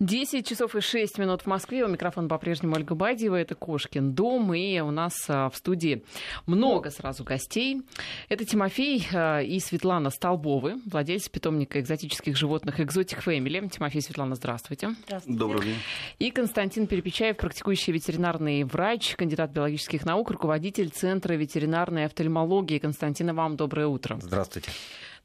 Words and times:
10 0.00 0.46
часов 0.46 0.74
и 0.74 0.80
6 0.80 1.18
минут 1.18 1.42
в 1.42 1.46
Москве. 1.46 1.84
У 1.84 1.88
микрофона 1.88 2.28
по-прежнему 2.28 2.74
Ольга 2.74 2.94
Бадьева. 2.96 3.36
Это 3.36 3.54
Кошкин 3.54 4.12
дом. 4.12 4.52
И 4.52 4.80
у 4.80 4.90
нас 4.90 5.14
а, 5.28 5.48
в 5.50 5.56
студии 5.56 6.04
много 6.46 6.90
сразу 6.90 7.22
гостей. 7.22 7.82
Это 8.28 8.44
Тимофей 8.44 9.06
а, 9.12 9.40
и 9.40 9.60
Светлана 9.60 10.10
Столбовы, 10.10 10.80
владельцы 10.86 11.30
питомника 11.30 11.80
экзотических 11.80 12.36
животных 12.36 12.80
Exotic 12.80 13.24
Family. 13.24 13.70
Тимофей, 13.70 14.02
Светлана, 14.02 14.34
здравствуйте. 14.34 14.90
Здравствуйте. 15.06 15.38
Добрый 15.38 15.62
день. 15.62 15.76
И 16.18 16.30
Константин 16.32 16.88
Перепечаев, 16.88 17.36
практикующий 17.36 17.92
ветеринарный 17.92 18.64
врач, 18.64 19.14
кандидат 19.14 19.52
биологических 19.52 20.04
наук, 20.04 20.30
руководитель 20.32 20.90
Центра 20.90 21.34
ветеринарной 21.34 22.06
офтальмологии. 22.06 22.78
Константин, 22.78 23.32
вам 23.32 23.56
доброе 23.56 23.86
утро. 23.86 24.18
Здравствуйте. 24.20 24.70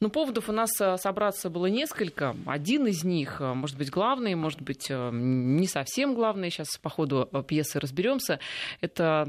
Ну, 0.01 0.09
поводов 0.09 0.47
у 0.47 0.53
нас 0.53 0.69
э, 0.79 0.95
собраться 0.97 1.49
было 1.49 1.65
несколько. 1.65 2.33
Один 2.45 2.87
из 2.87 3.03
них, 3.03 3.41
э, 3.41 3.53
может 3.53 3.77
быть, 3.77 3.89
главный, 3.89 4.33
может 4.33 4.61
быть, 4.61 4.87
э, 4.89 5.09
не 5.11 5.67
совсем 5.67 6.15
главный. 6.15 6.49
Сейчас 6.49 6.77
по 6.77 6.89
ходу 6.89 7.29
пьесы 7.45 7.79
разберемся. 7.81 8.39
Это 8.79 9.27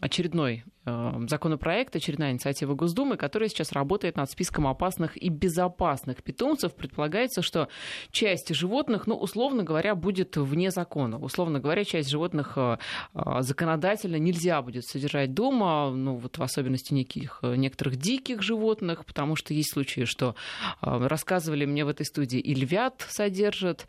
очередной 0.00 0.64
законопроект, 0.84 1.94
очередная 1.94 2.32
инициатива 2.32 2.74
Госдумы, 2.74 3.18
которая 3.18 3.50
сейчас 3.50 3.72
работает 3.72 4.16
над 4.16 4.30
списком 4.30 4.66
опасных 4.66 5.16
и 5.22 5.28
безопасных 5.28 6.22
питомцев. 6.22 6.74
Предполагается, 6.74 7.42
что 7.42 7.68
часть 8.10 8.54
животных, 8.54 9.06
ну, 9.06 9.14
условно 9.14 9.62
говоря, 9.62 9.94
будет 9.94 10.36
вне 10.38 10.70
закона. 10.70 11.18
Условно 11.18 11.60
говоря, 11.60 11.84
часть 11.84 12.08
животных 12.08 12.54
э, 12.56 12.78
э, 13.14 13.20
законодательно 13.40 14.16
нельзя 14.16 14.62
будет 14.62 14.86
содержать 14.86 15.34
дома, 15.34 15.90
ну, 15.90 16.16
вот 16.16 16.38
в 16.38 16.42
особенности 16.42 16.94
неких, 16.94 17.40
некоторых 17.42 17.96
диких 17.96 18.40
животных, 18.40 19.04
потому 19.04 19.36
что 19.36 19.52
есть 19.52 19.72
случаи, 19.72 20.04
что 20.04 20.34
рассказывали 20.80 21.66
мне 21.66 21.84
в 21.84 21.88
этой 21.88 22.06
студии, 22.06 22.40
и 22.40 22.54
львят 22.54 23.04
содержат, 23.08 23.86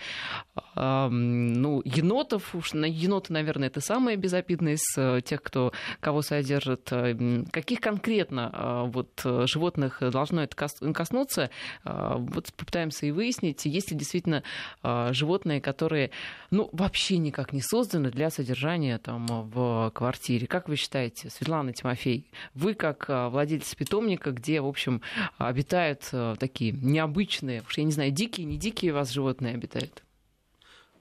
ну, 0.75 1.81
енотов, 1.85 2.53
уж 2.53 2.73
на 2.73 2.85
еноты, 2.85 3.31
наверное, 3.33 3.69
это 3.69 3.79
самые 3.79 4.17
безобидные 4.17 4.75
из 4.75 5.23
тех, 5.23 5.41
кто 5.41 5.71
кого 5.99 6.21
содержат, 6.21 6.80
э, 6.91 7.43
каких 7.51 7.81
конкретно 7.81 8.51
э, 8.53 8.91
вот, 8.91 9.21
э, 9.23 9.45
животных 9.47 10.01
должно 10.11 10.43
это 10.43 10.55
коснуться, 10.55 11.49
вот 11.83 12.53
попытаемся 12.53 13.05
и 13.05 13.11
выяснить, 13.11 13.65
есть 13.65 13.91
ли 13.91 13.97
действительно 13.97 14.43
животные, 14.83 15.61
которые 15.61 16.11
ну, 16.49 16.69
вообще 16.71 17.17
никак 17.17 17.53
не 17.53 17.61
созданы 17.61 18.11
для 18.11 18.29
содержания 18.29 18.97
там, 18.97 19.25
в 19.27 19.91
квартире. 19.93 20.47
Как 20.47 20.69
вы 20.69 20.75
считаете, 20.75 21.29
Светлана 21.29 21.73
Тимофей, 21.73 22.29
вы 22.53 22.73
как 22.73 23.05
владелец 23.07 23.73
питомника, 23.75 24.31
где, 24.31 24.61
в 24.61 24.67
общем, 24.67 25.01
обитают 25.37 26.09
такие 26.39 26.71
необычные, 26.71 27.63
уж 27.67 27.77
я 27.77 27.83
не 27.83 27.91
знаю, 27.91 28.11
дикие, 28.11 28.45
не 28.45 28.57
дикие 28.57 28.91
у 28.91 28.95
вас 28.95 29.11
животные 29.11 29.55
обитают? 29.55 30.03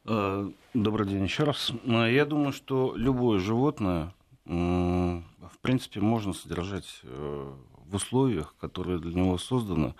Добрый 0.04 1.06
день 1.06 1.24
еще 1.24 1.44
раз. 1.44 1.72
Я 1.84 2.24
думаю, 2.24 2.52
что 2.52 2.94
любое 2.96 3.38
животное 3.38 4.12
в 4.50 5.58
принципе, 5.60 6.00
можно 6.00 6.32
содержать 6.32 7.00
э, 7.04 7.54
в 7.90 7.94
условиях, 7.94 8.56
которые 8.60 8.98
для 8.98 9.14
него 9.14 9.38
созданы, 9.38 9.94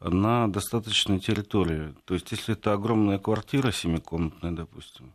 на 0.00 0.48
достаточной 0.48 1.20
территории. 1.20 1.94
То 2.04 2.14
есть, 2.14 2.32
если 2.32 2.54
это 2.54 2.72
огромная 2.72 3.18
квартира 3.18 3.70
семикомнатная, 3.70 4.50
допустим, 4.52 5.12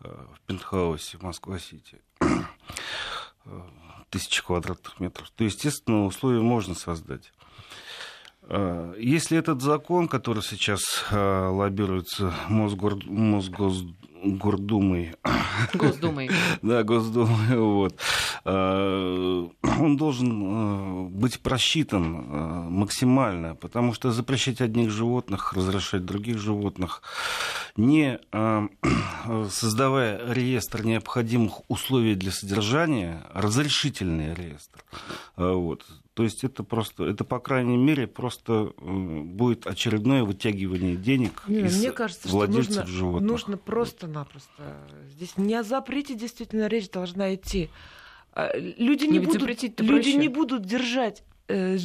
э, 0.00 0.08
в 0.34 0.40
пентхаусе 0.46 1.18
в 1.18 1.22
Москва-Сити, 1.22 2.00
э, 2.20 3.62
тысячи 4.10 4.44
квадратных 4.44 4.98
метров, 4.98 5.30
то, 5.30 5.44
естественно, 5.44 6.04
условия 6.04 6.40
можно 6.40 6.74
создать. 6.74 7.32
Если 8.98 9.38
этот 9.38 9.60
закон, 9.60 10.08
который 10.08 10.42
сейчас 10.42 11.04
лоббируется 11.10 12.32
Мосгор... 12.48 12.96
Мосгордумой, 13.04 15.14
Госдумой. 15.74 16.30
Да, 16.62 16.82
Госдумой. 16.82 17.58
Вот. 17.58 17.96
А, 18.44 19.48
он 19.62 19.96
должен 19.96 20.42
э, 20.42 21.08
быть 21.08 21.40
просчитан 21.40 22.16
э, 22.16 22.70
максимально, 22.70 23.54
потому 23.54 23.92
что 23.92 24.10
запрещать 24.10 24.60
одних 24.60 24.90
животных, 24.90 25.52
разрешать 25.52 26.04
других 26.04 26.38
животных, 26.38 27.02
не 27.76 28.18
э, 28.32 28.68
создавая 29.50 30.32
реестр 30.32 30.84
необходимых 30.84 31.62
условий 31.68 32.14
для 32.14 32.32
содержания, 32.32 33.24
разрешительный 33.32 34.34
реестр, 34.34 34.84
вот, 35.36 35.84
то 36.18 36.24
есть 36.24 36.42
это 36.42 36.64
просто, 36.64 37.04
это 37.04 37.22
по 37.22 37.38
крайней 37.38 37.76
мере 37.76 38.08
просто 38.08 38.72
будет 38.76 39.68
очередное 39.68 40.24
вытягивание 40.24 40.96
денег 40.96 41.44
не, 41.46 41.60
из 41.60 41.78
мне 41.78 41.92
кажется, 41.92 42.26
владельцев 42.26 42.72
что 42.72 42.80
нужно, 42.80 42.92
животных. 42.92 43.30
Нужно 43.30 43.56
просто-напросто. 43.56 44.78
Здесь 45.10 45.36
не 45.36 45.54
о 45.54 45.62
запрете 45.62 46.16
действительно 46.16 46.66
речь 46.66 46.90
должна 46.90 47.36
идти. 47.36 47.70
А, 48.32 48.50
люди 48.56 49.04
не, 49.04 49.20
будут, 49.20 49.40
люди 49.78 50.08
не 50.16 50.26
будут 50.26 50.66
держать 50.66 51.22
э, 51.46 51.78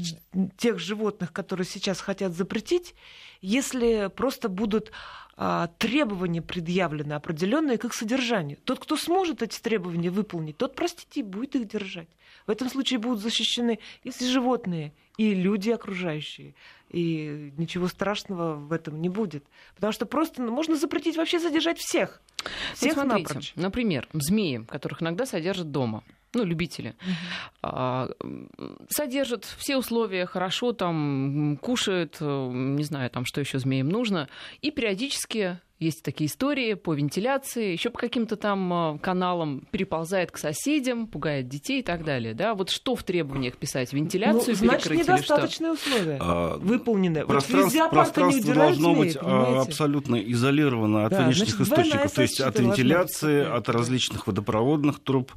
тех 0.57 0.79
животных, 0.79 1.31
которые 1.31 1.67
сейчас 1.67 2.01
хотят 2.01 2.33
запретить, 2.33 2.95
если 3.39 4.09
просто 4.15 4.49
будут 4.49 4.91
а, 5.37 5.67
требования 5.77 6.41
предъявлены 6.41 7.13
определенные 7.13 7.77
к 7.77 7.85
их 7.85 7.93
содержанию. 7.93 8.57
Тот, 8.63 8.79
кто 8.79 8.97
сможет 8.97 9.43
эти 9.43 9.59
требования 9.59 10.09
выполнить, 10.09 10.57
тот, 10.57 10.75
простите, 10.75 11.21
будет 11.21 11.55
их 11.55 11.67
держать. 11.67 12.07
В 12.47 12.51
этом 12.51 12.69
случае 12.69 12.99
будут 12.99 13.19
защищены 13.19 13.79
и 14.03 14.11
животные, 14.11 14.93
и 15.17 15.33
люди 15.33 15.69
окружающие. 15.69 16.55
И 16.89 17.51
ничего 17.57 17.87
страшного 17.87 18.55
в 18.55 18.71
этом 18.71 19.01
не 19.01 19.09
будет. 19.09 19.45
Потому 19.75 19.93
что 19.93 20.05
просто 20.05 20.41
ну, 20.41 20.51
можно 20.51 20.75
запретить 20.75 21.17
вообще 21.17 21.39
содержать 21.39 21.79
всех. 21.79 22.21
Всех 22.75 22.95
вот 22.95 23.03
смотрите, 23.03 23.27
напрочь. 23.29 23.53
Например, 23.55 24.07
змеи, 24.13 24.63
которых 24.67 25.01
иногда 25.01 25.25
содержат 25.25 25.71
дома 25.71 26.03
ну, 26.33 26.43
любители, 26.43 26.95
угу. 27.61 28.13
содержат 28.89 29.45
все 29.45 29.77
условия 29.77 30.25
хорошо, 30.25 30.73
там, 30.73 31.57
кушают, 31.61 32.17
э, 32.19 32.51
не 32.53 32.83
знаю, 32.83 33.09
там, 33.11 33.25
что 33.25 33.39
еще 33.39 33.59
змеям 33.59 33.89
нужно, 33.89 34.29
и 34.61 34.71
периодически 34.71 35.59
есть 35.83 36.03
такие 36.03 36.27
истории 36.27 36.73
по 36.73 36.93
вентиляции, 36.93 37.71
еще 37.71 37.89
по 37.89 37.99
каким-то 37.99 38.35
там 38.35 38.95
э, 38.95 38.99
каналам 38.99 39.67
переползает 39.71 40.31
к 40.31 40.37
соседям, 40.37 41.07
пугает 41.07 41.47
детей 41.47 41.79
и 41.79 41.83
так 41.83 42.03
далее. 42.03 42.33
Да? 42.33 42.55
Вот 42.55 42.69
что 42.69 42.95
в 42.95 43.03
требованиях 43.03 43.57
писать? 43.57 43.93
Вентиляцию 43.93 44.55
ну, 44.59 44.67
значит, 44.67 44.91
недостаточные 44.91 45.73
условия 45.73 46.17
а, 46.19 46.57
выполнены. 46.57 47.25
Пространство, 47.25 47.79
вот 47.79 47.89
пространство 47.91 48.53
должно 48.53 48.95
быть 48.95 49.17
а, 49.19 49.61
абсолютно 49.61 50.15
изолировано 50.15 51.05
от 51.05 51.11
да, 51.11 51.25
внешних 51.25 51.55
значит, 51.55 51.71
источников, 51.71 52.11
то 52.11 52.21
есть 52.21 52.41
от 52.41 52.59
вентиляции, 52.59 53.43
от 53.43 53.69
различных 53.69 54.27
водопроводных 54.27 54.99
труб. 54.99 55.31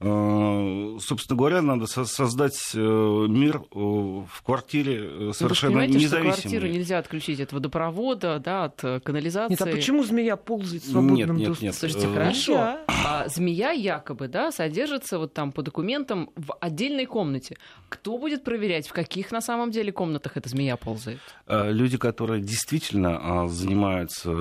А, 0.00 0.96
собственно 1.00 1.36
говоря, 1.36 1.62
надо 1.62 1.86
создать 1.86 2.58
э, 2.74 2.78
мир 2.78 3.56
э, 3.56 3.78
в 3.78 4.42
квартире 4.44 5.32
совершенно 5.32 5.80
ну, 5.80 5.80
вы 5.80 5.86
независимый. 5.88 6.32
Квартиру 6.32 6.66
нельзя 6.68 6.98
отключить 6.98 7.40
от 7.40 7.52
водопровода, 7.52 8.38
да, 8.38 8.64
от 8.64 9.02
канализации. 9.02 9.52
Нет, 9.52 9.62
а 9.62 9.80
почему 9.90 10.04
змея 10.04 10.36
ползает 10.36 10.82
в 10.82 10.90
свободном 10.90 11.36
нет, 11.36 11.48
доступе? 11.48 11.66
Нет, 11.66 11.74
Слушайте, 11.74 12.06
нет. 12.06 12.16
хорошо. 12.16 12.78
А 12.86 13.28
змея 13.28 13.72
якобы, 13.72 14.28
да, 14.28 14.52
содержится 14.52 15.18
вот 15.18 15.34
там 15.34 15.52
по 15.52 15.62
документам 15.62 16.30
в 16.36 16.54
отдельной 16.60 17.06
комнате. 17.06 17.56
Кто 17.88 18.18
будет 18.18 18.44
проверять, 18.44 18.86
в 18.86 18.92
каких 18.92 19.32
на 19.32 19.40
самом 19.40 19.70
деле 19.70 19.90
комнатах 19.90 20.36
эта 20.36 20.48
змея 20.48 20.76
ползает? 20.76 21.18
А, 21.46 21.70
люди, 21.70 21.98
которые 21.98 22.40
действительно 22.40 23.18
а, 23.20 23.48
занимаются 23.48 24.32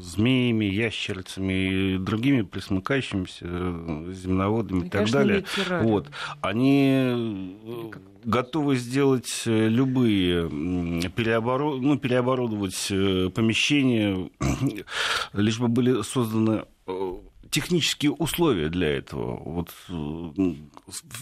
змеями, 0.00 0.64
ящерицами 0.64 1.94
и 1.94 1.98
другими 1.98 2.42
присмыкающимися 2.42 3.44
э, 3.46 4.12
земноводами 4.12 4.84
и, 4.84 4.86
и 4.86 4.90
так 4.90 5.10
далее, 5.10 5.44
вот, 5.82 6.08
они 6.40 7.94
готовы 8.26 8.76
сделать 8.76 9.44
э, 9.46 9.68
любые 9.68 10.50
переоборот... 11.10 11.80
ну, 11.80 11.96
переоборудовать 11.96 12.88
э, 12.90 13.30
помещения, 13.30 14.28
лишь 15.32 15.60
бы 15.60 15.68
были 15.68 16.02
созданы 16.02 16.64
э, 16.86 17.12
технические 17.56 18.12
условия 18.12 18.68
для 18.68 18.98
этого. 18.98 19.40
Вот 19.42 19.70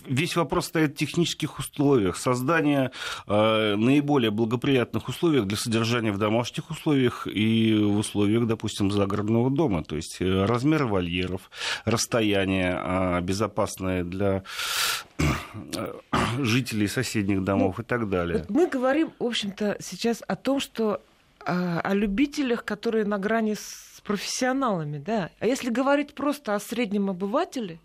весь 0.05 0.35
вопрос 0.35 0.67
стоит 0.67 0.95
в 0.95 0.97
технических 0.97 1.61
условиях. 1.61 2.17
Создание 2.17 2.91
э, 3.29 3.77
наиболее 3.77 4.33
благоприятных 4.33 5.09
условий 5.09 5.43
для 5.43 5.57
содержания 5.57 6.11
в 6.11 6.19
домашних 6.19 6.71
условиях 6.71 7.29
и 7.29 7.77
в 7.77 7.99
условиях, 7.99 8.49
допустим, 8.49 8.91
загородного 8.91 9.49
дома. 9.49 9.85
То 9.85 9.95
есть 9.95 10.21
размер 10.21 10.87
вольеров, 10.87 11.51
расстояние 11.85 12.81
э, 12.83 13.21
безопасное 13.21 14.03
для 14.03 14.43
жителей 16.41 16.89
соседних 16.89 17.45
домов 17.45 17.77
ну, 17.79 17.85
и 17.85 17.87
так 17.87 18.09
далее. 18.09 18.39
Вот 18.39 18.51
мы 18.51 18.67
говорим, 18.67 19.13
в 19.21 19.25
общем-то, 19.25 19.77
сейчас 19.79 20.21
о 20.27 20.35
том, 20.35 20.59
что 20.59 21.01
э, 21.47 21.79
о 21.79 21.95
любителях, 21.95 22.65
которые 22.65 23.05
на 23.05 23.19
грани 23.19 23.55
с 23.55 23.94
профессионалами, 24.05 24.99
да. 24.99 25.31
А 25.41 25.47
если 25.47 25.71
говорить 25.71 26.15
просто 26.15 26.55
о 26.55 26.61
среднем 26.61 27.11
обывателе, 27.11 27.81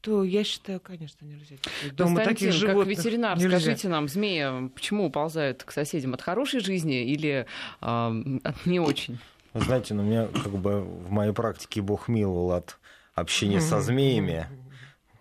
то 0.00 0.22
я 0.22 0.44
считаю, 0.44 0.80
конечно, 0.80 1.24
нельзя. 1.24 1.56
Дома 1.92 2.22
таких 2.22 2.52
животных 2.52 2.96
как 2.96 2.98
ветеринар, 2.98 3.38
нельзя. 3.38 3.58
скажите 3.58 3.88
нам, 3.88 4.06
змея 4.06 4.68
почему 4.74 5.06
уползает 5.06 5.64
к 5.64 5.72
соседям? 5.72 6.12
От 6.12 6.20
хорошей 6.20 6.60
жизни 6.60 7.04
или 7.04 7.46
э, 7.80 8.38
от 8.44 8.66
не 8.66 8.80
очень? 8.80 9.18
Вы 9.54 9.60
знаете, 9.62 9.94
ну, 9.94 10.02
меня 10.02 10.26
как 10.26 10.52
бы 10.52 10.80
в 10.82 11.10
моей 11.10 11.32
практике 11.32 11.80
Бог 11.80 12.08
миловал 12.08 12.52
от 12.52 12.78
общения 13.14 13.60
со 13.60 13.80
змеями. 13.80 14.46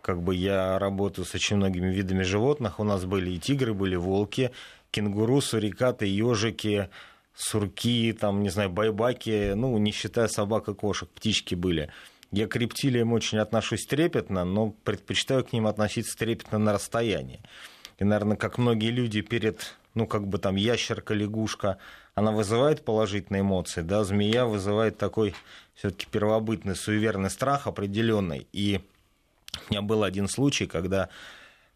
Как 0.02 0.22
бы 0.22 0.36
я 0.36 0.78
работаю 0.80 1.24
с 1.24 1.34
очень 1.34 1.56
многими 1.56 1.88
видами 1.88 2.24
животных. 2.24 2.82
У 2.82 2.84
нас 2.84 3.06
были 3.06 3.32
и 3.32 3.40
тигры, 3.40 3.74
были 3.74 3.96
волки, 3.96 4.52
кенгуру, 4.92 5.40
сурикаты, 5.40 6.08
ежики, 6.08 6.90
сурки, 7.36 8.14
там, 8.14 8.44
не 8.44 8.50
знаю, 8.50 8.70
байбаки, 8.70 9.54
ну, 9.54 9.78
не 9.78 9.92
считая 9.92 10.28
собак 10.28 10.68
и 10.70 10.74
кошек, 10.74 11.10
птички 11.10 11.56
были. 11.56 11.90
Я 12.32 12.48
к 12.48 12.56
рептилиям 12.56 13.14
очень 13.14 13.38
отношусь 13.38 13.86
трепетно, 13.86 14.44
но 14.44 14.72
предпочитаю 14.84 15.44
к 15.44 15.54
ним 15.54 15.68
относиться 15.68 16.18
трепетно 16.18 16.58
на 16.58 16.74
расстоянии. 16.74 17.42
И, 18.00 18.04
наверное, 18.04 18.38
как 18.38 18.58
многие 18.58 18.90
люди 18.90 19.22
перед, 19.22 19.76
ну, 19.94 20.08
как 20.08 20.28
бы 20.28 20.40
там 20.40 20.56
ящерка, 20.56 21.14
лягушка, 21.14 21.78
она 22.16 22.32
вызывает 22.32 22.84
положительные 22.84 23.42
эмоции, 23.42 23.82
да, 23.82 24.04
змея 24.04 24.46
вызывает 24.46 24.98
такой 24.98 25.36
все-таки 25.76 26.08
первобытный 26.10 26.76
суеверный 26.76 27.30
страх 27.30 27.68
определенный. 27.68 28.48
И 28.52 28.82
у 29.70 29.72
меня 29.72 29.82
был 29.82 30.04
один 30.04 30.28
случай, 30.28 30.66
когда 30.66 31.10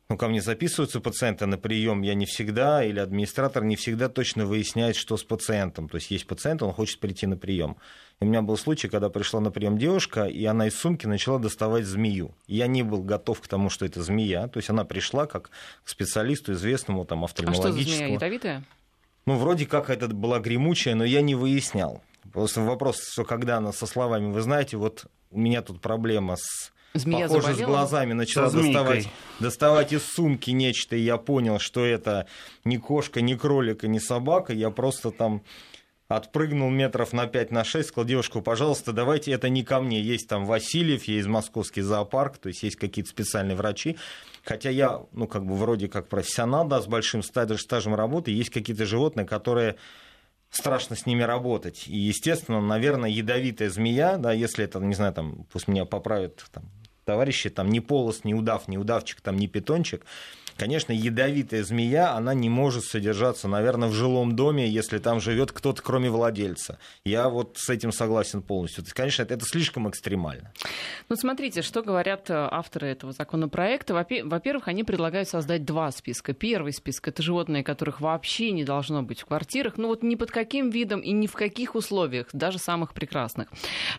ну, 0.09 0.15
ко 0.15 0.29
мне 0.29 0.41
записываются 0.41 1.01
пациенты 1.01 1.45
на 1.47 1.57
прием, 1.57 2.01
я 2.01 2.13
не 2.13 2.25
всегда, 2.25 2.81
или 2.83 2.99
администратор 2.99 3.65
не 3.65 3.75
всегда 3.75 4.07
точно 4.07 4.45
выясняет, 4.45 4.95
что 4.95 5.17
с 5.17 5.23
пациентом. 5.23 5.89
То 5.89 5.97
есть 5.97 6.11
есть 6.11 6.25
пациент, 6.25 6.63
он 6.63 6.71
хочет 6.71 7.01
прийти 7.01 7.27
на 7.27 7.35
прием. 7.35 7.75
И 8.21 8.23
у 8.23 8.27
меня 8.27 8.41
был 8.41 8.55
случай, 8.57 8.87
когда 8.87 9.09
пришла 9.09 9.41
на 9.41 9.51
прием 9.51 9.77
девушка, 9.77 10.23
и 10.23 10.45
она 10.45 10.67
из 10.67 10.75
сумки 10.75 11.05
начала 11.05 11.39
доставать 11.39 11.85
змею. 11.85 12.33
Я 12.47 12.67
не 12.67 12.83
был 12.83 13.03
готов 13.03 13.41
к 13.41 13.47
тому, 13.47 13.69
что 13.69 13.85
это 13.85 14.01
змея. 14.01 14.47
То 14.47 14.59
есть 14.59 14.69
она 14.69 14.85
пришла 14.85 15.27
как 15.27 15.49
к 15.83 15.89
специалисту, 15.89 16.53
известному 16.53 17.03
там 17.03 17.25
офтальмологическому. 17.25 17.69
А 17.69 17.81
что 17.81 17.83
за 17.83 17.95
змея, 17.97 18.13
ядовитая? 18.13 18.63
Ну, 19.25 19.35
вроде 19.35 19.65
как 19.65 19.89
это 19.89 20.07
была 20.07 20.39
гремучая, 20.39 20.95
но 20.95 21.03
я 21.03 21.21
не 21.21 21.35
выяснял. 21.35 22.01
Просто 22.31 22.61
вопрос, 22.61 23.01
что 23.11 23.25
когда 23.25 23.57
она 23.57 23.73
со 23.73 23.85
словами, 23.85 24.31
вы 24.31 24.39
знаете, 24.39 24.77
вот 24.77 25.05
у 25.31 25.39
меня 25.39 25.61
тут 25.61 25.81
проблема 25.81 26.37
с 26.37 26.71
Змея 26.97 27.27
похоже, 27.27 27.41
заболела? 27.41 27.65
с 27.65 27.69
глазами 27.69 28.13
начала 28.13 28.49
доставать, 28.49 29.07
доставать 29.39 29.93
из 29.93 30.03
сумки 30.03 30.51
нечто, 30.51 30.95
и 30.95 31.01
я 31.01 31.17
понял, 31.17 31.59
что 31.59 31.85
это 31.85 32.27
не 32.63 32.77
кошка, 32.77 33.21
не 33.21 33.35
кролик 33.35 33.83
и 33.83 33.87
не 33.87 33.99
собака. 33.99 34.53
Я 34.53 34.69
просто 34.69 35.11
там 35.11 35.43
отпрыгнул 36.07 36.69
метров 36.69 37.11
на 37.13 37.27
5 37.27 37.51
на 37.51 37.63
6, 37.63 37.89
сказал, 37.89 38.05
девушку, 38.05 38.41
пожалуйста, 38.41 38.93
давайте 38.93 39.31
это 39.31 39.49
не 39.49 39.63
ко 39.63 39.81
мне. 39.81 40.01
Есть 40.01 40.27
там 40.27 40.45
Васильев, 40.45 41.03
есть 41.05 41.27
московский 41.27 41.81
зоопарк, 41.81 42.37
то 42.37 42.49
есть 42.49 42.63
есть 42.63 42.77
какие-то 42.77 43.09
специальные 43.09 43.57
врачи. 43.57 43.97
Хотя 44.43 44.69
я, 44.69 45.01
ну, 45.11 45.27
как 45.27 45.45
бы 45.45 45.55
вроде 45.55 45.89
как 45.89 46.07
профессионал, 46.07 46.67
да, 46.67 46.81
с 46.81 46.87
большим 46.87 47.23
стажем 47.23 47.95
работы, 47.95 48.31
есть 48.31 48.49
какие-то 48.49 48.85
животные, 48.85 49.25
которые 49.25 49.75
страшно 50.49 50.95
с 50.95 51.05
ними 51.05 51.23
работать. 51.23 51.87
И, 51.87 51.97
естественно, 51.97 52.61
наверное, 52.61 53.09
ядовитая 53.09 53.69
змея, 53.69 54.17
да, 54.17 54.31
если 54.31 54.63
это, 54.63 54.79
не 54.79 54.95
знаю, 54.95 55.13
там, 55.13 55.45
пусть 55.51 55.67
меня 55.67 55.83
поправят 55.83 56.45
там, 56.51 56.63
товарищи, 57.07 57.49
там, 57.49 57.69
не 57.69 57.79
полос, 57.79 58.25
не 58.25 58.35
удав, 58.35 58.67
не 58.67 58.77
удавчик, 58.77 59.21
там, 59.21 59.37
не 59.37 59.47
питончик, 59.47 60.05
Конечно, 60.57 60.91
ядовитая 60.91 61.63
змея, 61.63 62.13
она 62.13 62.33
не 62.33 62.49
может 62.49 62.83
содержаться, 62.83 63.47
наверное, 63.47 63.89
в 63.89 63.93
жилом 63.93 64.35
доме, 64.35 64.67
если 64.67 64.97
там 64.97 65.21
живет 65.21 65.51
кто-то, 65.51 65.81
кроме 65.83 66.09
владельца. 66.09 66.79
Я 67.05 67.29
вот 67.29 67.57
с 67.57 67.69
этим 67.69 67.91
согласен 67.91 68.41
полностью. 68.41 68.83
То 68.83 68.87
есть, 68.87 68.95
конечно, 68.95 69.21
это, 69.21 69.35
это 69.35 69.45
слишком 69.45 69.87
экстремально. 69.87 70.51
Ну, 71.09 71.15
смотрите, 71.15 71.61
что 71.61 71.83
говорят 71.83 72.29
э, 72.29 72.33
авторы 72.33 72.87
этого 72.87 73.13
законопроекта. 73.13 73.93
Во-первых, 73.93 74.67
они 74.67 74.83
предлагают 74.83 75.29
создать 75.29 75.63
два 75.63 75.91
списка. 75.91 76.33
Первый 76.33 76.73
список— 76.73 77.07
это 77.09 77.21
животные, 77.21 77.63
которых 77.63 78.01
вообще 78.01 78.51
не 78.51 78.63
должно 78.63 79.03
быть 79.03 79.21
в 79.21 79.25
квартирах, 79.25 79.77
ну 79.77 79.89
вот 79.89 80.01
ни 80.01 80.15
под 80.15 80.31
каким 80.31 80.69
видом 80.71 81.01
и 81.01 81.11
ни 81.11 81.27
в 81.27 81.33
каких 81.33 81.75
условиях, 81.75 82.27
даже 82.33 82.57
самых 82.57 82.93
прекрасных. 82.93 83.49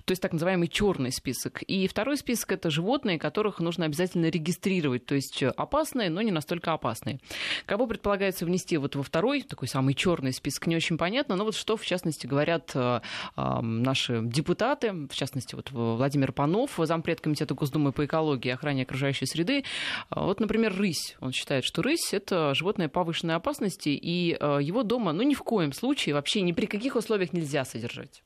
То 0.05 0.13
есть 0.13 0.21
так 0.21 0.33
называемый 0.33 0.69
черный 0.69 1.13
список. 1.13 1.63
И 1.63 1.87
второй 1.87 2.17
список— 2.17 2.53
это 2.53 2.69
животные, 2.71 3.19
которых 3.19 3.61
нужно 3.61 3.85
обязательно 3.85 4.27
регистрировать, 4.27 5.07
то 5.07 5.15
есть 5.15 5.43
э, 5.43 5.49
опасные, 5.49 6.11
но 6.11 6.21
не 6.21 6.33
настолько 6.33 6.48
настолько 6.49 6.73
опасные. 6.73 7.21
Кого 7.67 7.87
предполагается 7.87 8.47
внести 8.47 8.79
вот 8.79 8.97
во 8.97 9.03
второй, 9.03 9.43
такой 9.43 9.69
самый 9.69 9.93
черный 9.93 10.33
список, 10.33 10.67
не 10.67 10.77
очень 10.77 10.97
понятно, 10.97 11.37
но 11.37 11.45
вот 11.45 11.55
что, 11.55 11.77
в 11.77 11.85
частности, 11.85 12.27
говорят 12.27 12.71
э, 12.75 13.01
э, 13.37 13.61
наши 13.61 14.23
депутаты, 14.23 14.93
в 14.93 15.15
частности, 15.15 15.55
вот 15.55 15.71
Владимир 15.71 16.33
Панов, 16.33 16.79
зампред 16.79 17.21
комитета 17.21 17.53
Госдумы 17.53 17.93
по 17.93 18.07
экологии 18.07 18.49
и 18.49 18.53
охране 18.53 18.85
окружающей 18.85 19.27
среды. 19.27 19.65
Э, 20.11 20.21
вот, 20.21 20.41
например, 20.41 20.75
рысь. 20.75 21.17
Он 21.21 21.33
считает, 21.33 21.65
что 21.65 21.83
рысь— 21.83 22.09
это 22.15 22.55
животное 22.55 22.89
повышенной 22.89 23.35
опасности, 23.35 23.91
и 23.91 24.35
э, 24.41 24.59
его 24.63 24.83
дома, 24.85 25.13
ну, 25.13 25.23
ни 25.23 25.35
в 25.35 25.43
коем 25.43 25.75
случае, 25.75 26.15
вообще 26.15 26.41
ни 26.41 26.53
при 26.53 26.65
каких 26.65 26.97
условиях 26.97 27.35
нельзя 27.35 27.67
содержать. 27.67 28.23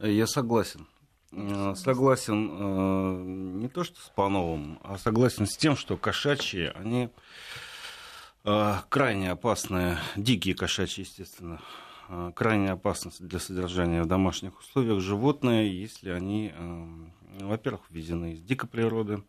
Я 0.00 0.26
согласен. 0.26 0.86
Э, 1.32 1.74
согласен 1.76 2.50
э, 2.52 3.22
не 3.60 3.68
то 3.68 3.84
что 3.84 4.00
с 4.00 4.10
Пановым, 4.14 4.78
а 4.82 4.96
согласен 4.98 5.46
с 5.46 5.56
тем, 5.56 5.76
что 5.76 5.96
кошачьи, 5.96 6.70
они 6.74 7.10
э, 8.44 8.74
крайне 8.88 9.32
опасные, 9.32 9.98
дикие 10.16 10.54
кошачьи, 10.54 11.04
естественно, 11.04 11.60
крайне 12.34 12.70
опасны 12.70 13.10
для 13.18 13.40
содержания 13.40 14.02
в 14.02 14.06
домашних 14.06 14.60
условиях. 14.60 15.00
Животные, 15.00 15.80
если 15.80 16.10
они, 16.10 16.54
во-первых, 17.40 17.82
ввезены 17.90 18.34
из 18.34 18.42
дикой 18.42 18.68
природы, 18.68 19.24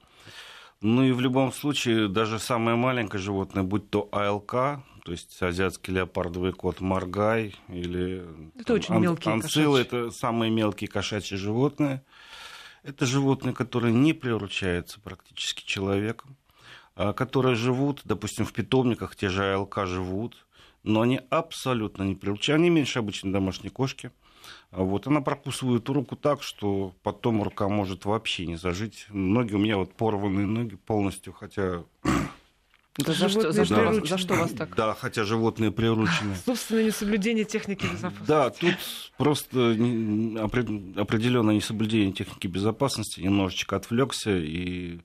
ну 0.81 1.03
и 1.03 1.12
в 1.12 1.19
любом 1.21 1.51
случае, 1.51 2.07
даже 2.07 2.39
самое 2.39 2.75
маленькое 2.77 3.21
животное, 3.21 3.63
будь 3.63 3.89
то 3.89 4.07
АЛК, 4.12 4.51
то 4.51 5.12
есть 5.12 5.41
азиатский 5.41 5.94
леопардовый 5.94 6.51
кот 6.51 6.81
Маргай 6.81 7.56
или 7.69 8.27
это 8.59 8.74
очень 8.74 8.95
ан- 8.95 9.01
мелкие 9.01 9.33
анцилы, 9.33 9.79
это 9.79 10.12
самые 10.12 10.51
мелкие 10.51 10.89
кошачьи 10.89 11.38
животные. 11.38 12.03
Это 12.83 13.06
животные, 13.06 13.53
которые 13.53 13.94
не 13.94 14.13
приручаются 14.13 15.00
практически 15.01 15.65
человеком, 15.65 16.38
а 16.95 17.13
которые 17.13 17.56
живут, 17.56 18.01
допустим, 18.06 18.45
в 18.45 18.53
питомниках, 18.53 19.15
те 19.15 19.29
же 19.29 19.53
АЛК 19.53 19.85
живут, 19.85 20.45
но 20.83 21.01
они 21.01 21.19
абсолютно 21.29 22.03
не 22.03 22.15
приручаются. 22.15 22.62
Они 22.62 22.69
меньше 22.69 23.00
обычной 23.00 23.31
домашней 23.31 23.69
кошки. 23.69 24.12
А 24.72 24.84
вот, 24.84 25.08
она 25.08 25.22
прокусывает 25.22 25.88
руку 25.90 26.16
так, 26.16 26.44
что 26.44 26.94
потом 27.04 27.42
рука 27.44 27.68
может 27.68 28.06
вообще 28.06 28.46
не 28.46 28.58
зажить. 28.58 29.06
Ноги 29.10 29.54
у 29.54 29.60
меня 29.60 29.78
вот 29.78 29.94
порванные 29.94 30.46
ноги 30.46 30.76
полностью, 30.76 31.34
хотя 31.34 31.84
да 32.98 33.14
за, 33.14 33.30
что, 33.30 33.52
за, 33.52 33.64
что 33.64 33.76
вас, 33.76 34.10
за 34.10 34.18
что 34.18 34.34
вас 34.34 34.52
так? 34.52 34.76
Да, 34.76 34.96
хотя 34.96 35.24
животные 35.24 35.72
приручены. 35.72 36.36
Собственно, 36.46 36.84
несоблюдение 36.84 37.46
техники 37.46 37.86
безопасности. 37.86 38.28
Да, 38.28 38.50
тут 38.50 38.76
просто 39.18 39.70
определенное 39.70 41.56
несоблюдение 41.56 42.12
техники 42.12 42.48
безопасности, 42.48 43.22
немножечко 43.22 43.75
отвлекся 43.75 44.36
и 44.36 45.01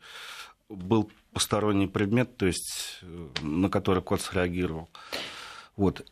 был 0.71 1.11
посторонний 1.35 1.87
предмет, 1.87 2.37
то 2.39 2.47
есть 2.47 3.01
э, 3.03 3.29
на 3.43 3.69
который 3.69 4.03
кот 4.03 4.23
среагировал. 4.23 4.89
Вот. 5.83 6.07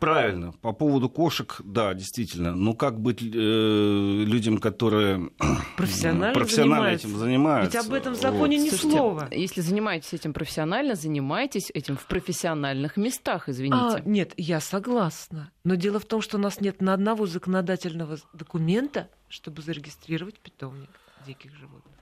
Правильно. 0.00 0.52
По 0.60 0.72
поводу 0.72 1.08
кошек, 1.08 1.60
да, 1.64 1.94
действительно. 1.94 2.56
Но 2.56 2.74
как 2.74 3.00
быть 3.00 3.22
э, 3.22 3.24
людям, 3.24 4.58
которые 4.58 5.30
профессионально, 5.76 6.34
профессионально 6.34 6.88
этим 6.88 7.16
занимаются? 7.16 7.78
Ведь 7.78 7.86
об 7.86 7.92
этом 7.94 8.14
в 8.14 8.20
законе 8.20 8.56
вот. 8.56 8.64
ни 8.64 8.68
Слушайте, 8.70 8.96
слова. 8.96 9.28
Если 9.30 9.60
занимаетесь 9.60 10.12
этим 10.14 10.32
профессионально, 10.32 10.96
занимайтесь 10.96 11.70
этим 11.72 11.96
в 11.96 12.06
профессиональных 12.06 12.96
местах, 12.96 13.48
извините. 13.48 13.98
А, 13.98 14.02
нет, 14.04 14.34
я 14.36 14.58
согласна. 14.58 15.52
Но 15.62 15.76
дело 15.76 16.00
в 16.00 16.04
том, 16.04 16.20
что 16.20 16.36
у 16.36 16.40
нас 16.40 16.60
нет 16.60 16.82
ни 16.82 16.90
одного 16.90 17.26
законодательного 17.26 18.18
документа, 18.32 19.08
чтобы 19.28 19.62
зарегистрировать 19.62 20.40
питомник 20.40 20.90
диких 21.24 21.54
животных. 21.54 21.94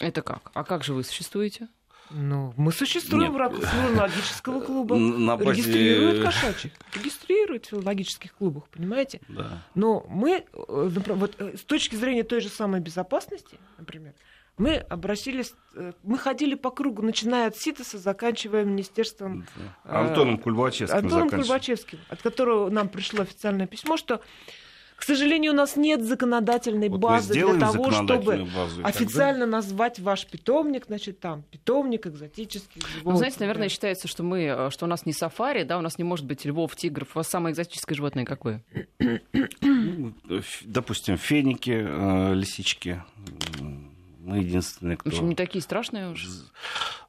Это 0.00 0.22
как? 0.22 0.52
А 0.54 0.62
как 0.62 0.84
же 0.84 0.94
вы 0.94 1.02
существуете? 1.02 1.68
Ну, 2.10 2.54
мы 2.56 2.72
существуем 2.72 3.24
Нет. 3.24 3.32
в 3.32 3.36
рамках 3.36 3.68
филологического 3.68 4.60
клуба. 4.60 4.96
На 4.96 5.36
базе... 5.36 5.62
Регистрируют 5.62 6.24
кошачьих. 6.24 6.72
Регистрируют 6.94 7.66
в 7.66 7.68
филологических 7.70 8.34
клубах, 8.34 8.68
понимаете? 8.68 9.20
Да. 9.28 9.62
Но 9.74 10.06
мы, 10.08 10.44
э, 10.52 10.88
вот 11.08 11.36
э, 11.38 11.56
с 11.56 11.62
точки 11.62 11.96
зрения 11.96 12.24
той 12.24 12.40
же 12.40 12.48
самой 12.48 12.80
безопасности, 12.80 13.58
например, 13.76 14.14
мы 14.56 14.76
обратились, 14.76 15.54
э, 15.74 15.92
мы 16.02 16.18
ходили 16.18 16.54
по 16.54 16.70
кругу, 16.70 17.02
начиная 17.02 17.48
от 17.48 17.56
СИТОСа, 17.56 17.98
заканчивая 17.98 18.64
министерством... 18.64 19.46
Да. 19.84 20.00
Антоном 20.00 20.38
Кульбачевским 20.38 20.98
Антоном 20.98 21.30
Кульбачевским, 21.30 21.98
от 22.08 22.22
которого 22.22 22.70
нам 22.70 22.88
пришло 22.88 23.22
официальное 23.22 23.66
письмо, 23.66 23.96
что 23.96 24.20
к 24.98 25.04
сожалению, 25.04 25.52
у 25.52 25.54
нас 25.54 25.76
нет 25.76 26.02
законодательной 26.02 26.88
вот 26.88 26.98
базы 26.98 27.32
для 27.32 27.56
того, 27.56 27.92
чтобы 27.92 28.48
базу, 28.52 28.84
официально 28.84 29.44
тогда... 29.44 29.56
назвать 29.58 30.00
ваш 30.00 30.26
питомник, 30.26 30.86
значит, 30.86 31.20
там, 31.20 31.44
питомник 31.52 32.08
экзотических 32.08 32.82
животных. 32.82 33.04
Ну, 33.04 33.16
знаете, 33.16 33.36
наверное, 33.38 33.68
да. 33.68 33.68
считается, 33.68 34.08
что 34.08 34.24
мы, 34.24 34.42
э, 34.42 34.70
что 34.70 34.86
у 34.86 34.88
нас 34.88 35.06
не 35.06 35.12
сафари, 35.12 35.62
да, 35.62 35.78
у 35.78 35.82
нас 35.82 35.98
не 35.98 36.04
может 36.04 36.26
быть 36.26 36.44
львов, 36.44 36.74
тигров. 36.74 37.14
У 37.14 37.20
вас 37.20 37.28
самое 37.28 37.52
экзотическое 37.52 37.94
животное 37.94 38.24
какое? 38.24 38.64
Ну, 38.98 40.14
допустим, 40.64 41.16
феники, 41.16 41.70
э, 41.70 42.34
лисички, 42.34 43.00
Мы 44.28 44.40
единственные, 44.40 44.98
кто... 44.98 45.08
В 45.08 45.12
общем, 45.14 45.30
не 45.30 45.34
такие 45.34 45.62
страшные 45.62 46.10
уж. 46.10 46.26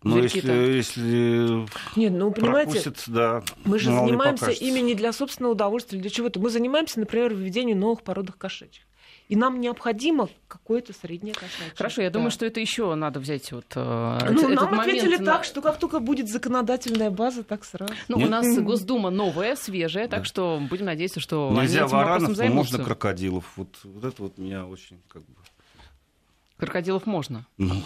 Ну, 0.04 0.20
если, 0.20 0.54
если 0.54 1.68
Нет, 1.98 2.14
ну, 2.14 2.32
понимаете, 2.32 2.94
да, 3.08 3.44
мы 3.66 3.78
же 3.78 3.92
занимаемся 3.92 4.52
ими 4.52 4.80
не 4.80 4.96
для 4.96 5.12
собственного 5.12 5.52
удовольствия, 5.52 6.00
для 6.00 6.10
чего-то. 6.10 6.40
Мы 6.40 6.50
занимаемся, 6.50 6.98
например, 6.98 7.34
введением 7.34 7.82
новых 7.82 8.04
породных 8.04 8.38
кошачьих. 8.38 8.84
И 9.28 9.36
нам 9.36 9.60
необходимо 9.60 10.30
какое-то 10.48 10.94
среднее 10.94 11.34
кошачье. 11.34 11.74
Хорошо, 11.76 12.02
я 12.04 12.10
да. 12.10 12.14
думаю, 12.14 12.32
что 12.32 12.46
это 12.46 12.62
еще 12.62 12.96
надо 12.96 13.20
взять 13.20 13.52
вот 13.52 13.66
э, 13.76 14.18
ну, 14.32 14.40
этот 14.40 14.56
нам 14.56 14.72
момент 14.72 14.98
ответили 14.98 15.18
на... 15.18 15.26
так, 15.26 15.44
что 15.44 15.62
как 15.62 15.78
только 15.78 16.00
будет 16.00 16.30
законодательная 16.30 17.12
база, 17.12 17.44
так 17.44 17.66
сразу. 17.66 17.94
Ну, 18.08 18.18
Нет? 18.18 18.28
у 18.28 18.32
нас 18.32 18.60
Госдума 18.60 19.10
новая, 19.10 19.58
свежая, 19.58 20.08
так 20.08 20.22
да. 20.22 20.26
что 20.26 20.62
будем 20.70 20.86
надеяться, 20.86 21.20
что 21.20 21.52
Нельзя 21.52 21.84
они 21.84 21.92
варанов, 21.92 22.38
но 22.38 22.46
можно 22.46 22.82
крокодилов. 22.82 23.44
Вот, 23.58 23.68
вот 23.84 24.06
это 24.06 24.24
вот 24.24 24.38
меня 24.38 24.66
очень 24.66 25.02
как 25.10 25.24
бы... 25.24 25.36
Крокодилов 26.60 27.06
можно? 27.06 27.46
Ну, 27.58 27.82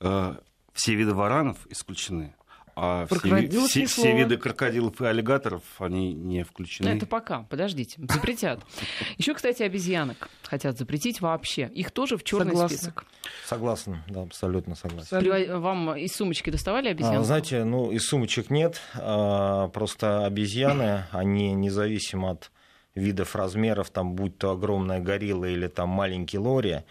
э, 0.00 0.34
все 0.72 0.94
виды 0.94 1.14
варанов 1.14 1.58
исключены. 1.70 2.34
А 2.82 3.06
все, 3.06 3.48
все, 3.66 3.86
все 3.86 4.16
виды 4.16 4.38
крокодилов 4.38 5.02
и 5.02 5.04
аллигаторов, 5.04 5.62
они 5.80 6.14
не 6.14 6.44
включены. 6.44 6.88
Это 6.88 7.04
пока, 7.04 7.42
подождите, 7.42 8.00
запретят. 8.08 8.60
Еще, 9.18 9.34
кстати, 9.34 9.62
обезьянок 9.62 10.30
хотят 10.42 10.78
запретить 10.78 11.20
вообще. 11.20 11.70
Их 11.74 11.90
тоже 11.90 12.16
в 12.16 12.24
черный 12.24 12.52
согласна. 12.52 12.76
список. 12.76 13.04
Согласен, 13.44 13.98
да, 14.08 14.22
абсолютно 14.22 14.76
согласен. 14.76 15.18
При... 15.20 15.52
Вам 15.52 15.94
из 15.96 16.14
сумочки 16.14 16.48
доставали 16.48 16.88
обезьяны? 16.88 17.18
А, 17.18 17.24
знаете, 17.24 17.64
ну, 17.64 17.90
из 17.90 18.06
сумочек 18.06 18.48
нет. 18.48 18.80
А, 18.94 19.68
просто 19.68 20.24
обезьяны, 20.24 21.04
они 21.10 21.52
независимо 21.52 22.30
от 22.30 22.50
видов 22.94 23.36
размеров, 23.36 23.90
там, 23.90 24.14
будь 24.14 24.38
то 24.38 24.52
огромная 24.52 25.00
горилла 25.00 25.44
или 25.44 25.66
там 25.66 25.90
маленький 25.90 26.38
лори, 26.38 26.84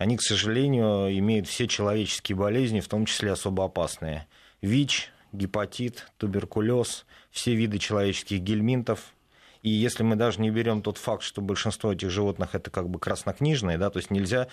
они, 0.00 0.16
к 0.16 0.22
сожалению, 0.22 1.14
имеют 1.18 1.46
все 1.46 1.68
человеческие 1.68 2.34
болезни, 2.34 2.80
в 2.80 2.88
том 2.88 3.04
числе 3.04 3.32
особо 3.32 3.66
опасные. 3.66 4.26
ВИЧ, 4.62 5.12
гепатит, 5.32 6.10
туберкулез, 6.16 7.04
все 7.30 7.54
виды 7.54 7.78
человеческих 7.78 8.40
гельминтов. 8.40 9.12
И 9.60 9.68
если 9.68 10.02
мы 10.02 10.16
даже 10.16 10.40
не 10.40 10.48
берем 10.48 10.80
тот 10.80 10.96
факт, 10.96 11.22
что 11.22 11.42
большинство 11.42 11.92
этих 11.92 12.08
животных 12.08 12.54
это 12.54 12.70
как 12.70 12.88
бы 12.88 12.98
краснокнижные, 12.98 13.76
да, 13.76 13.90
то 13.90 13.98
есть 13.98 14.10
нельзя 14.10 14.48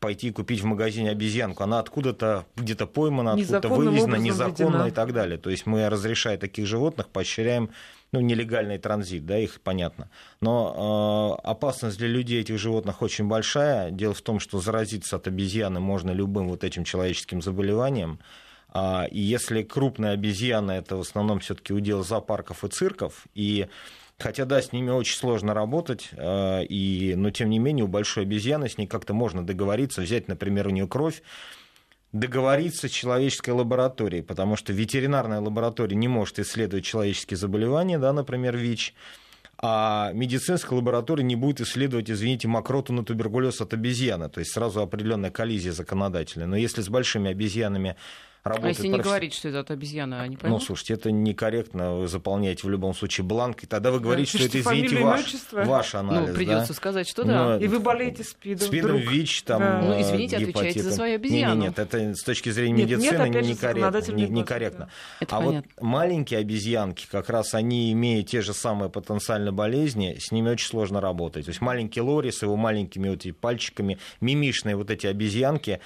пойти 0.00 0.30
купить 0.30 0.62
в 0.62 0.64
магазине 0.64 1.10
обезьянку, 1.10 1.64
она 1.64 1.80
откуда-то 1.80 2.46
где-то 2.56 2.86
поймана, 2.86 3.34
откуда-то 3.34 3.68
вывезена, 3.68 4.16
незаконно 4.16 4.76
введена. 4.76 4.88
и 4.88 4.90
так 4.90 5.12
далее. 5.12 5.36
То 5.36 5.50
есть 5.50 5.66
мы, 5.66 5.86
разрешая 5.90 6.38
таких 6.38 6.66
животных, 6.66 7.08
поощряем 7.08 7.68
ну, 8.12 8.20
нелегальный 8.20 8.78
транзит, 8.78 9.26
да, 9.26 9.38
их 9.38 9.60
понятно. 9.60 10.08
Но 10.40 11.38
э, 11.42 11.48
опасность 11.48 11.98
для 11.98 12.08
людей 12.08 12.40
этих 12.40 12.58
животных 12.58 13.02
очень 13.02 13.26
большая. 13.26 13.90
Дело 13.90 14.14
в 14.14 14.22
том, 14.22 14.40
что 14.40 14.60
заразиться 14.60 15.16
от 15.16 15.26
обезьяны 15.26 15.80
можно 15.80 16.10
любым 16.10 16.48
вот 16.48 16.64
этим 16.64 16.84
человеческим 16.84 17.42
заболеванием. 17.42 18.18
А, 18.70 19.06
и 19.10 19.20
если 19.20 19.62
крупная 19.62 20.12
обезьяна, 20.12 20.72
это 20.72 20.96
в 20.96 21.00
основном 21.00 21.40
все-таки 21.40 21.72
удел 21.72 22.04
зоопарков 22.04 22.64
и 22.64 22.68
цирков, 22.68 23.26
и 23.34 23.66
Хотя, 24.20 24.46
да, 24.46 24.60
с 24.60 24.72
ними 24.72 24.90
очень 24.90 25.16
сложно 25.16 25.54
работать, 25.54 26.10
а, 26.16 26.60
и, 26.62 27.14
но 27.14 27.30
тем 27.30 27.50
не 27.50 27.60
менее 27.60 27.84
у 27.84 27.88
большой 27.88 28.24
обезьяны 28.24 28.68
с 28.68 28.76
ней 28.76 28.88
как-то 28.88 29.14
можно 29.14 29.46
договориться, 29.46 30.02
взять, 30.02 30.26
например, 30.26 30.66
у 30.66 30.70
нее 30.70 30.88
кровь, 30.88 31.22
договориться 32.12 32.88
с 32.88 32.90
человеческой 32.90 33.50
лабораторией, 33.50 34.22
потому 34.22 34.56
что 34.56 34.72
ветеринарная 34.72 35.40
лаборатория 35.40 35.96
не 35.96 36.08
может 36.08 36.38
исследовать 36.38 36.84
человеческие 36.84 37.36
заболевания, 37.36 37.98
да, 37.98 38.12
например, 38.12 38.56
ВИЧ, 38.56 38.94
а 39.60 40.12
медицинская 40.14 40.78
лаборатория 40.78 41.24
не 41.24 41.36
будет 41.36 41.60
исследовать, 41.60 42.10
извините, 42.10 42.46
мокроту 42.48 42.92
на 42.92 43.04
туберкулез 43.04 43.60
от 43.60 43.74
обезьяны, 43.74 44.28
то 44.28 44.40
есть 44.40 44.52
сразу 44.52 44.80
определенная 44.80 45.30
коллизия 45.30 45.72
законодательная. 45.72 46.46
Но 46.46 46.56
если 46.56 46.80
с 46.80 46.88
большими 46.88 47.30
обезьянами 47.30 47.96
работает... 48.48 48.78
А 48.78 48.82
если 48.82 48.88
не 48.88 48.98
говорить, 48.98 49.34
что 49.34 49.48
это 49.48 49.60
от 49.60 49.70
обезьяны, 49.70 50.14
они 50.16 50.36
поймут? 50.36 50.60
Ну, 50.60 50.66
слушайте, 50.66 50.94
это 50.94 51.10
некорректно. 51.10 51.94
Вы 51.96 52.08
заполняете 52.08 52.66
в 52.66 52.70
любом 52.70 52.94
случае 52.94 53.24
бланк, 53.24 53.64
и 53.64 53.66
тогда 53.66 53.90
вы 53.90 54.00
говорите, 54.00 54.32
да, 54.32 54.38
что 54.38 54.48
это, 54.48 54.60
извините, 54.60 55.04
ваш, 55.04 55.34
ваш 55.52 55.94
анализ. 55.94 56.30
Ну, 56.30 56.34
придется 56.34 56.68
да? 56.68 56.74
сказать, 56.74 57.08
что 57.08 57.24
да. 57.24 57.44
Но... 57.44 57.56
И 57.56 57.68
вы 57.68 57.80
болеете 57.80 58.24
СПИДом 58.24 58.68
СПИДом, 58.68 58.96
вдруг. 58.96 59.12
ВИЧ, 59.12 59.42
там, 59.42 59.60
да. 59.60 59.80
Ну, 59.80 60.00
извините, 60.00 60.36
отвечаете 60.36 60.82
за 60.82 60.92
свою 60.92 61.14
обезьяну. 61.16 61.62
Нет, 61.62 61.78
нет, 61.78 61.94
это 61.94 62.14
с 62.14 62.22
точки 62.22 62.50
зрения 62.50 62.84
нет, 62.84 62.98
медицины 62.98 63.28
нет, 63.28 63.44
некорректно. 63.44 64.12
Не, 64.12 64.28
некорректно. 64.28 64.88
Да. 65.20 65.26
а 65.28 65.40
понятно. 65.40 65.70
вот 65.76 65.84
маленькие 65.84 66.40
обезьянки, 66.40 67.06
как 67.10 67.28
раз 67.30 67.54
они, 67.54 67.92
имея 67.92 68.22
те 68.22 68.42
же 68.42 68.52
самые 68.52 68.90
потенциальные 68.90 69.52
болезни, 69.52 70.16
с 70.18 70.32
ними 70.32 70.50
очень 70.50 70.66
сложно 70.66 71.00
работать. 71.00 71.44
То 71.44 71.50
есть 71.50 71.60
маленький 71.60 72.00
лори 72.00 72.30
с 72.30 72.42
его 72.42 72.56
маленькими 72.56 73.08
вот 73.08 73.24
пальчиками, 73.40 73.98
мимишные 74.20 74.76
вот 74.76 74.90
эти 74.90 75.06
обезьянки, 75.06 75.80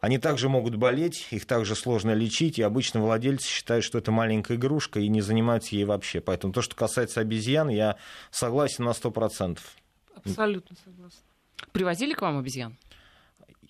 они 0.00 0.18
также 0.18 0.48
могут 0.48 0.76
болеть, 0.76 1.26
их 1.30 1.46
также 1.46 1.74
сложно 1.74 2.12
лечить, 2.12 2.58
и 2.58 2.62
обычно 2.62 3.00
владельцы 3.00 3.46
считают, 3.46 3.84
что 3.84 3.98
это 3.98 4.10
маленькая 4.10 4.56
игрушка 4.56 4.98
и 5.00 5.08
не 5.08 5.20
занимаются 5.20 5.76
ей 5.76 5.84
вообще. 5.84 6.20
Поэтому 6.20 6.52
то, 6.52 6.62
что 6.62 6.74
касается 6.74 7.20
обезьян, 7.20 7.68
я 7.68 7.96
согласен 8.30 8.84
на 8.84 8.90
100%. 8.90 9.58
Абсолютно 10.14 10.76
согласен. 10.84 11.18
Привозили 11.72 12.14
к 12.14 12.22
вам 12.22 12.38
обезьян? 12.38 12.76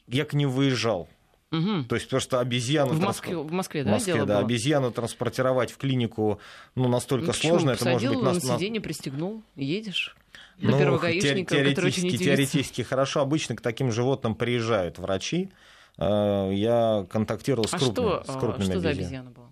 Я 0.07 0.25
к 0.25 0.33
ним 0.33 0.51
выезжал. 0.51 1.09
Угу. 1.51 1.85
То 1.89 1.97
есть 1.97 2.09
просто 2.09 2.39
обезьяну... 2.39 2.93
В 2.93 3.01
Москве, 3.01 3.37
в 3.37 3.51
Москве 3.51 3.83
да, 3.83 3.91
Москве, 3.91 4.15
дело 4.15 4.27
да, 4.27 4.37
было? 4.37 4.45
обезьяну 4.45 4.93
транспортировать 4.93 5.73
в 5.73 5.79
клинику 5.79 6.39
ну, 6.77 6.87
настолько 6.87 7.29
ну, 7.29 7.33
сложно. 7.33 7.71
Это 7.71 7.89
может 7.89 8.15
быть... 8.15 8.23
на 8.23 8.35
сиденье, 8.41 8.81
пристегнул, 8.81 9.43
едешь? 9.57 10.17
До 10.59 10.71
ну, 10.71 10.79
первого 10.79 10.99
гаишника, 10.99 11.57
теоретически, 11.57 12.07
очень 12.07 12.19
теоретически 12.19 12.83
хорошо. 12.83 13.21
Обычно 13.21 13.57
к 13.57 13.63
таким 13.63 13.91
животным 13.91 14.37
приезжают 14.37 14.99
врачи, 14.99 15.51
я 16.01 17.07
контактировал 17.11 17.69
с, 17.69 17.75
а 17.75 17.79
крупными, 17.79 18.23
что, 18.23 18.33
с 18.33 18.37
крупными 18.37 18.71
что 18.71 18.81
за 18.81 18.89
обезьяна 18.91 19.31
была? 19.31 19.47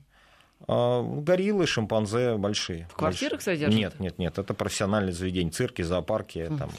А, 0.66 1.02
гориллы, 1.02 1.66
шимпанзе 1.66 2.36
большие. 2.36 2.86
В 2.90 2.94
квартирах 2.94 3.38
большие. 3.38 3.56
содержат? 3.56 3.78
Нет, 3.78 4.00
нет, 4.00 4.18
нет. 4.18 4.38
Это 4.38 4.54
профессиональное 4.54 5.12
заведение. 5.12 5.50
Цирки, 5.52 5.82
зоопарки. 5.82 6.46
Хм, 6.48 6.58
там. 6.58 6.70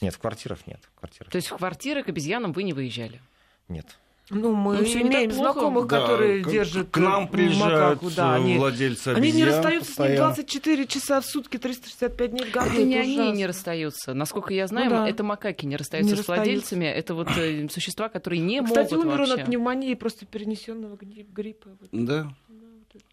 Нет, 0.00 0.14
в 0.14 0.18
квартирах 0.18 0.66
нет. 0.66 0.80
В 0.94 0.98
квартирах. 1.00 1.30
То 1.30 1.36
есть 1.36 1.50
в 1.50 1.56
квартиры 1.56 2.02
к 2.02 2.08
обезьянам 2.08 2.52
вы 2.52 2.62
не 2.62 2.72
выезжали? 2.72 3.20
Нет. 3.68 3.86
Ну, 4.30 4.54
мы 4.54 4.76
ну, 4.76 4.82
имеем 4.82 5.30
знакомых, 5.30 5.86
да, 5.86 6.00
которые 6.00 6.42
к, 6.42 6.50
держат 6.50 6.88
к 6.90 6.96
нам 6.98 7.28
приезжают 7.28 8.02
макаку, 8.02 8.10
да, 8.14 8.34
они, 8.34 8.58
владельцы 8.58 9.08
обезьян 9.08 9.22
Они 9.22 9.32
не 9.32 9.44
расстаются 9.44 9.88
постоянно. 9.88 10.16
с 10.16 10.18
ним 10.18 10.26
24 10.26 10.86
часа 10.86 11.20
в 11.20 11.26
сутки, 11.26 11.56
365 11.56 12.30
дней 12.30 12.44
в 12.44 12.50
году. 12.50 12.66
Это 12.70 12.82
не 12.82 12.96
ужасно. 12.96 13.22
они 13.22 13.32
не 13.32 13.46
расстаются. 13.46 14.14
Насколько 14.14 14.52
я 14.52 14.66
знаю, 14.66 14.90
ну, 14.90 14.96
да. 14.96 15.08
это 15.08 15.24
макаки 15.24 15.64
не 15.64 15.76
расстаются 15.76 16.14
не 16.14 16.22
с 16.22 16.28
владельцами. 16.28 16.84
Это 16.84 17.14
вот 17.14 17.28
э, 17.36 17.68
существа, 17.70 18.08
которые 18.08 18.40
не 18.40 18.62
Кстати, 18.62 18.92
могут 18.92 19.06
умер 19.06 19.18
вообще. 19.18 19.32
он 19.34 19.40
от 19.40 19.46
пневмонии, 19.46 19.94
просто 19.94 20.26
перенесенного 20.26 20.98
гриппа. 21.00 21.70
Да. 21.92 22.30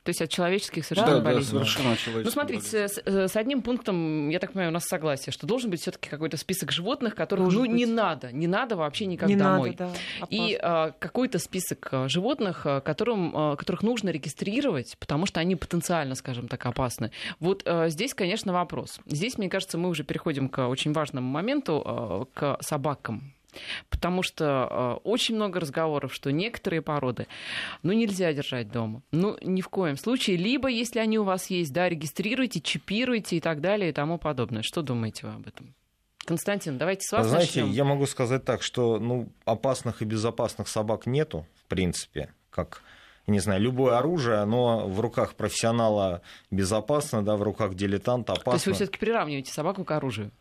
То 0.04 0.10
есть 0.10 0.22
от 0.22 0.30
человеческих 0.30 0.86
совершенно 0.86 1.18
да, 1.18 1.22
болезней. 1.22 1.60
Да, 1.60 1.66
совершенно 1.66 2.24
Ну, 2.24 2.30
смотрите, 2.30 2.88
с, 2.88 3.02
с 3.06 3.36
одним 3.36 3.62
пунктом, 3.62 4.30
я 4.30 4.40
так 4.40 4.52
понимаю, 4.54 4.70
у 4.70 4.74
нас 4.74 4.86
согласие, 4.86 5.34
что 5.34 5.48
должен 5.48 5.70
быть 5.72 5.82
все-таки 5.82 6.10
какой-то 6.10 6.38
список 6.38 6.72
животных, 6.72 7.16
которых 7.16 7.52
ну, 7.52 7.66
не 7.66 7.86
надо, 7.86 8.32
не 8.32 8.48
надо 8.48 8.76
вообще 8.76 9.06
никак 9.06 9.28
не 9.28 9.36
домой. 9.36 9.76
Надо, 9.78 9.94
да, 9.94 10.28
И 10.30 10.58
а, 10.62 10.92
какой-то 11.00 11.40
список 11.40 11.90
а, 11.92 12.08
животных, 12.08 12.62
а, 12.66 12.82
которым, 12.82 13.36
а, 13.36 13.56
которых 13.56 13.84
нужно 13.84 14.10
регистрировать, 14.10 14.96
потому 15.00 15.26
что 15.26 15.40
они 15.40 15.56
потенциально, 15.56 16.16
скажем 16.16 16.48
так, 16.48 16.66
опасны. 16.66 17.12
Вот 17.40 17.64
а, 17.66 17.90
здесь, 17.90 18.14
конечно, 18.14 18.54
вопрос. 18.54 19.00
Здесь, 19.08 19.38
мне 19.38 19.50
кажется, 19.50 19.78
мы 19.78 19.90
уже 19.90 20.04
переходим 20.04 20.50
к 20.50 20.68
очень 20.68 20.94
важному 20.94 21.28
моменту, 21.28 21.82
а, 21.84 22.26
к 22.34 22.58
собакам 22.62 23.34
Потому 23.90 24.24
что 24.24 25.00
э, 25.04 25.08
очень 25.08 25.36
много 25.36 25.60
разговоров, 25.60 26.14
что 26.14 26.32
некоторые 26.32 26.82
породы, 26.82 27.28
ну, 27.84 27.94
нельзя 27.94 28.34
держать 28.34 28.72
дома. 28.72 29.02
Ну, 29.12 29.38
ни 29.42 29.62
в 29.62 29.70
коем 29.70 29.98
случае. 29.98 30.38
Либо, 30.38 30.68
если 30.68 31.00
они 31.00 31.20
у 31.20 31.24
вас 31.24 31.50
есть, 31.50 31.74
да, 31.74 31.90
регистрируйте, 31.90 32.62
чипируйте 32.62 33.38
и 33.38 33.40
так 33.40 33.62
далее 33.62 33.90
и 33.90 33.94
тому 33.94 34.18
подобное. 34.18 34.62
Что 34.64 34.82
думаете 34.82 35.28
вы 35.28 35.34
об 35.34 35.48
этом? 35.48 35.74
Константин, 36.26 36.78
давайте 36.78 37.02
с 37.08 37.12
вас 37.12 37.28
Знаете, 37.28 37.62
начнем. 37.62 37.76
я 37.76 37.84
могу 37.84 38.08
сказать 38.08 38.44
так, 38.44 38.64
что 38.64 39.00
ну, 39.00 39.30
опасных 39.46 40.02
и 40.02 40.06
безопасных 40.06 40.68
собак 40.68 41.06
нету, 41.06 41.46
в 41.56 41.66
принципе, 41.66 42.34
как 42.50 42.82
не 43.28 43.40
знаю, 43.40 43.62
любое 43.62 43.98
оружие, 43.98 44.38
оно 44.38 44.88
в 44.88 45.00
руках 45.00 45.34
профессионала 45.34 46.22
безопасно, 46.52 47.24
да, 47.24 47.36
в 47.36 47.44
руках 47.44 47.74
дилетанта 47.74 48.34
опасно. 48.34 48.52
То 48.52 48.56
есть 48.56 48.68
вы 48.68 48.74
все-таки 48.74 49.00
приравниваете 49.00 49.52
собаку 49.52 49.84
к 49.84 49.92
оружию? 49.92 50.32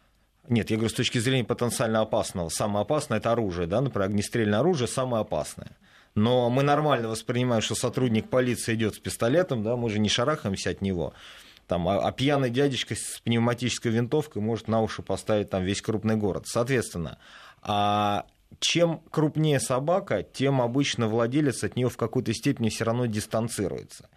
Нет, 0.49 0.71
я 0.71 0.77
говорю, 0.77 0.91
с 0.91 0.95
точки 0.95 1.19
зрения 1.19 1.45
потенциально 1.45 2.01
опасного. 2.01 2.49
Самое 2.51 2.83
опасное– 2.83 3.19
это 3.19 3.33
оружие, 3.33 3.67
да, 3.67 3.81
например, 3.81 4.09
огнестрельное 4.09 4.61
оружие– 4.61 4.89
самое 4.89 5.23
опасное. 5.23 5.71
Но 6.15 6.51
мы 6.51 6.63
нормально 6.63 7.09
воспринимаем, 7.09 7.63
что 7.63 7.75
сотрудник 7.75 8.29
полиции 8.29 8.75
идет 8.75 8.95
с 8.95 8.99
пистолетом, 8.99 9.63
да, 9.63 9.77
мы 9.77 9.91
же 9.91 9.99
не 9.99 10.09
шарахаемся 10.09 10.71
от 10.71 10.81
него. 10.81 11.15
Там, 11.67 11.89
а, 11.89 11.99
а 11.99 12.13
пьяный 12.13 12.51
дядечка 12.51 12.95
с 12.95 13.21
пневматической 13.25 13.91
винтовкой 13.91 14.43
может 14.43 14.69
на 14.69 14.83
уши 14.83 15.03
поставить 15.03 15.51
там 15.51 15.65
весь 15.65 15.81
крупный 15.81 16.17
город. 16.17 16.45
Соответственно, 16.47 17.19
а 17.63 18.27
чем 18.61 19.01
крупнее 19.11 19.61
собака, 19.61 20.23
тем 20.23 20.61
обычно 20.61 21.09
владелец 21.09 21.65
от 21.65 21.77
нее 21.77 21.89
в 21.89 21.97
какой-то 21.97 22.33
степени 22.35 22.69
все 22.69 22.85
равно 22.85 23.07
дистанцируется. 23.07 24.09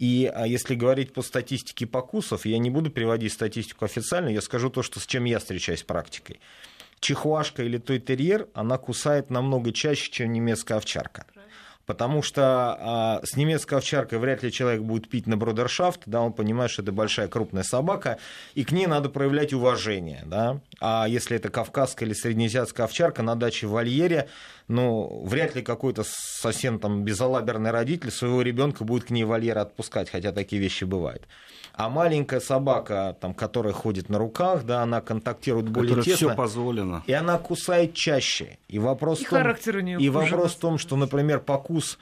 И 0.00 0.32
а 0.34 0.46
если 0.46 0.74
говорить 0.74 1.12
по 1.12 1.20
статистике 1.20 1.86
покусов, 1.86 2.46
я 2.46 2.56
не 2.56 2.70
буду 2.70 2.90
приводить 2.90 3.34
статистику 3.34 3.84
официально, 3.84 4.30
я 4.30 4.40
скажу 4.40 4.70
то, 4.70 4.82
что, 4.82 4.98
с 4.98 5.06
чем 5.06 5.24
я 5.24 5.38
встречаюсь 5.38 5.82
практикой. 5.82 6.40
чихуашка 7.00 7.62
или 7.62 7.76
той 7.76 7.98
терьер, 7.98 8.48
она 8.54 8.78
кусает 8.78 9.28
намного 9.28 9.72
чаще, 9.72 10.10
чем 10.10 10.32
немецкая 10.32 10.76
овчарка. 10.76 11.26
Потому 11.86 12.22
что 12.22 12.42
а, 12.78 13.20
с 13.24 13.36
немецкой 13.36 13.78
овчаркой 13.78 14.18
вряд 14.18 14.42
ли 14.42 14.52
человек 14.52 14.82
будет 14.82 15.08
пить 15.08 15.26
на 15.26 15.36
бродершафт, 15.36 16.02
да, 16.06 16.20
он 16.20 16.32
понимает, 16.32 16.70
что 16.70 16.82
это 16.82 16.92
большая 16.92 17.26
крупная 17.26 17.64
собака, 17.64 18.18
и 18.54 18.64
к 18.64 18.70
ней 18.70 18.86
надо 18.86 19.08
проявлять 19.08 19.52
уважение. 19.52 20.22
Да? 20.26 20.60
А 20.80 21.06
если 21.08 21.36
это 21.36 21.48
кавказская 21.48 22.06
или 22.06 22.14
среднеазиатская 22.14 22.84
овчарка 22.84 23.22
на 23.22 23.34
даче 23.34 23.66
в 23.66 23.70
вольере, 23.70 24.28
ну, 24.68 25.24
вряд 25.24 25.56
ли 25.56 25.62
какой-то 25.62 26.04
совсем 26.06 26.78
там 26.78 27.02
безалаберный 27.02 27.72
родитель 27.72 28.12
своего 28.12 28.42
ребенка 28.42 28.84
будет 28.84 29.04
к 29.04 29.10
ней 29.10 29.24
вольер 29.24 29.58
отпускать, 29.58 30.10
хотя 30.10 30.30
такие 30.30 30.62
вещи 30.62 30.84
бывают. 30.84 31.26
А 31.80 31.88
маленькая 31.88 32.40
собака, 32.40 33.16
там, 33.20 33.32
которая 33.32 33.72
ходит 33.72 34.10
на 34.10 34.18
руках, 34.18 34.64
да, 34.64 34.82
она 34.82 35.00
контактирует 35.00 35.70
более 35.70 35.94
Которой 35.94 36.04
тесно. 36.04 36.28
все 36.28 36.36
позволено. 36.36 37.02
И 37.06 37.12
она 37.14 37.38
кусает 37.38 37.94
чаще. 37.94 38.58
И 38.68 38.78
вопрос, 38.78 39.22
и 39.22 39.24
в, 39.24 39.30
том, 39.30 39.40
у 39.40 39.80
нее 39.80 39.98
и 39.98 40.10
вопрос 40.10 40.54
в 40.54 40.58
том, 40.58 40.76
что, 40.76 40.96
например, 40.96 41.40
покус 41.40 41.98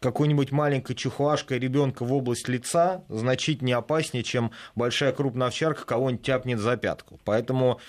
какой-нибудь 0.00 0.52
маленькой 0.52 0.94
чехуашкой 0.96 1.58
ребенка 1.58 2.04
в 2.04 2.12
область 2.12 2.46
лица 2.48 3.04
значительно 3.08 3.78
опаснее, 3.78 4.22
чем 4.22 4.50
большая 4.74 5.12
крупная 5.12 5.46
овчарка 5.48 5.86
кого-нибудь 5.86 6.26
тяпнет 6.26 6.58
за 6.58 6.76
пятку. 6.76 7.18
Поэтому 7.24 7.80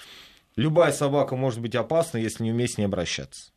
любая 0.55 0.93
собака 0.93 1.35
может 1.35 1.59
быть 1.59 1.75
опасна, 1.75 2.19
если 2.19 2.43
не 2.43 2.51
уметь 2.51 2.73
с 2.73 2.77
ней 2.77 2.85
обращаться. 2.85 3.52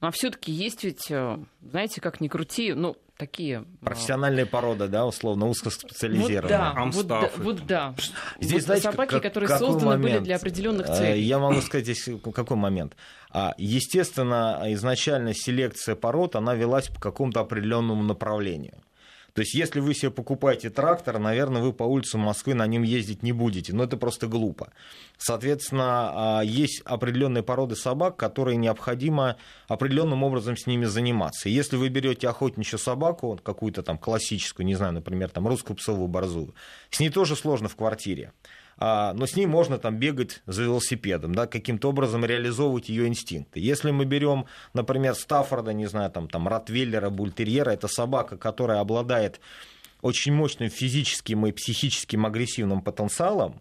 Ну, 0.00 0.08
а 0.08 0.10
все-таки 0.10 0.50
есть 0.50 0.84
ведь, 0.84 1.10
э, 1.10 1.38
знаете, 1.60 2.00
как 2.00 2.20
ни 2.20 2.28
крути, 2.28 2.72
ну, 2.72 2.96
такие... 3.18 3.66
Э, 3.82 3.84
Профессиональные 3.84 4.46
породы, 4.46 4.88
да, 4.88 5.06
условно, 5.06 5.46
узкоспециализированные. 5.46 6.90
Вот 6.90 7.06
да, 7.06 7.20
вот, 7.28 7.30
да, 7.30 7.30
вот 7.36 7.66
да. 7.66 7.94
Здесь, 8.40 8.52
вот 8.54 8.62
знаете, 8.62 8.90
собаки, 8.90 9.10
как, 9.10 9.22
которые 9.22 9.50
созданы 9.50 9.98
момент? 9.98 10.02
были 10.02 10.18
для 10.24 10.36
определенных 10.36 10.88
э, 10.88 10.96
целей. 10.96 11.22
Я 11.22 11.38
могу 11.38 11.60
сказать 11.60 11.84
здесь 11.84 12.08
какой 12.32 12.56
момент. 12.56 12.96
А, 13.30 13.54
естественно, 13.58 14.62
изначально 14.68 15.34
селекция 15.34 15.96
пород, 15.96 16.34
она 16.34 16.54
велась 16.54 16.88
по 16.88 16.98
какому-то 16.98 17.40
определенному 17.40 18.02
направлению. 18.02 18.80
То 19.32 19.42
есть, 19.42 19.54
если 19.54 19.80
вы 19.80 19.94
себе 19.94 20.10
покупаете 20.10 20.70
трактор, 20.70 21.18
наверное, 21.18 21.62
вы 21.62 21.72
по 21.72 21.84
улицам 21.84 22.20
Москвы 22.20 22.54
на 22.54 22.66
нем 22.66 22.82
ездить 22.82 23.22
не 23.22 23.32
будете. 23.32 23.72
Но 23.72 23.84
это 23.84 23.96
просто 23.96 24.26
глупо. 24.26 24.72
Соответственно, 25.18 26.38
а, 26.38 26.40
есть 26.42 26.82
определенные 26.84 27.42
породы 27.42 27.76
собак, 27.76 28.16
которые 28.16 28.56
необходимо 28.56 29.36
определенным 29.68 30.22
образом 30.22 30.56
с 30.56 30.66
ними 30.66 30.86
заниматься. 30.86 31.48
Если 31.48 31.76
вы 31.76 31.88
берете 31.88 32.28
охотничью 32.28 32.78
собаку, 32.78 33.38
какую-то 33.42 33.82
там 33.82 33.98
классическую, 33.98 34.66
не 34.66 34.74
знаю, 34.74 34.92
например, 34.92 35.30
там 35.30 35.46
русскую 35.46 35.76
псовую 35.76 36.08
борзую, 36.08 36.54
с 36.90 37.00
ней 37.00 37.10
тоже 37.10 37.36
сложно 37.36 37.68
в 37.68 37.76
квартире. 37.76 38.32
А, 38.82 39.12
но 39.12 39.26
с 39.26 39.36
ней 39.36 39.44
можно 39.44 39.78
там 39.78 39.98
бегать 39.98 40.42
за 40.46 40.62
велосипедом, 40.62 41.34
да, 41.34 41.46
каким-то 41.46 41.90
образом 41.90 42.24
реализовывать 42.24 42.88
ее 42.88 43.06
инстинкты. 43.06 43.60
Если 43.60 43.90
мы 43.90 44.06
берем, 44.06 44.46
например, 44.72 45.14
Стаффорда, 45.14 45.74
не 45.74 45.84
знаю, 45.84 46.10
там, 46.10 46.28
там 46.28 46.48
Ротвейлера, 46.48 47.10
Бультерьера, 47.10 47.70
это 47.70 47.88
собака, 47.88 48.38
которая 48.38 48.80
обладает 48.80 49.38
очень 50.00 50.32
мощным 50.32 50.70
физическим 50.70 51.46
и 51.46 51.52
психическим 51.52 52.24
агрессивным 52.24 52.80
потенциалом, 52.80 53.60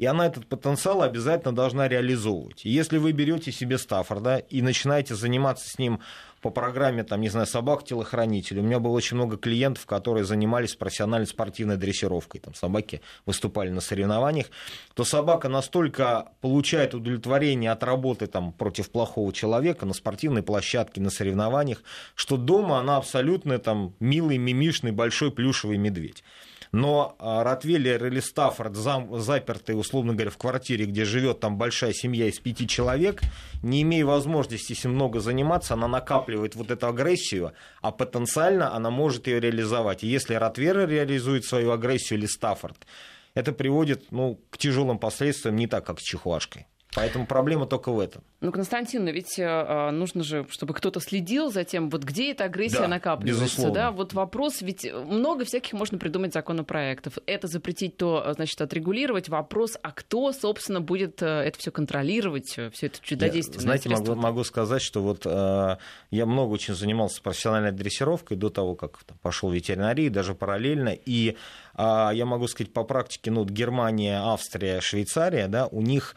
и 0.00 0.06
она 0.06 0.26
этот 0.26 0.46
потенциал 0.46 1.02
обязательно 1.02 1.54
должна 1.54 1.86
реализовывать. 1.86 2.64
И 2.64 2.70
если 2.70 2.96
вы 2.96 3.12
берете 3.12 3.52
себе 3.52 3.76
Стаффорда 3.76 4.38
и 4.38 4.62
начинаете 4.62 5.14
заниматься 5.14 5.68
с 5.68 5.78
ним 5.78 6.00
по 6.40 6.48
программе, 6.48 7.04
там, 7.04 7.20
не 7.20 7.28
знаю, 7.28 7.46
собак-телохранителей. 7.46 8.62
У 8.62 8.64
меня 8.64 8.78
было 8.78 8.92
очень 8.92 9.18
много 9.18 9.36
клиентов, 9.36 9.84
которые 9.84 10.24
занимались 10.24 10.74
профессиональной 10.74 11.26
спортивной 11.26 11.76
дрессировкой. 11.76 12.40
Там 12.40 12.54
собаки 12.54 13.02
выступали 13.26 13.68
на 13.68 13.82
соревнованиях. 13.82 14.46
То 14.94 15.04
собака 15.04 15.50
настолько 15.50 16.32
получает 16.40 16.94
удовлетворение 16.94 17.70
от 17.70 17.84
работы 17.84 18.26
там, 18.26 18.54
против 18.54 18.90
плохого 18.90 19.34
человека 19.34 19.84
на 19.84 19.92
спортивной 19.92 20.42
площадке, 20.42 21.02
на 21.02 21.10
соревнованиях, 21.10 21.82
что 22.14 22.38
дома 22.38 22.78
она 22.78 22.96
абсолютно 22.96 23.58
там, 23.58 23.94
милый, 24.00 24.38
мимишный, 24.38 24.92
большой 24.92 25.30
плюшевый 25.30 25.76
медведь 25.76 26.24
но 26.72 27.16
а, 27.18 27.42
Ротвейлер 27.42 28.06
или 28.06 28.20
Стаффорд, 28.20 28.76
запертый, 28.76 29.78
условно 29.78 30.12
говоря, 30.14 30.30
в 30.30 30.38
квартире, 30.38 30.86
где 30.86 31.04
живет 31.04 31.40
там 31.40 31.58
большая 31.58 31.92
семья 31.92 32.26
из 32.26 32.38
пяти 32.38 32.68
человек, 32.68 33.22
не 33.62 33.82
имея 33.82 34.06
возможности 34.06 34.72
с 34.72 34.84
ним 34.84 34.94
много 34.94 35.20
заниматься, 35.20 35.74
она 35.74 35.88
накапливает 35.88 36.54
вот 36.54 36.70
эту 36.70 36.86
агрессию, 36.86 37.52
а 37.82 37.90
потенциально 37.90 38.74
она 38.74 38.90
может 38.90 39.26
ее 39.26 39.40
реализовать. 39.40 40.04
И 40.04 40.06
если 40.06 40.34
Ротвейлер 40.34 40.88
реализует 40.88 41.44
свою 41.44 41.72
агрессию 41.72 42.18
или 42.18 42.26
Стаффорд, 42.26 42.86
это 43.34 43.52
приводит 43.52 44.10
ну, 44.10 44.40
к 44.50 44.58
тяжелым 44.58 44.98
последствиям 44.98 45.56
не 45.56 45.66
так, 45.66 45.84
как 45.84 46.00
с 46.00 46.02
чихуашкой. 46.02 46.66
Поэтому 46.94 47.24
проблема 47.26 47.66
только 47.66 47.92
в 47.92 48.00
этом. 48.00 48.22
Ну, 48.40 48.50
Константин, 48.50 49.04
но 49.04 49.10
ведь 49.10 49.38
э, 49.38 49.90
нужно 49.92 50.24
же, 50.24 50.46
чтобы 50.50 50.74
кто-то 50.74 50.98
следил 50.98 51.50
за 51.50 51.62
тем, 51.62 51.88
вот 51.88 52.02
где 52.02 52.32
эта 52.32 52.44
агрессия 52.44 52.80
да, 52.80 52.88
накапливается. 52.88 53.44
Безусловно. 53.44 53.74
Да? 53.74 53.90
Вот 53.92 54.12
вопрос, 54.12 54.60
ведь 54.60 54.92
много 54.92 55.44
всяких 55.44 55.74
можно 55.74 55.98
придумать 55.98 56.32
законопроектов. 56.32 57.18
Это 57.26 57.46
запретить, 57.46 57.96
то, 57.96 58.32
значит, 58.34 58.60
отрегулировать. 58.60 59.28
Вопрос, 59.28 59.76
а 59.82 59.92
кто, 59.92 60.32
собственно, 60.32 60.80
будет 60.80 61.22
э, 61.22 61.26
это 61.26 61.58
все 61.58 61.70
контролировать, 61.70 62.48
все 62.48 62.86
это 62.86 62.98
чудодейственное 63.00 63.60
Знаете, 63.60 63.88
могу, 63.88 64.14
могу 64.16 64.42
сказать, 64.42 64.82
что 64.82 65.00
вот 65.00 65.26
э, 65.26 65.76
я 66.10 66.26
много 66.26 66.52
очень 66.52 66.74
занимался 66.74 67.22
профессиональной 67.22 67.72
дрессировкой 67.72 68.36
до 68.36 68.50
того, 68.50 68.74
как 68.74 69.04
там, 69.04 69.16
пошел 69.22 69.50
в 69.50 69.54
ветеринарию, 69.54 70.10
даже 70.10 70.34
параллельно. 70.34 70.88
И 70.88 71.36
э, 71.76 72.10
я 72.12 72.26
могу 72.26 72.48
сказать 72.48 72.72
по 72.72 72.82
практике, 72.82 73.30
ну, 73.30 73.44
Германия, 73.44 74.20
Австрия, 74.20 74.80
Швейцария, 74.80 75.46
да, 75.46 75.68
у 75.68 75.82
них 75.82 76.16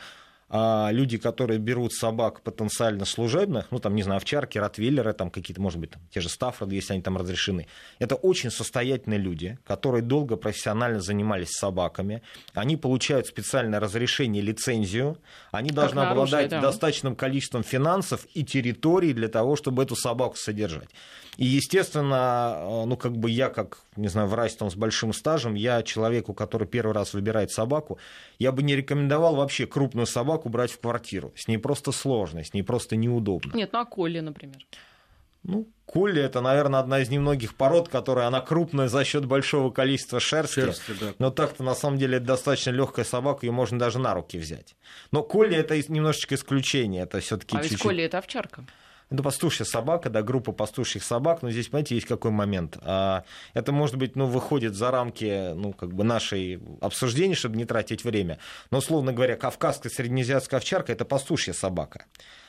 а 0.55 0.91
люди, 0.91 1.17
которые 1.17 1.57
берут 1.57 1.93
собак 1.93 2.41
потенциально 2.41 3.05
служебных, 3.05 3.71
ну, 3.71 3.79
там, 3.79 3.95
не 3.95 4.03
знаю, 4.03 4.17
овчарки, 4.17 4.59
ротвейлеры, 4.59 5.13
там 5.13 5.31
какие-то, 5.31 5.59
может 5.59 5.79
быть, 5.79 5.89
там, 5.89 6.01
те 6.11 6.21
же 6.21 6.29
стаффорды, 6.29 6.75
если 6.75 6.93
они 6.93 7.01
там 7.01 7.17
разрешены, 7.17 7.65
это 7.97 8.13
очень 8.13 8.51
состоятельные 8.51 9.17
люди, 9.17 9.57
которые 9.65 10.03
долго 10.03 10.35
профессионально 10.35 11.01
занимались 11.01 11.49
собаками, 11.49 12.21
они 12.53 12.77
получают 12.77 13.25
специальное 13.25 13.79
разрешение, 13.79 14.43
лицензию, 14.43 15.17
они 15.51 15.69
как 15.69 15.75
должны 15.75 16.01
обладать 16.01 16.49
да. 16.49 16.61
достаточным 16.61 17.15
количеством 17.15 17.63
финансов 17.63 18.27
и 18.35 18.43
территорий 18.43 19.13
для 19.13 19.29
того, 19.29 19.55
чтобы 19.55 19.81
эту 19.81 19.95
собаку 19.95 20.35
содержать. 20.35 20.89
И, 21.38 21.46
естественно, 21.46 22.56
э, 22.58 22.86
ну, 22.86 22.98
как 22.98 23.17
бы 23.17 23.30
я, 23.30 23.50
как, 23.50 23.80
не 23.96 24.08
знаю, 24.08 24.28
врач 24.28 24.54
там 24.54 24.69
с 24.69 24.76
большим 24.76 25.13
стажем, 25.13 25.56
я 25.56 25.82
человеку, 25.84 26.34
который 26.34 26.67
первый 26.67 26.93
раз 26.93 27.13
выбирает 27.13 27.52
собаку, 27.52 27.98
я 28.39 28.52
бы 28.52 28.63
не 28.63 28.76
рекомендовал 28.76 29.36
вообще 29.36 29.65
крупную 29.65 30.06
собаку 30.06 30.50
брать 30.50 30.72
в 30.72 30.80
квартиру. 30.80 31.34
С 31.36 31.48
ней 31.48 31.58
просто 31.58 31.91
сложно, 31.91 32.43
с 32.43 32.54
ней 32.54 32.63
просто 32.63 32.96
неудобно. 32.96 33.54
Нет, 33.54 33.72
ну 33.74 33.80
а 33.80 33.86
Колли, 33.86 34.19
например? 34.19 34.65
Ну, 35.43 35.67
Колли 35.86 36.22
это, 36.22 36.39
наверное, 36.39 36.80
одна 36.80 37.02
из 37.02 37.10
немногих 37.10 37.56
пород, 37.56 37.89
которая 37.89 38.28
она 38.28 38.39
крупная 38.39 38.88
за 38.88 39.04
счет 39.04 39.26
большого 39.26 39.72
количества 39.72 40.22
шерсти. 40.22 40.62
шерсти 40.62 40.93
да. 41.00 41.13
Но 41.19 41.32
так-то 41.32 41.63
на 41.63 41.76
самом 41.76 41.98
деле 41.98 42.17
это 42.17 42.28
достаточно 42.28 42.72
легкая 42.72 43.04
собака, 43.04 43.46
ее 43.46 43.52
можно 43.52 43.78
даже 43.78 44.00
на 44.00 44.13
руки 44.13 44.38
взять. 44.38 44.76
Но 45.12 45.22
Колли 45.22 45.58
это 45.58 45.78
немножечко 45.91 46.36
исключение. 46.36 47.04
Это 47.04 47.19
все-таки 47.19 47.58
а 47.58 47.60
чуть-чуть... 47.60 47.72
ведь 47.72 47.82
Колли 47.82 48.04
это 48.04 48.19
овчарка. 48.19 48.63
Это 49.13 49.21
пастушья 49.21 49.63
собака, 49.63 50.10
да, 50.10 50.23
группа 50.23 50.52
пастушьих 50.52 51.04
собак, 51.04 51.43
но 51.43 51.52
здесь, 51.52 51.67
понимаете, 51.67 51.93
есть 51.93 52.08
какой 52.08 52.32
момент. 52.32 52.80
А, 52.82 53.23
это, 53.54 53.71
может 53.71 53.95
быть, 53.95 54.15
ну, 54.15 54.26
выходит 54.26 54.73
за 54.73 54.89
рамки, 54.89 55.54
ну, 55.54 55.71
как 55.71 55.93
бы 55.93 56.04
нашей 56.04 56.60
обсуждения, 56.82 57.36
чтобы 57.36 57.56
не 57.58 57.65
тратить 57.65 58.04
время. 58.04 58.39
Но, 58.71 58.80
условно 58.80 59.13
говоря, 59.13 59.36
кавказская 59.36 59.91
среднеазиатская 59.91 60.60
овчарка– 60.60 60.91
это 60.93 61.06
пастушья 61.06 61.54
собака. 61.54 62.06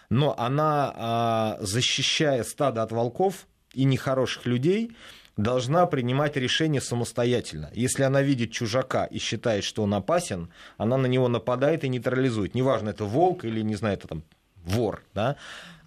Но 0.08 0.34
она, 0.38 0.94
а, 0.96 1.58
защищая 1.60 2.42
стадо 2.44 2.82
от 2.82 2.92
волков 2.92 3.46
и 3.74 3.84
нехороших 3.84 4.46
людей, 4.46 4.92
должна 5.36 5.84
принимать 5.84 6.34
решение 6.36 6.80
самостоятельно. 6.80 7.68
Если 7.74 8.04
она 8.04 8.22
видит 8.22 8.52
чужака 8.52 9.04
и 9.04 9.18
считает, 9.18 9.64
что 9.64 9.82
он 9.82 9.92
опасен, 9.92 10.48
она 10.78 10.96
на 10.96 11.06
него 11.08 11.28
нападает 11.28 11.84
и 11.84 11.88
нейтрализует. 11.88 12.54
Неважно, 12.54 12.88
это 12.88 13.04
волк 13.04 13.44
или, 13.44 13.60
не 13.60 13.74
знаю, 13.74 13.98
это 13.98 14.08
там 14.08 14.22
вор, 14.64 15.02
да, 15.12 15.36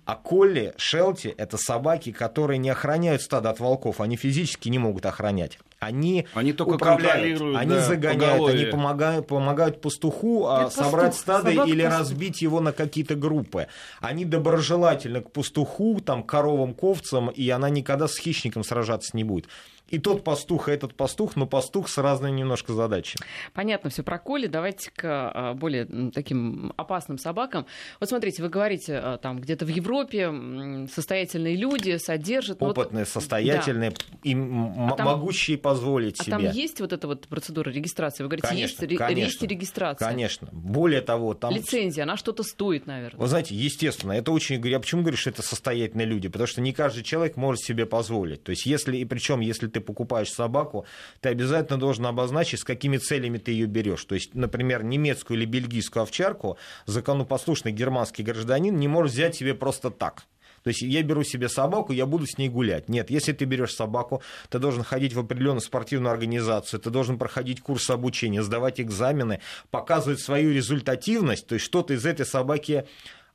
а 0.08 0.16
колли, 0.16 0.74
шелти– 0.78 1.36
это 1.38 1.58
собаки, 1.58 2.14
которые 2.14 2.60
не 2.60 2.70
охраняют 2.70 3.22
стадо 3.22 3.50
от 3.50 3.60
волков, 3.60 4.00
они 4.00 4.16
физически 4.16 4.70
не 4.70 4.80
могут 4.80 5.06
охранять. 5.06 5.60
Они, 5.80 6.26
они 6.34 6.54
только 6.54 6.76
управляют, 6.76 7.40
они 7.40 7.70
да, 7.70 7.82
загоняют, 7.82 8.50
они 8.50 8.66
помогают, 8.66 9.28
помогают 9.28 9.80
пастуху 9.80 10.48
а, 10.48 10.64
это 10.64 10.72
собрать 10.72 11.12
пастух, 11.12 11.22
стадо 11.22 11.52
или 11.66 11.84
пастух. 11.84 12.00
разбить 12.00 12.42
его 12.42 12.62
на 12.62 12.72
какие-то 12.72 13.16
группы. 13.16 13.68
Они 14.02 14.26
доброжелательны 14.26 15.22
к 15.22 15.32
пастуху, 15.32 16.00
там, 16.02 16.24
коровам, 16.24 16.74
ковцам, 16.74 17.30
и 17.30 17.48
она 17.50 17.70
никогда 17.70 18.08
с 18.08 18.18
хищником 18.18 18.64
сражаться 18.64 19.16
не 19.16 19.24
будет 19.24 19.48
и 19.90 20.00
тот 20.00 20.24
пастух, 20.24 20.70
и 20.70 20.72
этот 20.72 20.96
пастух, 20.96 21.36
но 21.36 21.46
пастух 21.48 21.90
с 21.90 21.98
разными 21.98 22.38
немножко 22.40 22.74
задачами. 22.74 23.26
Понятно 23.54 23.90
все 23.90 24.04
про 24.04 24.20
Коли. 24.20 24.48
Давайте 24.48 24.92
к 24.92 25.04
а, 25.04 25.54
более 25.54 26.12
таким 26.12 26.74
опасным 26.78 27.18
собакам. 27.18 27.66
Вот 28.00 28.10
смотрите, 28.10 28.44
вы 28.44 28.50
говорите, 28.50 28.98
а, 28.98 29.18
там 29.18 29.40
где-то 29.40 29.66
в 29.66 29.70
Европе 29.70 30.88
состоятельные 30.94 31.56
люди 31.56 31.98
содержат... 31.98 32.62
Опытные, 32.62 33.06
вот... 33.06 33.14
состоятельные, 33.14 33.92
да. 33.92 33.98
и 34.24 34.36
а 34.36 34.96
там... 34.96 35.06
могущие 35.06 35.58
позволить 35.68 36.20
а 36.20 36.24
себе. 36.24 36.36
А 36.36 36.40
там 36.40 36.52
есть 36.52 36.80
вот 36.80 36.94
эта 36.94 37.08
вот 37.08 37.28
процедура 37.28 37.70
регистрации? 37.70 38.24
Вы 38.24 38.30
говорите, 38.30 38.48
конечно, 38.48 38.86
есть, 38.86 38.98
конечно, 38.98 39.26
есть 39.26 39.42
регистрация? 39.42 40.08
Конечно. 40.08 40.48
Более 40.54 41.02
того, 41.02 41.34
там... 41.34 41.54
Лицензия, 41.54 42.04
она 42.04 42.16
что-то 42.16 42.44
стоит, 42.44 42.88
наверное. 42.88 43.20
Вы 43.20 43.28
знаете, 43.28 43.54
естественно, 43.54 44.14
это 44.14 44.32
очень... 44.32 44.66
Я 44.66 44.80
почему 44.80 45.02
говорю, 45.02 45.18
что 45.18 45.30
это 45.30 45.42
состоятельные 45.42 46.08
люди? 46.08 46.30
Потому 46.30 46.48
что 46.48 46.62
не 46.62 46.72
каждый 46.72 47.04
человек 47.04 47.36
может 47.36 47.64
себе 47.64 47.86
позволить. 47.86 48.44
То 48.44 48.52
есть 48.52 48.66
если, 48.66 48.98
и 48.98 49.06
причем, 49.06 49.42
если 49.42 49.68
ты 49.68 49.82
покупаешь 49.82 50.32
собаку, 50.32 50.86
ты 51.20 51.30
обязательно 51.30 51.78
должен 51.78 52.06
обозначить, 52.06 52.62
с 52.62 52.64
какими 52.64 52.98
целями 52.98 53.38
ты 53.38 53.52
ее 53.52 53.66
берешь. 53.66 54.06
То 54.06 54.16
есть, 54.16 54.36
например, 54.36 54.84
немецкую 54.84 55.38
или 55.40 55.46
бельгийскую 55.46 56.04
овчарку 56.04 56.58
законопослушный 56.86 57.74
германский 57.74 58.24
гражданин 58.24 58.78
не 58.78 58.88
может 58.88 59.12
взять 59.12 59.36
себе 59.36 59.54
просто 59.54 59.92
так. 59.92 60.24
То 60.68 60.72
есть 60.72 60.82
я 60.82 61.02
беру 61.02 61.24
себе 61.24 61.48
собаку, 61.48 61.94
я 61.94 62.06
буду 62.06 62.28
с 62.28 62.38
ней 62.38 62.50
гулять. 62.50 62.90
Нет, 62.90 63.10
если 63.10 63.32
ты 63.32 63.46
берешь 63.46 63.74
собаку, 63.74 64.22
ты 64.50 64.60
должен 64.60 64.84
ходить 64.84 65.14
в 65.14 65.20
определенную 65.20 65.62
спортивную 65.62 66.12
организацию, 66.12 66.82
ты 66.82 66.90
должен 66.90 67.18
проходить 67.18 67.62
курс 67.62 67.90
обучения, 67.90 68.44
сдавать 68.44 68.82
экзамены, 68.82 69.40
показывать 69.72 70.20
свою 70.20 70.52
результативность, 70.52 71.48
то 71.48 71.54
есть 71.56 71.64
что 71.64 71.84
ты 71.84 71.94
из 71.94 72.06
этой 72.06 72.26
собаки 72.26 72.86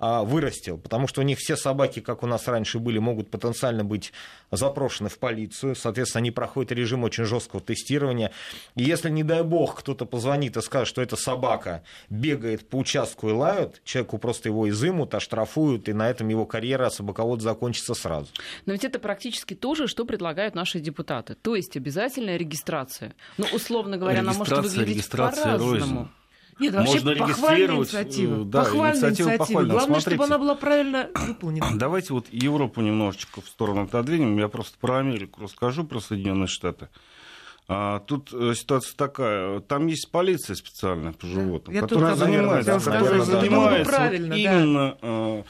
вырастил, 0.03 0.79
потому 0.79 1.07
что 1.07 1.21
у 1.21 1.25
них 1.25 1.39
все 1.39 1.57
собаки, 1.57 2.01
как 2.01 2.25
у 2.25 2.27
нас 2.27 2.49
раньше 2.49 2.81
были, 2.81 2.99
могут 2.99 3.31
потенциально 3.31 3.85
быть 3.85 4.13
запрошены 4.51 5.09
в 5.09 5.19
полицию, 5.19 5.77
соответственно, 5.77 6.21
они 6.21 6.31
проходят 6.33 6.73
режим 6.73 7.05
очень 7.05 7.25
жесткого 7.25 7.63
тестирования. 7.63 8.33
И 8.75 8.83
если, 8.83 9.11
не 9.11 9.23
дай 9.23 9.43
бог, 9.43 9.77
кто-то 9.77 10.05
позвонит 10.05 10.57
и 10.57 10.61
скажет, 10.61 10.89
что 10.89 11.03
эта 11.03 11.17
собака 11.17 11.85
бегает 12.11 12.69
по 12.69 12.77
участку 12.77 13.29
и 13.29 13.33
лают, 13.33 13.81
человеку 13.85 14.19
просто 14.19 14.49
его 14.49 14.69
изымут, 14.69 15.15
оштрафуют, 15.15 15.89
и 15.89 15.93
на 15.93 16.11
этом 16.11 16.29
его 16.29 16.47
карьера 16.47 16.91
собаковода 16.91 17.43
закончится 17.43 17.95
сразу. 17.95 18.29
Но 18.67 18.73
ведь 18.73 18.85
это 18.85 18.99
практически 18.99 19.55
то 19.55 19.75
же, 19.75 19.87
что 19.87 20.05
предлагают 20.05 20.55
наши 20.55 20.81
депутаты. 20.81 21.37
То 21.37 21.55
есть 21.55 21.77
обязательная 21.77 22.37
регистрация. 22.37 23.15
Ну, 23.39 23.47
условно 23.53 23.99
говоря, 23.99 24.21
она 24.21 24.33
может 24.33 24.59
выглядеть 24.59 25.09
по-разному. 25.09 26.11
Нет, 26.59 26.75
вообще 26.75 27.01
Можно 27.01 27.17
похвальная 27.17 27.77
инициатива. 27.77 28.45
Да, 28.45 28.63
похвальная 28.63 28.93
инициатива. 29.11 29.31
инициатива. 29.31 29.63
Главное, 29.63 29.85
Смотрите, 29.85 30.11
чтобы 30.11 30.25
она 30.25 30.39
была 30.39 30.55
правильно 30.55 31.11
выполнена. 31.15 31.67
Давайте 31.75 32.13
вот 32.13 32.27
Европу 32.31 32.81
немножечко 32.81 33.41
в 33.41 33.49
сторону 33.49 33.83
отодвинем. 33.83 34.37
Я 34.39 34.49
просто 34.49 34.77
про 34.81 34.99
Америку 34.99 35.43
расскажу, 35.43 35.85
про 35.85 36.01
Соединенные 36.01 36.47
Штаты. 36.49 36.89
А, 37.69 38.01
тут 38.01 38.33
э, 38.33 38.55
ситуация 38.55 38.97
такая, 38.97 39.61
там 39.61 39.87
есть 39.87 40.11
полиция 40.11 40.57
специальная 40.57 41.13
по 41.13 41.27
животным, 41.27 41.75
Я 41.75 41.83
которая 41.83 42.17
занимается, 42.17 42.73
наверное, 42.73 43.01
которая 43.01 43.23
занимается 43.23 44.01
вот 44.01 44.37
именно 44.37 44.97
да. 45.01 45.45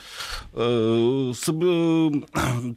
э, 0.53 1.33
соблю... 1.35 2.27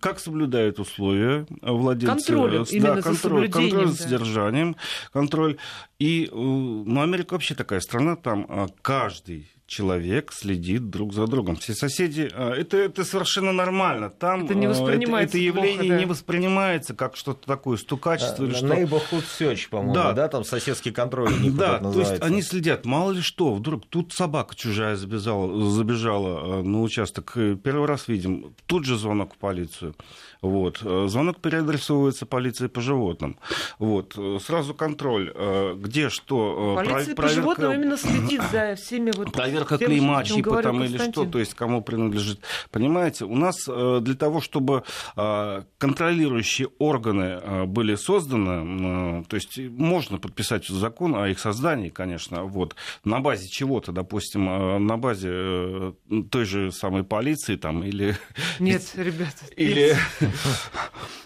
как 0.02 0.20
соблюдает 0.20 0.80
условия 0.80 1.46
владельца, 1.62 2.16
контроль, 2.16 2.66
да, 2.80 3.02
контроль, 3.02 3.50
контроль 3.50 3.88
за 3.88 4.04
содержанием, 4.04 4.78
контроль. 5.12 5.58
И 6.00 6.26
э, 6.26 6.36
ну, 6.36 7.02
Америка 7.02 7.34
вообще 7.34 7.56
такая 7.56 7.82
страна, 7.82 8.16
там 8.16 8.46
э, 8.48 8.68
каждый 8.82 9.55
человек 9.68 10.32
следит 10.32 10.90
друг 10.90 11.14
за 11.14 11.28
другом. 11.28 11.56
Все 11.56 11.74
соседи, 11.74 12.30
а, 12.34 12.54
это, 12.54 12.78
это 12.78 13.04
совершенно 13.04 13.52
нормально. 13.52 14.10
Там 14.10 14.46
это, 14.46 14.54
не 14.54 14.68
воспринимается 14.68 15.38
это, 15.38 15.48
это 15.48 15.58
явление 15.58 15.78
плохо, 15.78 15.90
да. 15.90 16.00
не 16.00 16.06
воспринимается 16.06 16.94
как 16.94 17.16
что-то 17.16 17.46
такое 17.48 17.78
стукачество 17.78 18.46
а, 18.46 18.48
или 18.48 18.56
что. 18.56 18.68
Neighborhood 18.68 19.24
search, 19.40 19.70
по-моему, 19.70 19.94
да. 19.94 20.14
да, 20.14 20.28
там 20.28 20.44
соседский 20.44 20.92
контроль 20.92 21.34
Да, 21.52 21.80
то 21.80 22.00
есть 22.00 22.22
они 22.22 22.42
следят, 22.42 22.86
мало 22.86 23.12
ли 23.12 23.22
что, 23.22 23.54
вдруг 23.54 23.86
тут 23.88 24.14
собака 24.14 24.56
чужая 24.56 24.96
забежала, 24.96 25.70
забежала 25.70 26.62
на 26.62 26.82
участок, 26.82 27.34
первый 27.34 27.88
раз 27.88 28.08
видим, 28.08 28.56
тут 28.68 28.86
же 28.86 28.98
звонок 28.98 29.34
в 29.34 29.38
полицию. 29.38 29.96
Вот. 30.42 30.78
Звонок 30.78 31.40
переадресовывается 31.40 32.28
полиции 32.28 32.68
по 32.68 32.80
животным. 32.82 33.40
Вот. 33.80 34.16
Сразу 34.46 34.76
контроль, 34.76 35.34
где 35.78 36.10
что. 36.10 36.76
Полиция 36.76 37.16
Про- 37.16 37.24
по 37.24 37.30
животным 37.30 37.74
именно 37.74 37.98
следит 37.98 38.42
за 38.52 38.76
всеми 38.76 39.12
вот 39.16 39.34
проверка 39.56 39.78
тем, 39.78 39.88
клейма, 39.88 40.24
чипа 40.24 40.62
там 40.62 40.84
или 40.84 40.98
что, 40.98 41.26
то 41.26 41.40
есть 41.40 41.54
кому 41.54 41.82
принадлежит. 41.82 42.40
Понимаете, 42.72 43.26
у 43.26 43.36
нас 43.36 43.56
э, 43.68 44.00
для 44.02 44.16
того, 44.16 44.42
чтобы 44.42 44.84
э, 45.16 45.64
контролирующие 45.78 46.70
органы 46.80 47.40
э, 47.42 47.66
были 47.66 47.96
созданы, 47.96 49.24
то 49.26 49.36
есть 49.36 49.58
можно 49.58 50.18
подписать 50.18 50.68
закон 50.68 51.16
о 51.16 51.28
их 51.28 51.40
создании, 51.40 51.90
конечно, 51.90 52.44
вот, 52.44 52.76
на 53.04 53.20
базе 53.20 53.48
чего-то, 53.48 53.92
допустим, 53.92 54.86
на 54.86 54.98
базе 54.98 55.94
той 56.32 56.46
же 56.46 56.72
самой 56.72 57.04
полиции 57.04 57.56
там 57.56 57.84
или... 57.84 58.18
Нет, 58.60 58.84
ребята. 58.96 59.46
Или... 59.56 59.96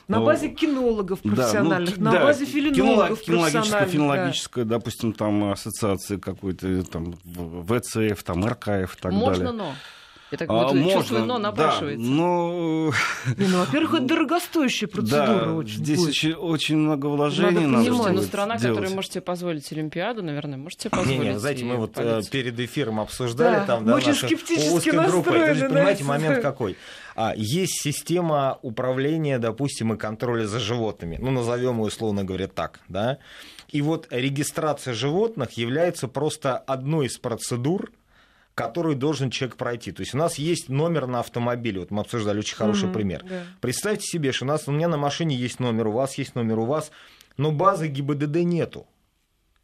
На 0.09 0.21
базе 0.21 0.49
кинологов 0.49 1.21
профессиональных, 1.21 1.99
да, 1.99 2.03
ну, 2.03 2.05
на 2.05 2.11
да, 2.13 2.25
базе 2.25 2.45
филинологов 2.45 3.23
профессиональных. 3.23 3.91
Кинологическая, 3.91 4.65
да. 4.65 4.77
допустим, 4.77 5.13
там 5.13 5.51
ассоциации 5.51 6.17
какой-то, 6.17 6.83
там, 6.83 7.13
ВЦФ, 7.13 8.18
там, 8.23 8.45
РКФ 8.45 8.95
и 8.95 9.01
так 9.01 9.11
Можно, 9.11 9.31
далее. 9.31 9.45
Можно, 9.45 9.53
но. 9.53 9.73
Я 10.31 10.37
так 10.37 10.49
а, 10.49 10.53
можно, 10.53 10.91
чувствую, 10.91 11.25
но 11.25 11.39
напрашивается. 11.39 12.05
Да, 12.05 12.13
но... 12.13 12.91
Не, 13.35 13.47
ну, 13.47 13.59
во-первых, 13.59 13.95
это 13.95 14.03
дорогостоящая 14.05 14.87
процедура 14.87 15.45
да, 15.45 15.53
очень 15.55 15.77
здесь 15.77 15.97
будет. 15.97 16.09
очень, 16.09 16.33
очень 16.33 16.77
много 16.77 17.07
вложений 17.07 17.61
надо, 17.61 17.67
надо 17.67 17.89
понимать, 17.89 18.13
но 18.13 18.21
страна, 18.21 18.57
делать. 18.57 18.75
которая 18.75 18.95
может 18.95 19.11
себе 19.11 19.21
позволить 19.21 19.71
Олимпиаду, 19.71 20.21
наверное, 20.21 20.59
может 20.59 20.81
себе 20.81 20.91
позволить. 20.91 21.19
Не, 21.19 21.29
не, 21.29 21.39
знаете, 21.39 21.65
мы 21.65 21.77
вот 21.77 21.93
полицию. 21.93 22.31
перед 22.31 22.59
эфиром 22.59 22.99
обсуждали 22.99 23.55
да, 23.55 23.65
там, 23.65 23.85
да, 23.85 23.95
очень 23.95 24.13
скептически 24.13 24.89
настроены. 24.91 25.43
Это 25.45 25.55
же, 25.55 25.69
понимаете, 25.69 26.03
момент 26.03 26.43
какой? 26.43 26.77
А, 27.15 27.33
есть 27.35 27.81
система 27.81 28.59
управления, 28.61 29.39
допустим, 29.39 29.93
и 29.93 29.97
контроля 29.97 30.45
за 30.45 30.59
животными. 30.59 31.17
Ну, 31.19 31.31
назовем 31.31 31.79
ее, 31.79 31.85
условно 31.85 32.23
говоря, 32.23 32.47
так, 32.47 32.81
да. 32.87 33.17
И 33.69 33.81
вот 33.81 34.07
регистрация 34.11 34.93
животных 34.93 35.53
является 35.53 36.07
просто 36.07 36.57
одной 36.57 37.07
из 37.07 37.17
процедур, 37.17 37.91
который 38.59 38.95
должен 38.95 39.29
человек 39.29 39.55
пройти. 39.55 39.93
То 39.93 40.01
есть 40.01 40.13
у 40.13 40.17
нас 40.17 40.35
есть 40.35 40.67
номер 40.67 41.07
на 41.07 41.21
автомобиле. 41.21 41.79
Вот 41.79 41.91
мы 41.91 42.01
обсуждали 42.01 42.39
очень 42.39 42.57
хороший 42.57 42.89
mm-hmm, 42.89 42.93
пример. 42.93 43.23
Да. 43.23 43.43
Представьте 43.61 44.05
себе, 44.05 44.33
что 44.33 44.43
у 44.43 44.49
нас 44.49 44.67
у 44.67 44.71
меня 44.71 44.89
на 44.89 44.97
машине 44.97 45.33
есть 45.33 45.61
номер, 45.61 45.87
у 45.87 45.93
вас 45.93 46.17
есть 46.17 46.35
номер, 46.35 46.59
у 46.59 46.65
вас, 46.65 46.91
но 47.37 47.53
базы 47.53 47.87
ГИБДД 47.87 48.35
нету. 48.43 48.85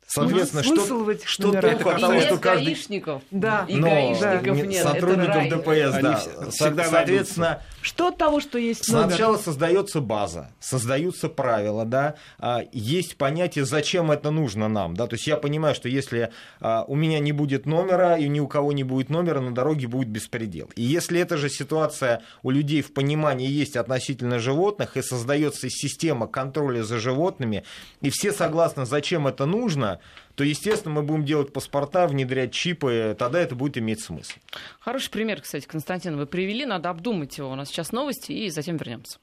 Соответственно, 0.08 0.64
Смысл 0.64 0.86
что, 0.86 1.04
в 1.04 1.10
этих 1.10 1.28
что 1.28 1.54
это 1.54 1.84
потому 1.84 2.22
что 2.22 2.38
каждый... 2.38 2.66
гаишников. 2.66 3.24
Да. 3.32 3.66
И 3.68 3.76
Но 3.76 3.88
гаишников 3.88 4.68
нет. 4.68 4.84
Сотрудников 4.84 5.50
ДПС, 5.50 6.02
да. 6.02 6.50
Всегда 6.52 6.84
Соответственно, 6.86 7.62
что 7.82 8.08
от 8.10 8.18
того, 8.18 8.40
что 8.40 8.58
есть 8.60 8.88
номер? 8.92 9.08
Сначала 9.08 9.38
создается 9.38 10.02
база, 10.02 10.52
создаются 10.60 11.28
правила, 11.28 11.86
да. 11.86 12.16
А, 12.38 12.62
есть 12.72 13.18
понятие, 13.18 13.66
зачем 13.66 14.12
это 14.12 14.30
нужно 14.30 14.68
нам, 14.68 14.96
да. 14.96 15.08
То 15.08 15.16
есть 15.16 15.26
я 15.26 15.38
понимаю, 15.38 15.74
что 15.74 15.90
если 15.90 16.32
а, 16.62 16.84
у 16.88 16.96
меня 16.96 17.20
не 17.20 17.32
будет 17.32 17.66
номера 17.66 18.16
и 18.16 18.28
ни 18.28 18.40
у 18.40 18.48
кого 18.48 18.74
не 18.74 18.84
будет 18.84 19.10
номера, 19.10 19.40
на 19.40 19.54
дороге 19.54 19.88
будет 19.88 20.10
беспредел. 20.10 20.70
И 20.76 20.84
если 20.84 21.20
эта 21.20 21.36
же 21.38 21.50
ситуация 21.50 22.22
у 22.44 22.52
людей 22.52 22.84
в 22.84 22.94
понимании 22.94 23.50
есть 23.50 23.76
относительно 23.76 24.38
животных 24.38 24.98
и 24.98 25.02
создается 25.02 25.68
система 25.70 26.28
контроля 26.28 26.84
за 26.84 27.00
животными, 27.00 27.64
и 28.02 28.12
все 28.12 28.32
согласны, 28.32 28.86
зачем 28.86 29.28
это 29.28 29.46
нужно, 29.46 30.00
то, 30.36 30.44
естественно, 30.44 30.94
мы 30.94 31.04
будем 31.04 31.26
делать 31.26 31.54
паспорта, 31.54 32.08
внедрять 32.08 32.52
чипы, 32.52 33.16
тогда 33.18 33.40
это 33.40 33.56
будет 33.56 33.78
иметь 33.78 34.02
смысл. 34.02 34.34
Хороший 34.80 35.10
пример, 35.10 35.42
кстати, 35.42 35.66
Константин, 35.66 36.18
вы 36.18 36.26
привели, 36.26 36.66
надо 36.66 36.90
обдумать 36.90 37.38
его. 37.38 37.52
У 37.52 37.56
нас 37.56 37.70
сейчас 37.70 37.92
новости, 37.92 38.32
и 38.32 38.50
затем 38.50 38.78
вернемся. 38.78 39.18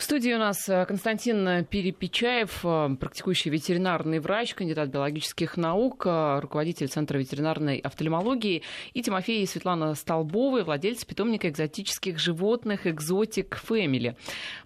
В 0.00 0.02
студии 0.02 0.32
у 0.32 0.38
нас 0.38 0.66
э, 0.66 0.86
Константин 0.86 1.66
Перепечаев, 1.66 2.64
э, 2.64 2.96
практикующий 2.98 3.50
ветеринарный 3.50 4.18
врач, 4.18 4.54
кандидат 4.54 4.88
биологических 4.88 5.58
наук, 5.58 6.06
э, 6.06 6.38
руководитель 6.40 6.88
Центра 6.88 7.18
ветеринарной 7.18 7.76
офтальмологии, 7.76 8.62
и 8.94 9.02
Тимофей 9.02 9.42
и 9.42 9.46
Светлана 9.46 9.94
Столбовы, 9.94 10.64
владельцы 10.64 11.06
питомника 11.06 11.50
экзотических 11.50 12.18
животных 12.18 12.86
«Экзотик 12.86 13.56
Фэмили». 13.56 14.16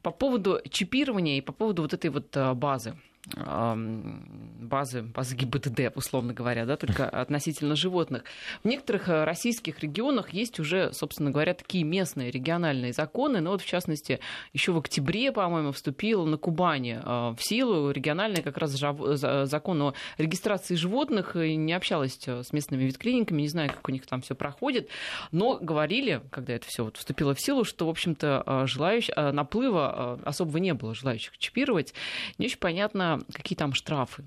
По 0.02 0.12
поводу 0.12 0.60
чипирования 0.70 1.38
и 1.38 1.40
по 1.40 1.52
поводу 1.52 1.82
вот 1.82 1.94
этой 1.94 2.10
вот 2.10 2.36
базы 2.54 2.94
базы, 3.36 5.02
базы 5.02 5.34
ГИБДД, 5.34 5.96
условно 5.96 6.34
говоря, 6.34 6.66
да, 6.66 6.76
только 6.76 7.08
относительно 7.08 7.74
животных. 7.74 8.24
В 8.62 8.68
некоторых 8.68 9.08
э, 9.08 9.24
российских 9.24 9.80
регионах 9.80 10.30
есть 10.30 10.60
уже, 10.60 10.92
собственно 10.92 11.30
говоря, 11.30 11.54
такие 11.54 11.84
местные 11.84 12.30
региональные 12.30 12.92
законы, 12.92 13.40
но 13.40 13.52
вот 13.52 13.62
в 13.62 13.66
частности 13.66 14.20
еще 14.52 14.72
в 14.72 14.78
октябре, 14.78 15.32
по-моему, 15.32 15.72
вступил 15.72 16.26
на 16.26 16.36
Кубани 16.36 17.00
э, 17.02 17.34
в 17.34 17.38
силу 17.40 17.90
региональный 17.90 18.42
как 18.42 18.58
раз 18.58 18.72
закон 18.72 19.82
о 19.82 19.94
регистрации 20.18 20.74
животных, 20.74 21.36
и 21.36 21.56
не 21.56 21.72
общалась 21.72 22.18
э, 22.26 22.42
с 22.42 22.52
местными 22.52 22.84
ветклиниками, 22.84 23.42
не 23.42 23.48
знаю, 23.48 23.70
как 23.70 23.88
у 23.88 23.92
них 23.92 24.06
там 24.06 24.20
все 24.20 24.34
проходит, 24.34 24.88
но 25.32 25.58
говорили, 25.60 26.20
когда 26.30 26.52
это 26.54 26.66
все 26.68 26.84
вот 26.84 26.98
вступило 26.98 27.34
в 27.34 27.40
силу, 27.40 27.64
что, 27.64 27.86
в 27.86 27.90
общем-то, 27.90 28.64
желающих, 28.66 29.14
наплыва 29.16 30.20
особого 30.24 30.58
не 30.58 30.74
было 30.74 30.94
желающих 30.94 31.38
чипировать. 31.38 31.94
Не 32.38 32.46
очень 32.46 32.58
понятно, 32.58 33.13
какие 33.32 33.56
там 33.56 33.74
штрафы 33.74 34.24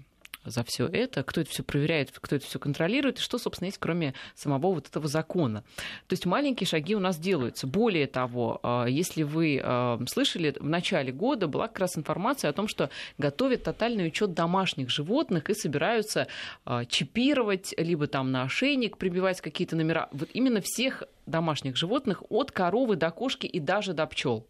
за 0.50 0.64
все 0.64 0.88
это, 0.88 1.24
кто 1.24 1.42
это 1.42 1.50
все 1.50 1.64
проверяет, 1.64 2.12
кто 2.14 2.36
это 2.36 2.46
все 2.46 2.60
контролирует, 2.60 3.20
и 3.20 3.22
что, 3.22 3.38
собственно, 3.38 3.68
есть 3.68 3.78
кроме 3.78 4.14
самого 4.36 4.74
вот 4.74 4.88
этого 4.88 5.08
закона. 5.08 5.64
То 6.08 6.14
есть 6.14 6.26
маленькие 6.26 6.68
шаги 6.68 6.96
у 6.96 7.00
нас 7.00 7.18
делаются. 7.18 7.68
Более 7.68 8.08
того, 8.08 8.60
а, 8.64 8.86
если 8.86 9.24
вы 9.24 9.60
а, 9.62 10.00
слышали, 10.08 10.56
в 10.60 10.68
начале 10.68 11.12
года 11.12 11.48
была 11.48 11.68
как 11.68 11.80
раз 11.80 11.98
информация 11.98 12.50
о 12.50 12.54
том, 12.54 12.68
что 12.68 12.90
готовят 13.18 13.64
тотальный 13.64 14.08
учет 14.08 14.34
домашних 14.34 14.90
животных 14.90 15.50
и 15.50 15.54
собираются 15.54 16.28
а, 16.66 16.86
чипировать, 16.86 17.74
либо 17.78 18.08
там 18.08 18.32
на 18.32 18.44
ошейник 18.44 18.98
прибивать 18.98 19.42
какие-то 19.42 19.76
номера. 19.76 20.10
Вот 20.12 20.30
именно 20.34 20.62
всех 20.62 21.04
домашних 21.26 21.76
животных 21.76 22.24
от 22.30 22.52
коровы 22.52 22.96
до 22.96 23.12
кошки 23.12 23.46
и 23.46 23.60
даже 23.60 23.94
до 23.94 24.06
пчел. 24.08 24.48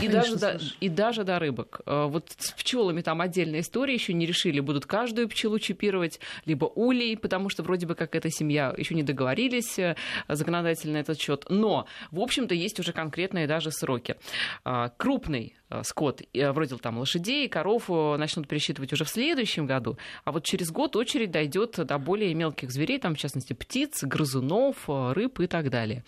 И 0.00 0.06
даже, 0.06 0.36
до, 0.36 0.60
и 0.78 0.88
даже 0.88 1.24
до 1.24 1.38
рыбок. 1.40 1.80
Э, 1.84 2.06
вот 2.06 2.30
с 2.38 2.52
пчелами 2.52 3.00
там 3.00 3.20
отдельная 3.20 3.60
история, 3.60 3.94
еще 3.94 4.12
не 4.12 4.24
решили, 4.24 4.60
будут 4.60 4.86
каждую 4.86 5.28
пчелу 5.28 5.58
чипировать, 5.58 6.20
либо 6.46 6.66
улей, 6.66 7.16
потому 7.16 7.48
что 7.48 7.64
вроде 7.64 7.86
бы 7.86 7.96
как 7.96 8.14
эта 8.14 8.30
семья 8.30 8.72
еще 8.76 8.94
не 8.94 9.02
договорились 9.02 9.78
э, 9.80 9.96
законодательно 10.28 10.98
этот 10.98 11.20
счет. 11.20 11.44
Но, 11.48 11.86
в 12.12 12.20
общем-то, 12.20 12.54
есть 12.54 12.78
уже 12.78 12.92
конкретные 12.92 13.48
даже 13.48 13.72
сроки. 13.72 14.16
Э, 14.64 14.90
крупный 14.96 15.56
скот, 15.82 16.22
вроде 16.34 16.76
там 16.78 16.98
лошадей, 16.98 17.48
коров 17.48 17.88
начнут 17.88 18.48
пересчитывать 18.48 18.92
уже 18.92 19.04
в 19.04 19.08
следующем 19.08 19.66
году, 19.66 19.98
а 20.24 20.32
вот 20.32 20.44
через 20.44 20.72
год 20.72 20.96
очередь 20.96 21.30
дойдет 21.30 21.76
до 21.76 21.96
более 21.98 22.34
мелких 22.34 22.72
зверей, 22.72 22.98
там, 22.98 23.14
в 23.14 23.18
частности, 23.18 23.52
птиц, 23.52 24.02
грызунов, 24.02 24.88
рыб 24.88 25.38
и 25.38 25.46
так 25.46 25.70
далее 25.70 26.02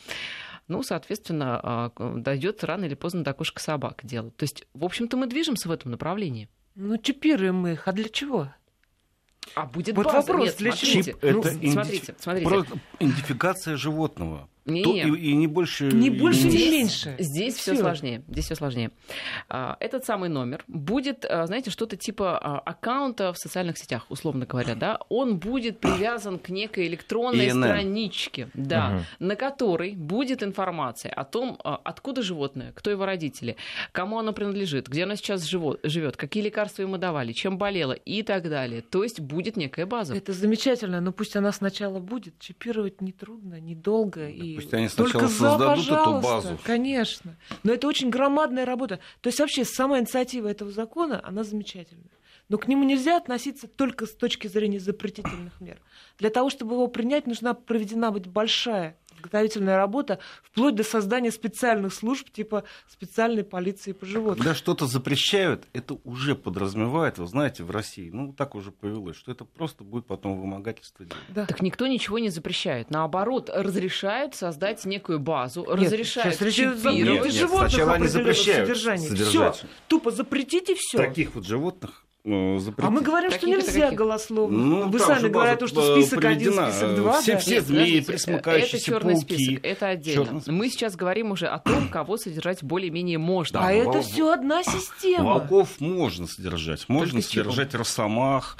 ну, 0.68 0.82
соответственно, 0.82 1.60
а, 1.62 1.92
дойдет 2.16 2.64
рано 2.64 2.84
или 2.84 2.94
поздно 2.94 3.24
до 3.24 3.32
кошек 3.32 3.58
собак 3.60 4.00
делать. 4.02 4.36
То 4.36 4.44
есть, 4.44 4.66
в 4.74 4.84
общем-то, 4.84 5.16
мы 5.16 5.26
движемся 5.26 5.68
в 5.68 5.72
этом 5.72 5.90
направлении. 5.90 6.48
Ну, 6.74 6.96
чипируем 6.98 7.66
их. 7.66 7.86
А 7.86 7.92
для 7.92 8.08
чего? 8.08 8.48
А 9.54 9.66
будет 9.66 9.96
вот 9.96 10.06
база. 10.06 10.18
вопрос, 10.18 10.46
Нет, 10.46 10.56
для 10.58 10.72
смотрите, 10.72 11.12
чего? 11.12 11.18
Ну, 11.22 11.40
это 11.40 11.72
смотрите, 11.72 12.14
смотрите. 12.18 12.48
Просто 12.48 12.78
идентификация 13.00 13.76
животного. 13.76 14.48
Не, 14.64 14.84
То, 14.84 14.94
и, 14.94 15.00
и 15.00 15.34
не 15.34 15.48
больше, 15.48 15.86
не 15.86 16.08
больше, 16.08 16.46
не 16.46 16.70
меньше. 16.70 17.16
Здесь 17.18 17.56
все 17.56 17.74
сложнее. 17.74 18.22
Здесь 18.28 18.44
все 18.44 18.54
сложнее. 18.54 18.92
А, 19.48 19.76
этот 19.80 20.04
самый 20.04 20.28
номер 20.28 20.64
будет, 20.68 21.24
а, 21.28 21.46
знаете, 21.46 21.70
что-то 21.70 21.96
типа 21.96 22.38
а, 22.38 22.58
аккаунта 22.60 23.32
в 23.32 23.38
социальных 23.38 23.76
сетях, 23.76 24.06
условно 24.08 24.46
говоря, 24.46 24.76
да. 24.76 25.00
Он 25.08 25.38
будет 25.38 25.80
привязан 25.80 26.38
к 26.38 26.48
некой 26.50 26.86
электронной 26.86 27.50
ИНН. 27.50 27.64
страничке, 27.64 28.50
да, 28.54 28.94
угу. 28.94 29.26
на 29.26 29.36
которой 29.36 29.94
будет 29.94 30.44
информация 30.44 31.12
о 31.12 31.24
том, 31.24 31.58
откуда 31.64 32.22
животное, 32.22 32.72
кто 32.72 32.90
его 32.90 33.04
родители, 33.04 33.56
кому 33.90 34.20
оно 34.20 34.32
принадлежит, 34.32 34.86
где 34.88 35.04
оно 35.04 35.16
сейчас 35.16 35.42
живет, 35.44 36.16
какие 36.16 36.42
лекарства 36.42 36.82
ему 36.82 36.98
давали, 36.98 37.32
чем 37.32 37.58
болело 37.58 37.94
и 37.94 38.22
так 38.22 38.48
далее. 38.48 38.82
То 38.82 39.02
есть 39.02 39.18
будет 39.18 39.56
некая 39.56 39.86
база. 39.86 40.14
Это 40.14 40.32
замечательно, 40.32 41.00
но 41.00 41.10
пусть 41.10 41.34
она 41.34 41.50
сначала 41.50 41.98
будет. 41.98 42.38
Чипировать 42.38 43.00
нетрудно, 43.00 43.58
недолго 43.60 44.28
и 44.28 44.51
Пусть 44.56 44.74
они 44.74 44.88
сначала 44.88 45.12
Только 45.12 45.28
создадут 45.28 45.84
за, 45.84 45.94
эту 45.94 46.20
базу. 46.20 46.58
Конечно. 46.64 47.36
Но 47.62 47.72
это 47.72 47.86
очень 47.86 48.10
громадная 48.10 48.64
работа. 48.64 49.00
То 49.20 49.28
есть 49.28 49.40
вообще 49.40 49.64
сама 49.64 49.98
инициатива 49.98 50.48
этого 50.48 50.70
закона, 50.70 51.20
она 51.24 51.44
замечательная. 51.44 52.10
Но 52.48 52.58
к 52.58 52.68
нему 52.68 52.84
нельзя 52.84 53.16
относиться 53.16 53.66
только 53.66 54.06
с 54.06 54.14
точки 54.14 54.46
зрения 54.46 54.80
запретительных 54.80 55.60
мер. 55.60 55.80
Для 56.18 56.28
того, 56.30 56.50
чтобы 56.50 56.74
его 56.74 56.86
принять, 56.86 57.26
нужна 57.26 57.54
проведена 57.54 58.10
быть 58.10 58.26
большая 58.26 58.96
подготовительная 59.22 59.76
работа, 59.76 60.18
вплоть 60.42 60.74
до 60.74 60.84
создания 60.84 61.30
специальных 61.30 61.94
служб, 61.94 62.30
типа 62.30 62.64
специальной 62.88 63.44
полиции 63.44 63.92
по 63.92 64.04
животным. 64.04 64.38
Когда 64.38 64.54
что-то 64.54 64.86
запрещают, 64.86 65.64
это 65.72 65.98
уже 66.04 66.34
подразумевает, 66.34 67.18
вы 67.18 67.26
знаете, 67.26 67.62
в 67.64 67.70
России, 67.70 68.10
ну, 68.10 68.32
так 68.32 68.54
уже 68.54 68.70
повелось, 68.70 69.16
что 69.16 69.32
это 69.32 69.44
просто 69.44 69.84
будет 69.84 70.06
потом 70.06 70.40
вымогательство 70.40 71.06
делать. 71.06 71.24
Да. 71.28 71.46
Так 71.46 71.62
никто 71.62 71.86
ничего 71.86 72.18
не 72.18 72.28
запрещает. 72.28 72.90
Наоборот, 72.90 73.50
разрешают 73.52 74.34
создать 74.34 74.84
некую 74.84 75.20
базу, 75.20 75.60
нет, 75.60 75.92
разрешают 75.92 76.38
чипировать. 76.38 77.32
животных 77.32 77.70
сначала 77.70 77.98
не 77.98 78.08
запрещают 78.08 78.68
содержание. 78.68 79.14
Все, 79.14 79.54
тупо 79.88 80.10
запретите 80.10 80.74
все. 80.76 80.98
Таких 80.98 81.34
вот 81.34 81.46
животных 81.46 82.04
запретить. 82.24 82.84
А 82.84 82.90
мы 82.90 83.00
говорим, 83.00 83.30
Какие 83.30 83.54
что 83.58 83.66
нельзя 83.66 83.90
голословно. 83.90 84.58
Ну, 84.58 84.88
Вы 84.88 84.98
сами 85.00 85.28
говорите, 85.28 85.66
что 85.66 85.94
список 85.94 86.24
один, 86.24 86.52
список 86.52 86.94
два. 86.96 87.20
Все, 87.20 87.32
да? 87.32 87.38
все 87.38 87.54
Нет, 87.56 87.64
змеи, 87.64 88.00
присмыкающиеся 88.00 88.76
Это 88.76 88.84
черный 88.84 89.14
пауки. 89.14 89.34
список, 89.34 89.64
это 89.64 89.88
отдельно. 89.88 90.42
Мы 90.46 90.68
сейчас 90.68 90.94
говорим 90.94 91.32
уже 91.32 91.46
о 91.46 91.58
том, 91.58 91.88
кого 91.88 92.16
содержать 92.16 92.62
более-менее 92.62 93.18
можно. 93.18 93.60
Да, 93.60 93.68
а 93.68 93.72
вол... 93.72 93.90
это 93.90 94.02
все 94.02 94.30
одна 94.32 94.62
система. 94.62 95.24
Волков 95.24 95.80
можно 95.80 96.26
содержать. 96.26 96.88
Можно 96.88 97.20
Только 97.20 97.28
содержать 97.28 97.74
росомах, 97.74 98.56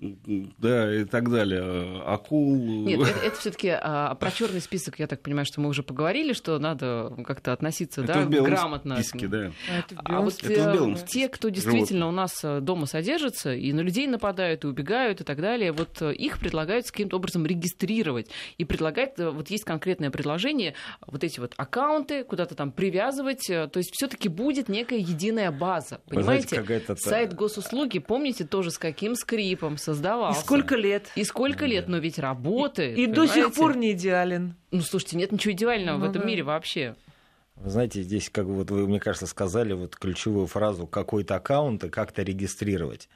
да, 0.00 0.94
и 0.94 1.04
так 1.04 1.30
далее, 1.30 2.02
акул. 2.04 2.56
Нет, 2.56 3.00
это, 3.00 3.18
это 3.26 3.36
все-таки 3.38 3.68
а, 3.68 4.14
про 4.14 4.30
черный 4.30 4.60
список, 4.60 4.98
я 4.98 5.06
так 5.06 5.22
понимаю, 5.22 5.44
что 5.46 5.60
мы 5.60 5.68
уже 5.68 5.82
поговорили, 5.82 6.32
что 6.32 6.58
надо 6.58 7.12
как-то 7.26 7.52
относиться 7.52 8.02
это 8.02 8.14
да, 8.14 8.20
в 8.20 8.30
белом 8.30 8.50
грамотно. 8.50 8.96
Списке, 8.96 9.28
да. 9.28 9.52
А, 9.70 9.78
это 9.78 10.00
а 10.04 10.20
вот 10.20 10.42
это 10.42 10.70
в 10.70 10.74
белом 10.74 10.94
э, 10.94 11.06
те, 11.06 11.28
кто 11.28 11.48
действительно 11.48 12.06
животных. 12.06 12.08
у 12.08 12.12
нас 12.12 12.44
э, 12.44 12.60
дома 12.60 12.86
содержится, 12.86 13.54
и 13.54 13.72
на 13.72 13.80
людей 13.80 14.06
нападают, 14.06 14.64
и 14.64 14.66
убегают, 14.66 15.20
и 15.20 15.24
так 15.24 15.40
далее, 15.40 15.72
вот 15.72 16.00
э, 16.00 16.14
их 16.14 16.38
предлагают 16.38 16.90
каким-то 16.90 17.16
образом 17.16 17.46
регистрировать. 17.46 18.28
И 18.56 18.64
предлагать, 18.64 19.14
вот 19.18 19.50
есть 19.50 19.64
конкретное 19.64 20.10
предложение, 20.10 20.74
вот 21.06 21.24
эти 21.24 21.40
вот 21.40 21.54
аккаунты 21.56 22.24
куда-то 22.24 22.54
там 22.54 22.72
привязывать, 22.72 23.46
то 23.46 23.70
есть 23.74 23.90
все-таки 23.92 24.28
будет 24.28 24.68
некая 24.68 24.98
единая 24.98 25.50
база. 25.50 26.00
Понимаете? 26.08 26.62
Знаете, 26.62 26.96
Сайт 26.96 27.34
госуслуги, 27.34 27.98
помните, 27.98 28.44
тоже 28.44 28.70
с 28.70 28.78
каким 28.78 29.14
скрипом, 29.14 29.76
создавался. 29.88 30.40
И 30.40 30.44
сколько 30.44 30.76
лет? 30.76 31.10
И 31.14 31.24
сколько 31.24 31.64
лет, 31.64 31.88
но 31.88 31.98
ведь 31.98 32.18
работает. 32.18 32.98
И, 32.98 33.04
и 33.04 33.06
до 33.06 33.26
сих 33.26 33.54
пор 33.54 33.76
не 33.76 33.92
идеален. 33.92 34.54
Ну, 34.70 34.82
слушайте, 34.82 35.16
нет 35.16 35.32
ничего 35.32 35.52
идеального 35.52 35.96
ну, 35.96 36.06
в 36.06 36.10
этом 36.10 36.22
да. 36.22 36.28
мире 36.28 36.42
вообще. 36.42 36.94
Вы 37.56 37.70
знаете, 37.70 38.02
здесь, 38.02 38.28
как 38.28 38.46
вот 38.46 38.70
вы, 38.70 38.86
мне 38.86 39.00
кажется, 39.00 39.26
сказали 39.26 39.72
вот 39.72 39.96
ключевую 39.96 40.46
фразу 40.46 40.86
какой-то 40.86 41.36
аккаунт 41.36 41.84
и 41.84 41.88
как-то 41.88 42.22
регистрировать. 42.22 43.08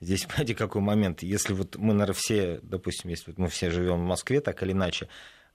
Здесь, 0.00 0.24
понимаете, 0.24 0.54
какой 0.54 0.82
момент? 0.82 1.22
Если 1.22 1.54
вот 1.54 1.76
мы, 1.76 1.94
наверное, 1.94 2.14
все, 2.14 2.60
допустим, 2.62 3.10
если 3.10 3.32
мы 3.36 3.48
все 3.48 3.70
живем 3.70 4.00
в 4.00 4.06
Москве, 4.06 4.40
так 4.40 4.62
или 4.62 4.72
иначе, 4.72 5.08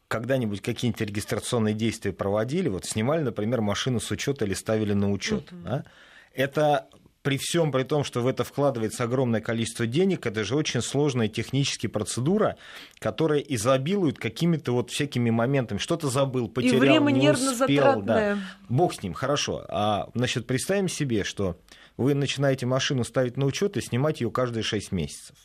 когда-нибудь 0.08 0.62
какие-нибудь 0.62 1.02
регистрационные 1.02 1.74
действия 1.74 2.14
проводили, 2.14 2.70
вот 2.70 2.86
снимали, 2.86 3.22
например, 3.22 3.62
машину 3.62 4.00
с 4.00 4.10
учета 4.10 4.46
или 4.46 4.54
ставили 4.54 4.94
на 4.94 5.12
учет. 5.12 5.52
Uh-huh. 5.52 5.64
Да? 5.64 5.86
Это 6.34 6.88
при 7.24 7.38
всем 7.38 7.72
при 7.72 7.84
том, 7.84 8.04
что 8.04 8.22
в 8.22 8.28
это 8.28 8.44
вкладывается 8.44 9.04
огромное 9.04 9.42
количество 9.42 9.86
денег, 9.86 10.26
это 10.26 10.44
же 10.44 10.56
очень 10.56 10.82
сложная 10.82 11.28
техническая 11.28 11.90
процедура, 11.90 12.58
которая 13.00 13.40
изобилует 13.40 14.18
какими-то 14.18 14.72
вот 14.72 14.90
всякими 14.90 15.30
моментами. 15.30 15.78
Что-то 15.78 16.10
забыл, 16.10 16.48
потерял, 16.48 16.78
И 16.78 16.80
время 16.80 17.12
не 17.12 17.32
успел. 17.32 18.02
Да. 18.02 18.38
Бог 18.70 18.94
с 18.94 19.04
ним, 19.04 19.14
хорошо. 19.14 19.66
А, 19.70 20.10
значит, 20.16 20.48
представим 20.48 20.88
себе, 20.88 21.24
что 21.24 21.58
вы 21.98 22.14
начинаете 22.16 22.66
машину 22.66 23.04
ставить 23.04 23.38
на 23.38 23.46
учет 23.46 23.78
и 23.78 23.82
снимать 23.82 24.22
ее 24.22 24.32
каждые 24.32 24.64
6 24.64 24.92
месяцев. 24.92 25.36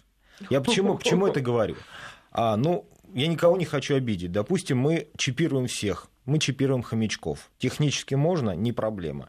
Я 0.50 0.60
почему, 0.60 0.96
почему 0.96 1.26
это 1.26 1.40
говорю? 1.40 1.76
А, 2.32 2.56
ну, 2.56 2.86
я 3.14 3.26
никого 3.26 3.56
не 3.56 3.64
хочу 3.64 3.96
обидеть. 3.96 4.32
Допустим, 4.32 4.78
мы 4.78 5.08
чипируем 5.16 5.66
всех. 5.66 6.08
Мы 6.24 6.38
чипируем 6.38 6.82
хомячков. 6.82 7.50
Технически 7.58 8.14
можно, 8.14 8.50
не 8.50 8.72
проблема. 8.72 9.28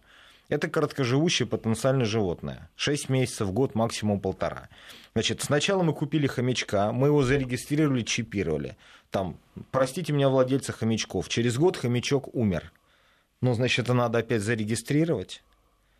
Это 0.49 0.69
короткоживущее 0.69 1.47
потенциальное 1.47 2.05
животное. 2.05 2.69
6 2.75 3.09
месяцев, 3.09 3.51
год, 3.51 3.75
максимум 3.75 4.21
полтора. 4.21 4.69
Значит, 5.13 5.41
сначала 5.41 5.83
мы 5.83 5.93
купили 5.93 6.25
хомячка, 6.27 6.91
мы 6.93 7.07
его 7.07 7.21
зарегистрировали, 7.23 8.03
чипировали. 8.03 8.77
Там, 9.11 9.37
простите 9.71 10.13
меня, 10.13 10.29
владельцы 10.29 10.71
хомячков, 10.71 11.27
через 11.27 11.57
год 11.57 11.75
хомячок 11.75 12.33
умер. 12.33 12.71
Ну, 13.41 13.53
значит, 13.53 13.85
это 13.85 13.93
надо 13.93 14.19
опять 14.19 14.41
зарегистрировать. 14.41 15.43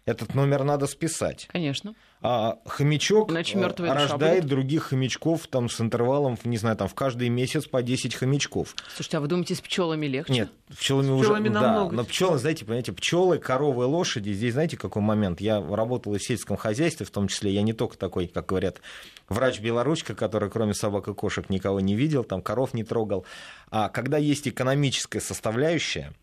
Этот 0.08 0.34
номер 0.34 0.63
надо 0.63 0.88
списать. 0.88 1.48
Конечно 1.52 1.93
а 2.22 2.58
хомячок 2.65 3.32
э, 3.32 3.93
рождает 3.93 4.46
других 4.46 4.86
хомячков 4.86 5.48
там, 5.48 5.70
с 5.70 5.80
интервалом, 5.80 6.38
не 6.46 6.58
знаю, 6.58 6.76
там, 6.76 6.88
в 6.88 6.96
каждый 6.96 7.30
месяц 7.30 7.67
по 7.67 7.84
10 7.84 8.15
хомячков. 8.15 8.76
Слушайте, 8.96 9.17
а 9.17 9.20
вы 9.22 9.28
думаете, 9.28 9.54
с 9.54 9.62
пчелами 9.62 10.08
легче? 10.08 10.34
Нет, 10.34 10.52
пчелами, 10.76 11.15
с 11.15 11.22
пчелами 11.22 11.50
уже... 11.50 11.54
Да, 11.60 11.89
но 11.91 12.04
пчелы, 12.04 12.39
знаете, 12.39 12.65
понимаете, 12.65 12.91
пчелы, 12.93 13.38
коровы, 13.38 13.86
лошади, 13.86 14.32
здесь 14.32 14.54
знаете, 14.54 14.78
какой 14.78 15.02
момент? 15.04 15.41
Я 15.41 15.62
работал 15.62 16.15
и 16.15 16.17
в 16.17 16.24
сельском 16.24 16.58
хозяйстве, 16.58 17.06
в 17.06 17.12
том 17.12 17.28
числе, 17.28 17.52
я 17.52 17.62
не 17.62 17.74
только 17.74 17.98
такой, 17.98 18.28
как 18.28 18.48
говорят, 18.48 18.82
врач-белоручка, 19.30 20.15
который 20.15 20.50
кроме 20.50 20.74
собак 20.74 21.08
и 21.08 21.13
кошек 21.13 21.50
никого 21.50 21.80
не 21.80 21.96
видел, 21.96 22.24
там 22.24 22.41
коров 22.41 22.74
не 22.74 22.84
трогал. 22.84 23.26
А 23.70 23.89
когда 23.89 24.17
есть 24.17 24.48
экономическая 24.48 25.22
составляющая, 25.22 26.13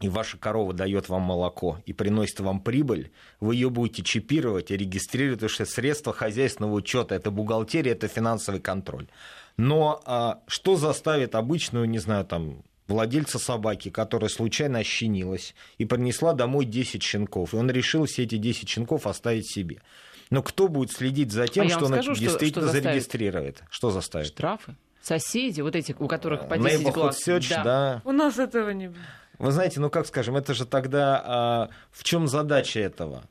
и 0.00 0.08
ваша 0.08 0.38
корова 0.38 0.72
дает 0.72 1.08
вам 1.08 1.22
молоко 1.22 1.78
и 1.84 1.92
приносит 1.92 2.40
вам 2.40 2.60
прибыль, 2.60 3.10
вы 3.38 3.54
ее 3.54 3.70
будете 3.70 4.02
чипировать 4.02 4.70
и 4.70 4.76
регистрировать, 4.76 5.40
потому 5.40 5.50
что 5.50 5.66
средства 5.66 6.12
хозяйственного 6.12 6.72
учета 6.72 7.14
это 7.14 7.30
бухгалтерия, 7.30 7.92
это 7.92 8.08
финансовый 8.08 8.60
контроль. 8.60 9.08
Но 9.56 10.00
а, 10.06 10.40
что 10.46 10.76
заставит 10.76 11.34
обычную, 11.34 11.88
не 11.88 11.98
знаю, 11.98 12.24
там, 12.24 12.62
владельца 12.86 13.38
собаки, 13.38 13.90
которая 13.90 14.30
случайно 14.30 14.78
ощенилась 14.78 15.54
и 15.76 15.84
принесла 15.84 16.32
домой 16.32 16.64
10 16.64 17.02
щенков, 17.02 17.52
и 17.52 17.56
он 17.56 17.70
решил 17.70 18.06
все 18.06 18.22
эти 18.24 18.36
10 18.36 18.68
щенков 18.68 19.06
оставить 19.06 19.50
себе. 19.50 19.82
Но 20.30 20.42
кто 20.42 20.68
будет 20.68 20.92
следить 20.92 21.32
за 21.32 21.46
тем, 21.46 21.66
а 21.66 21.70
что 21.70 21.86
он 21.86 21.92
скажу, 21.92 22.14
действительно 22.14 22.68
что, 22.68 22.76
что 22.76 22.82
зарегистрирует? 22.82 23.62
Что 23.68 23.90
заставит? 23.90 24.28
Штрафы. 24.28 24.76
Соседи, 25.02 25.60
вот 25.60 25.74
эти, 25.76 25.94
у 25.98 26.06
которых 26.06 26.46
по 26.46 26.58
10 26.58 26.82
Neighborhood 26.82 26.92
глаз. 26.92 27.26
Search, 27.26 27.48
да. 27.50 27.64
да. 27.64 28.02
У 28.04 28.12
нас 28.12 28.38
этого 28.38 28.70
не 28.70 28.92
Вы 29.40 29.52
знаете, 29.52 29.80
ну 29.80 29.88
как 29.88 30.06
скажем, 30.06 30.36
это 30.36 30.52
же 30.52 30.66
тогда 30.66 31.22
а, 31.24 31.68
в 31.90 32.04
чем 32.04 32.28
задача 32.28 32.78
этого? 32.78 33.24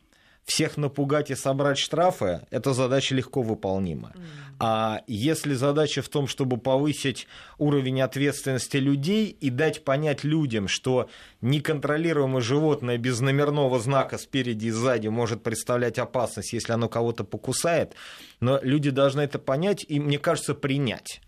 всех 0.49 0.77
напугать 0.77 1.29
и 1.29 1.35
собрать 1.35 1.77
штрафы, 1.77 2.41
эта 2.49 2.73
задача 2.73 3.13
легко 3.13 3.43
выполнима. 3.43 4.13
А 4.59 5.01
если 5.05 5.53
задача 5.53 6.01
в 6.01 6.09
том, 6.09 6.25
чтобы 6.27 6.57
повысить 6.57 7.27
уровень 7.59 8.01
ответственности 8.01 8.77
людей 8.77 9.27
и 9.27 9.51
дать 9.51 9.83
понять 9.83 10.23
людям, 10.23 10.67
что 10.67 11.07
неконтролируемое 11.41 12.41
животное 12.41 12.97
без 12.97 13.19
номерного 13.19 13.79
знака 13.79 14.17
спереди 14.17 14.67
и 14.67 14.71
сзади 14.71 15.07
может 15.07 15.43
представлять 15.43 15.99
опасность, 15.99 16.53
если 16.53 16.73
оно 16.73 16.89
кого-то 16.89 17.23
покусает, 17.23 17.93
но 18.39 18.59
люди 18.63 18.89
должны 18.89 19.21
это 19.21 19.37
понять 19.37 19.85
и, 19.87 19.99
мне 19.99 20.17
кажется, 20.17 20.55
принять. 20.55 21.21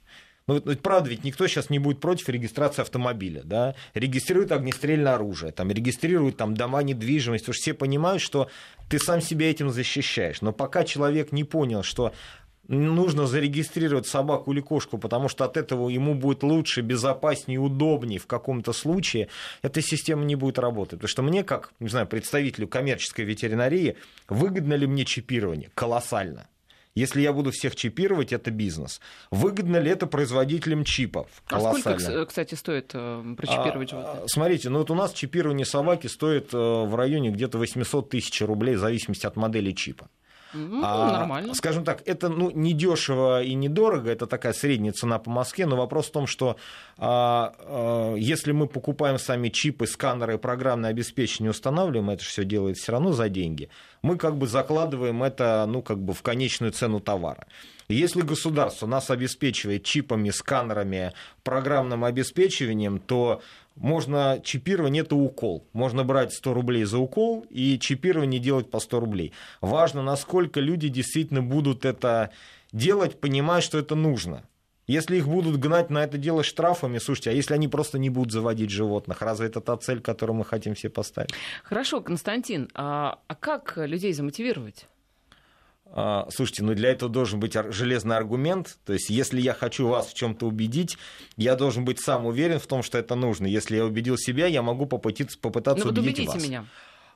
Ну, 0.47 0.61
ведь, 0.65 0.81
правда, 0.81 1.09
ведь 1.09 1.23
никто 1.23 1.47
сейчас 1.47 1.69
не 1.69 1.79
будет 1.79 1.99
против 1.99 2.27
регистрации 2.29 2.81
автомобиля, 2.81 3.41
да, 3.43 3.75
регистрирует 3.93 4.51
огнестрельное 4.51 5.13
оружие, 5.13 5.51
там, 5.51 5.71
регистрирует 5.71 6.37
там, 6.37 6.55
дома 6.55 6.81
недвижимость, 6.81 7.43
что 7.43 7.53
все 7.53 7.73
понимают, 7.73 8.21
что 8.21 8.49
ты 8.89 8.99
сам 8.99 9.21
себя 9.21 9.49
этим 9.49 9.69
защищаешь. 9.69 10.41
Но 10.41 10.51
пока 10.51 10.83
человек 10.83 11.31
не 11.31 11.43
понял, 11.43 11.83
что 11.83 12.11
нужно 12.67 13.27
зарегистрировать 13.27 14.07
собаку 14.07 14.51
или 14.51 14.61
кошку, 14.61 14.97
потому 14.97 15.29
что 15.29 15.45
от 15.45 15.57
этого 15.57 15.89
ему 15.89 16.15
будет 16.15 16.43
лучше, 16.43 16.81
безопаснее, 16.81 17.59
удобнее 17.59 18.19
в 18.19 18.27
каком-то 18.27 18.73
случае, 18.73 19.27
эта 19.61 19.81
система 19.81 20.23
не 20.23 20.35
будет 20.35 20.57
работать. 20.57 20.99
Потому 20.99 21.09
что 21.09 21.21
мне, 21.21 21.43
как, 21.43 21.73
не 21.79 21.89
знаю, 21.89 22.07
представителю 22.07 22.67
коммерческой 22.67 23.25
ветеринарии, 23.25 23.97
выгодно 24.29 24.73
ли 24.73 24.87
мне 24.87 25.05
чипирование? 25.05 25.69
Колоссально. 25.73 26.47
Если 26.93 27.21
я 27.21 27.31
буду 27.31 27.51
всех 27.51 27.75
чипировать, 27.75 28.33
это 28.33 28.51
бизнес. 28.51 28.99
Выгодно 29.31 29.77
ли 29.77 29.89
это 29.89 30.07
производителям 30.07 30.83
чипов? 30.83 31.27
А 31.47 31.59
сколько, 31.59 32.25
кстати, 32.25 32.55
стоит 32.55 32.91
э, 32.93 33.35
прочипировать? 33.37 33.91
А, 33.93 34.25
смотрите, 34.27 34.69
ну 34.69 34.79
вот 34.79 34.91
у 34.91 34.95
нас 34.95 35.13
чипирование 35.13 35.65
собаки 35.65 36.07
стоит 36.07 36.53
э, 36.53 36.57
в 36.57 36.93
районе 36.95 37.31
где-то 37.31 37.57
800 37.57 38.09
тысяч 38.09 38.41
рублей, 38.41 38.75
в 38.75 38.79
зависимости 38.79 39.25
от 39.25 39.37
модели 39.37 39.71
чипа. 39.71 40.09
Ну, 40.53 40.81
а, 40.83 41.19
нормально. 41.19 41.53
Скажем 41.53 41.83
так, 41.83 42.01
это 42.05 42.29
ну, 42.29 42.51
недешево 42.51 43.41
и 43.43 43.53
недорого, 43.53 44.11
это 44.11 44.27
такая 44.27 44.53
средняя 44.53 44.93
цена 44.93 45.19
по 45.19 45.29
Москве, 45.29 45.65
но 45.65 45.75
вопрос 45.75 46.07
в 46.07 46.11
том, 46.11 46.27
что 46.27 46.57
а, 46.97 47.53
а, 47.59 48.15
если 48.15 48.51
мы 48.51 48.67
покупаем 48.67 49.17
сами 49.17 49.49
чипы, 49.49 49.87
сканеры, 49.87 50.37
программное 50.37 50.89
обеспечение 50.89 51.51
устанавливаем, 51.51 52.09
это 52.09 52.23
все 52.23 52.43
делает 52.43 52.77
все 52.77 52.91
равно 52.91 53.13
за 53.13 53.29
деньги, 53.29 53.69
мы 54.01 54.17
как 54.17 54.37
бы 54.37 54.47
закладываем 54.47 55.23
это 55.23 55.65
ну, 55.67 55.81
как 55.81 55.99
бы 55.99 56.13
в 56.13 56.21
конечную 56.21 56.71
цену 56.73 56.99
товара. 56.99 57.47
Если 57.91 58.21
государство 58.21 58.87
нас 58.87 59.09
обеспечивает 59.09 59.83
чипами, 59.83 60.29
сканерами, 60.29 61.13
программным 61.43 62.05
обеспечиванием, 62.05 62.99
то 62.99 63.41
можно 63.75 64.39
чипирование 64.43 65.03
это 65.03 65.15
укол. 65.15 65.67
Можно 65.73 66.03
брать 66.03 66.33
100 66.33 66.53
рублей 66.53 66.83
за 66.83 66.97
укол 66.97 67.45
и 67.49 67.79
чипирование 67.79 68.39
делать 68.39 68.69
по 68.69 68.79
100 68.79 68.99
рублей. 68.99 69.33
Важно, 69.61 70.01
насколько 70.01 70.59
люди 70.59 70.89
действительно 70.89 71.41
будут 71.41 71.85
это 71.85 72.31
делать, 72.71 73.19
понимая, 73.19 73.61
что 73.61 73.77
это 73.77 73.95
нужно. 73.95 74.43
Если 74.87 75.17
их 75.17 75.27
будут 75.27 75.57
гнать 75.57 75.89
на 75.89 76.03
это 76.03 76.17
дело 76.17 76.43
штрафами, 76.43 76.97
слушайте, 76.97 77.29
а 77.29 77.33
если 77.33 77.53
они 77.53 77.67
просто 77.67 77.97
не 77.97 78.09
будут 78.09 78.33
заводить 78.33 78.71
животных, 78.71 79.21
разве 79.21 79.47
это 79.47 79.61
та 79.61 79.77
цель, 79.77 80.01
которую 80.01 80.35
мы 80.35 80.43
хотим 80.43 80.75
себе 80.75 80.89
поставить? 80.89 81.31
Хорошо, 81.63 82.01
Константин, 82.01 82.69
а, 82.73 83.19
а 83.27 83.35
как 83.35 83.77
людей 83.77 84.11
замотивировать? 84.11 84.87
А, 85.93 86.27
слушайте, 86.29 86.63
ну 86.63 86.73
для 86.73 86.89
этого 86.91 87.11
должен 87.11 87.39
быть 87.39 87.55
железный 87.69 88.15
аргумент. 88.15 88.77
То 88.85 88.93
есть, 88.93 89.09
если 89.09 89.41
я 89.41 89.53
хочу 89.53 89.87
вас 89.87 90.07
в 90.07 90.13
чем-то 90.13 90.47
убедить, 90.47 90.97
я 91.35 91.55
должен 91.55 91.83
быть 91.83 91.99
сам 91.99 92.25
уверен 92.25 92.59
в 92.59 92.67
том, 92.67 92.81
что 92.81 92.97
это 92.97 93.15
нужно. 93.15 93.45
Если 93.45 93.75
я 93.75 93.85
убедил 93.85 94.17
себя, 94.17 94.47
я 94.47 94.61
могу 94.61 94.85
попытаться, 94.85 95.37
попытаться 95.37 95.85
ну, 95.85 96.01
убедить 96.01 96.27
вас. 96.27 96.43
меня. 96.43 96.65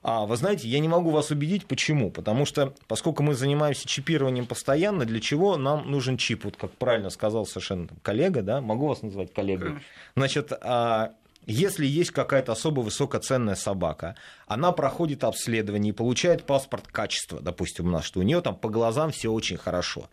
А 0.07 0.27
вы 0.27 0.37
знаете, 0.37 0.67
я 0.67 0.79
не 0.79 0.87
могу 0.87 1.09
вас 1.09 1.31
убедить. 1.31 1.65
Почему? 1.65 2.11
Потому 2.11 2.45
что, 2.45 2.75
поскольку 2.87 3.23
мы 3.23 3.33
занимаемся 3.33 3.87
чипированием 3.87 4.45
постоянно, 4.45 5.03
для 5.03 5.19
чего 5.19 5.57
нам 5.57 5.89
нужен 5.89 6.17
чип? 6.17 6.43
Вот 6.45 6.57
как 6.57 6.71
правильно 6.73 7.09
сказал 7.09 7.47
совершенно 7.47 7.87
коллега, 8.03 8.43
да? 8.43 8.61
Могу 8.61 8.87
вас 8.87 9.01
назвать 9.01 9.33
коллегой? 9.33 9.79
Значит, 10.15 10.51
а, 10.61 11.13
если 11.45 11.85
есть 11.85 12.11
какая-то 12.11 12.53
особо 12.53 12.81
высокоценная 12.81 13.55
собака, 13.55 14.15
она 14.47 14.71
проходит 14.71 15.23
обследование 15.23 15.91
и 15.91 15.95
получает 15.95 16.45
паспорт 16.45 16.87
качества, 16.87 17.39
допустим, 17.39 17.87
у 17.87 17.91
нас, 17.91 18.05
что 18.05 18.19
у 18.19 18.23
нее 18.23 18.41
там 18.41 18.55
по 18.55 18.69
глазам 18.69 19.11
все 19.11 19.31
очень 19.31 19.57
хорошо. 19.57 20.09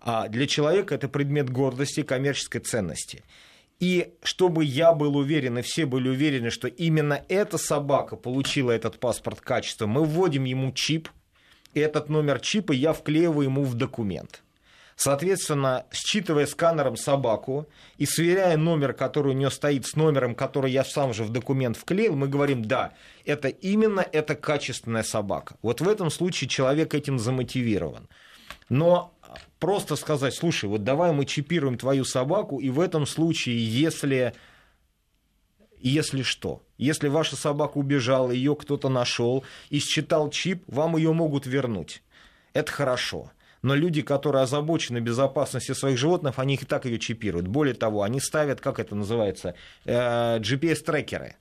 А 0.00 0.28
для 0.28 0.46
человека 0.46 0.94
это 0.94 1.08
предмет 1.08 1.50
гордости 1.50 2.00
и 2.00 2.04
коммерческой 2.04 2.60
ценности. 2.60 3.24
И 3.80 4.14
чтобы 4.22 4.64
я 4.64 4.92
был 4.92 5.16
уверен, 5.16 5.58
и 5.58 5.62
все 5.62 5.86
были 5.86 6.08
уверены, 6.08 6.50
что 6.50 6.68
именно 6.68 7.24
эта 7.28 7.58
собака 7.58 8.16
получила 8.16 8.70
этот 8.70 8.98
паспорт 8.98 9.40
качества, 9.40 9.86
мы 9.86 10.04
вводим 10.04 10.44
ему 10.44 10.72
чип, 10.72 11.08
и 11.74 11.80
этот 11.80 12.08
номер 12.08 12.40
чипа 12.40 12.72
я 12.72 12.92
вклеиваю 12.92 13.48
ему 13.48 13.64
в 13.64 13.74
документ. 13.74 14.42
Соответственно, 14.98 15.86
считывая 15.92 16.46
сканером 16.46 16.96
собаку 16.96 17.68
и 17.98 18.04
сверяя 18.04 18.56
номер, 18.56 18.94
который 18.94 19.32
у 19.32 19.36
нее 19.36 19.48
стоит 19.48 19.86
с 19.86 19.94
номером, 19.94 20.34
который 20.34 20.72
я 20.72 20.84
сам 20.84 21.14
же 21.14 21.22
в 21.22 21.30
документ 21.30 21.76
вклеил, 21.76 22.16
мы 22.16 22.26
говорим, 22.26 22.64
да, 22.64 22.94
это 23.24 23.46
именно 23.46 24.00
эта 24.00 24.34
качественная 24.34 25.04
собака. 25.04 25.56
Вот 25.62 25.80
в 25.80 25.88
этом 25.88 26.10
случае 26.10 26.48
человек 26.48 26.94
этим 26.94 27.20
замотивирован. 27.20 28.08
Но 28.68 29.14
просто 29.60 29.94
сказать, 29.94 30.34
слушай, 30.34 30.68
вот 30.68 30.82
давай 30.82 31.12
мы 31.12 31.26
чипируем 31.26 31.78
твою 31.78 32.04
собаку, 32.04 32.58
и 32.58 32.68
в 32.68 32.80
этом 32.80 33.06
случае, 33.06 33.64
если 33.64 34.34
если 35.78 36.22
что, 36.22 36.64
если 36.76 37.06
ваша 37.06 37.36
собака 37.36 37.78
убежала, 37.78 38.32
ее 38.32 38.56
кто-то 38.56 38.88
нашел 38.88 39.44
и 39.70 39.78
считал 39.78 40.28
чип, 40.28 40.64
вам 40.66 40.96
ее 40.96 41.12
могут 41.12 41.46
вернуть. 41.46 42.02
Это 42.52 42.72
хорошо 42.72 43.30
но 43.62 43.74
люди, 43.74 44.02
которые 44.02 44.42
озабочены 44.42 44.98
безопасностью 44.98 45.74
своих 45.74 45.98
животных, 45.98 46.38
они 46.38 46.54
их 46.54 46.62
и 46.62 46.66
так 46.66 46.84
ее 46.84 46.98
чипируют. 46.98 47.48
Более 47.48 47.74
того, 47.74 48.02
они 48.02 48.20
ставят, 48.20 48.60
как 48.60 48.78
это 48.78 48.94
называется, 48.94 49.54
э, 49.84 50.38
GPS-трекеры. 50.38 51.34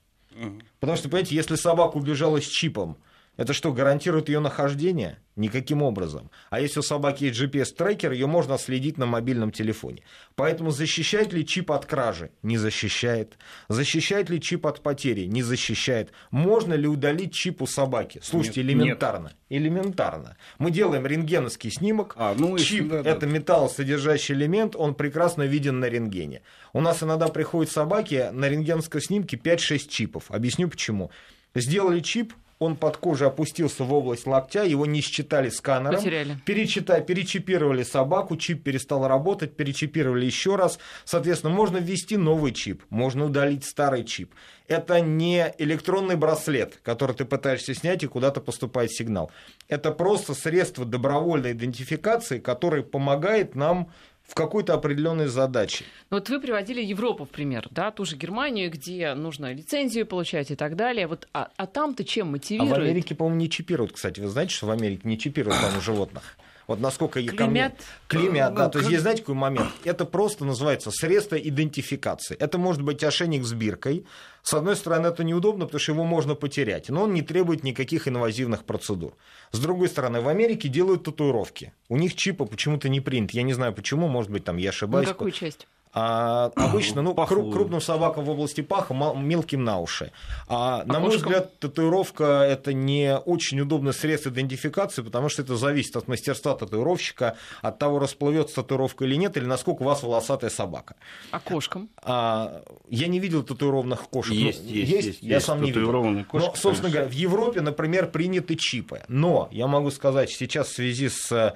Потому 0.80 0.98
что, 0.98 1.10
понимаете, 1.10 1.36
если 1.36 1.56
собака 1.56 1.98
убежала 1.98 2.40
с 2.42 2.46
чипом, 2.46 2.98
это 3.38 3.54
что, 3.54 3.72
гарантирует 3.72 4.30
ее 4.30 4.40
нахождение? 4.40 5.20
Никаким 5.36 5.84
образом. 5.84 6.32
А 6.50 6.60
если 6.60 6.80
у 6.80 6.82
собаки 6.82 7.26
есть 7.26 7.40
GPS-трекер, 7.40 8.12
ее 8.12 8.26
можно 8.26 8.58
следить 8.58 8.98
на 8.98 9.06
мобильном 9.06 9.52
телефоне. 9.52 10.02
Поэтому 10.36 10.72
защищает 10.72 11.32
ли 11.32 11.46
чип 11.46 11.72
от 11.72 11.86
кражи? 11.86 12.32
Не 12.42 12.58
защищает. 12.58 13.38
Защищает 13.70 14.32
ли 14.32 14.42
чип 14.42 14.66
от 14.66 14.82
потери? 14.82 15.26
Не 15.26 15.44
защищает. 15.44 16.12
Можно 16.32 16.74
ли 16.74 16.88
удалить 16.88 17.32
чип 17.34 17.62
у 17.62 17.68
собаки? 17.68 18.20
Слушайте, 18.24 18.64
нет, 18.64 18.72
элементарно. 18.72 19.28
Нет. 19.28 19.62
Элементарно. 19.62 20.36
Мы 20.58 20.72
делаем 20.72 21.06
рентгеновский 21.06 21.70
снимок. 21.70 22.16
А, 22.18 22.34
ну, 22.36 22.58
чип 22.58 22.90
да,– 22.90 23.02
это 23.06 23.28
металлосодержащий 23.28 24.34
элемент, 24.34 24.76
он 24.76 24.96
прекрасно 24.96 25.44
виден 25.44 25.80
на 25.80 25.86
рентгене. 25.86 26.42
У 26.74 26.82
нас 26.82 27.04
иногда 27.04 27.28
приходят 27.28 27.72
собаки 27.72 28.30
на 28.32 28.50
рентгеновском 28.50 29.00
снимке 29.00 29.38
5-6 29.38 29.88
чипов. 29.88 30.32
Объясню 30.32 30.68
почему. 30.68 31.12
Сделали 31.54 32.00
чип, 32.00 32.34
он 32.60 32.76
под 32.76 32.98
кожей 32.98 33.28
опустился 33.28 33.84
в 33.84 33.94
область 33.94 34.26
локтя, 34.26 34.64
его 34.64 34.86
не 34.86 35.02
считали 35.02 35.50
сканером. 35.50 35.96
Потеряли. 35.96 36.38
Перечита, 36.46 37.00
перечипировали 37.02 37.84
собаку, 37.84 38.36
чип 38.38 38.64
перестал 38.64 39.08
работать, 39.08 39.56
перечипировали 39.56 40.26
еще 40.26 40.56
раз. 40.56 40.80
Соответственно, 41.06 41.54
можно 41.54 41.78
ввести 41.78 42.18
новый 42.18 42.54
чип, 42.54 42.84
можно 42.90 43.26
удалить 43.26 43.66
старый 43.66 44.04
чип. 44.04 44.34
Это 44.68 45.00
не 45.00 45.54
электронный 45.60 46.16
браслет, 46.16 46.80
который 46.84 47.16
ты 47.16 47.26
пытаешься 47.26 47.74
снять 47.74 48.04
и 48.04 48.08
куда-то 48.08 48.42
поступает 48.42 48.92
сигнал. 48.92 49.32
Это 49.68 49.92
просто 49.92 50.34
средство 50.34 50.86
добровольной 50.86 51.52
идентификации, 51.52 52.40
которое 52.40 52.84
помогает 52.84 53.56
нам 53.56 53.92
в 54.28 54.34
какой-то 54.36 54.74
определенной 54.74 55.28
задаче. 55.28 55.86
Ну, 56.10 56.18
вот 56.18 56.30
вы 56.30 56.40
приводили 56.40 56.82
Европу 56.82 57.26
в 57.26 57.30
пример, 57.30 57.68
да, 57.72 57.92
ту 57.92 58.06
же 58.06 58.18
Германию, 58.18 58.70
где 58.70 59.14
нужно 59.14 59.54
лицензию 59.54 60.06
получать 60.06 60.52
и 60.52 60.56
так 60.56 60.76
далее. 60.76 61.08
Вот, 61.08 61.28
а, 61.34 61.50
а 61.56 61.66
там-то 61.66 62.04
чем 62.04 62.32
мотивируют? 62.32 62.74
А 62.74 62.80
в 62.80 62.84
Америке, 62.84 63.16
по-моему, 63.16 63.40
не 63.40 63.50
чипируют, 63.50 63.94
кстати. 63.94 64.20
Вы 64.20 64.28
знаете, 64.28 64.54
что 64.54 64.68
в 64.68 64.72
Америке 64.72 65.02
не 65.06 65.18
чипируют 65.18 65.60
там 65.62 65.80
животных? 65.82 66.38
Вот 66.68 66.82
насколько 66.82 67.22
клемят. 67.22 67.38
Ко 67.38 67.48
мне... 67.48 67.72
Клемят, 68.08 68.54
да. 68.54 68.68
То 68.68 68.80
есть, 68.80 68.92
есть, 68.92 69.02
знаете, 69.02 69.22
какой 69.22 69.36
момент? 69.36 69.70
Это 69.86 70.04
просто 70.04 70.44
называется 70.44 70.92
средство 70.92 71.38
идентификации. 71.38 72.36
Это 72.36 72.58
может 72.58 72.82
быть 72.82 73.02
ошейник 73.06 73.46
с 73.46 73.54
биркой. 73.54 74.06
С 74.48 74.54
одной 74.54 74.78
стороны, 74.78 75.08
это 75.08 75.26
неудобно, 75.26 75.66
потому 75.66 75.82
что 75.82 75.92
его 75.92 76.06
можно 76.06 76.34
потерять, 76.34 76.88
но 76.88 77.04
он 77.04 77.14
не 77.14 77.22
требует 77.22 77.66
никаких 77.66 78.08
инвазивных 78.08 78.64
процедур. 78.64 79.14
С 79.52 79.60
другой 79.60 79.90
стороны, 79.90 80.22
в 80.22 80.30
Америке 80.30 80.70
делают 80.70 81.04
татуировки. 81.04 81.74
У 81.90 81.98
них 81.98 82.16
чипа 82.16 82.46
почему-то 82.46 82.88
не 82.88 83.02
принят. 83.02 83.32
Я 83.32 83.44
не 83.44 83.52
знаю 83.52 83.74
почему, 83.74 84.08
может 84.08 84.32
быть, 84.32 84.46
там 84.46 84.56
я 84.56 84.70
ошибаюсь. 84.70 85.06
На 85.06 85.14
какую 85.14 85.32
часть? 85.32 85.68
А 86.00 86.52
обычно, 86.56 87.02
ну, 87.02 87.16
Паху. 87.16 87.50
крупным 87.52 87.82
собакам 87.82 88.24
в 88.24 88.30
области 88.30 88.62
паха, 88.62 88.94
мелким 88.94 89.64
на 89.64 89.80
уши. 89.80 90.12
А, 90.48 90.84
на 90.86 91.00
мой 91.00 91.16
взгляд, 91.18 91.58
татуировка– 91.60 92.24
это 92.50 92.72
не 92.72 93.18
очень 93.18 93.60
удобное 93.60 93.94
средство 93.94 94.30
идентификации, 94.30 95.02
потому 95.02 95.30
что 95.30 95.42
это 95.42 95.56
зависит 95.56 95.96
от 95.96 96.08
мастерства 96.08 96.54
татуировщика, 96.54 97.36
от 97.64 97.80
того, 97.80 97.98
расплывется 97.98 98.58
татуировка 98.58 99.06
или 99.06 99.16
нет, 99.16 99.38
или 99.38 99.46
насколько 99.46 99.82
у 99.82 99.86
вас 99.86 100.04
волосатая 100.04 100.52
собака. 100.52 100.96
А 101.32 101.40
кошкам? 101.40 101.90
А, 102.04 102.62
я 102.90 103.08
не 103.08 103.20
видел 103.20 103.42
татуированных 103.42 104.02
кошек. 104.10 104.34
Есть, 104.34 104.64
ну, 104.64 104.70
есть, 104.70 104.92
есть, 104.92 105.08
есть. 105.08 105.24
Я 105.24 105.36
есть 105.36 105.46
сам 105.48 105.62
не 105.64 105.72
видел. 105.72 105.92
Кошки, 106.26 106.46
Но, 106.46 106.54
собственно 106.56 106.74
конечно. 106.74 106.90
говоря, 106.90 107.08
в 107.08 107.14
Европе, 107.14 107.62
например, 107.62 108.12
приняты 108.12 108.56
чипы. 108.56 109.02
Но 109.08 109.48
я 109.52 109.66
могу 109.66 109.90
сказать, 109.90 110.30
сейчас 110.30 110.68
в 110.68 110.74
связи 110.76 111.10
с 111.10 111.56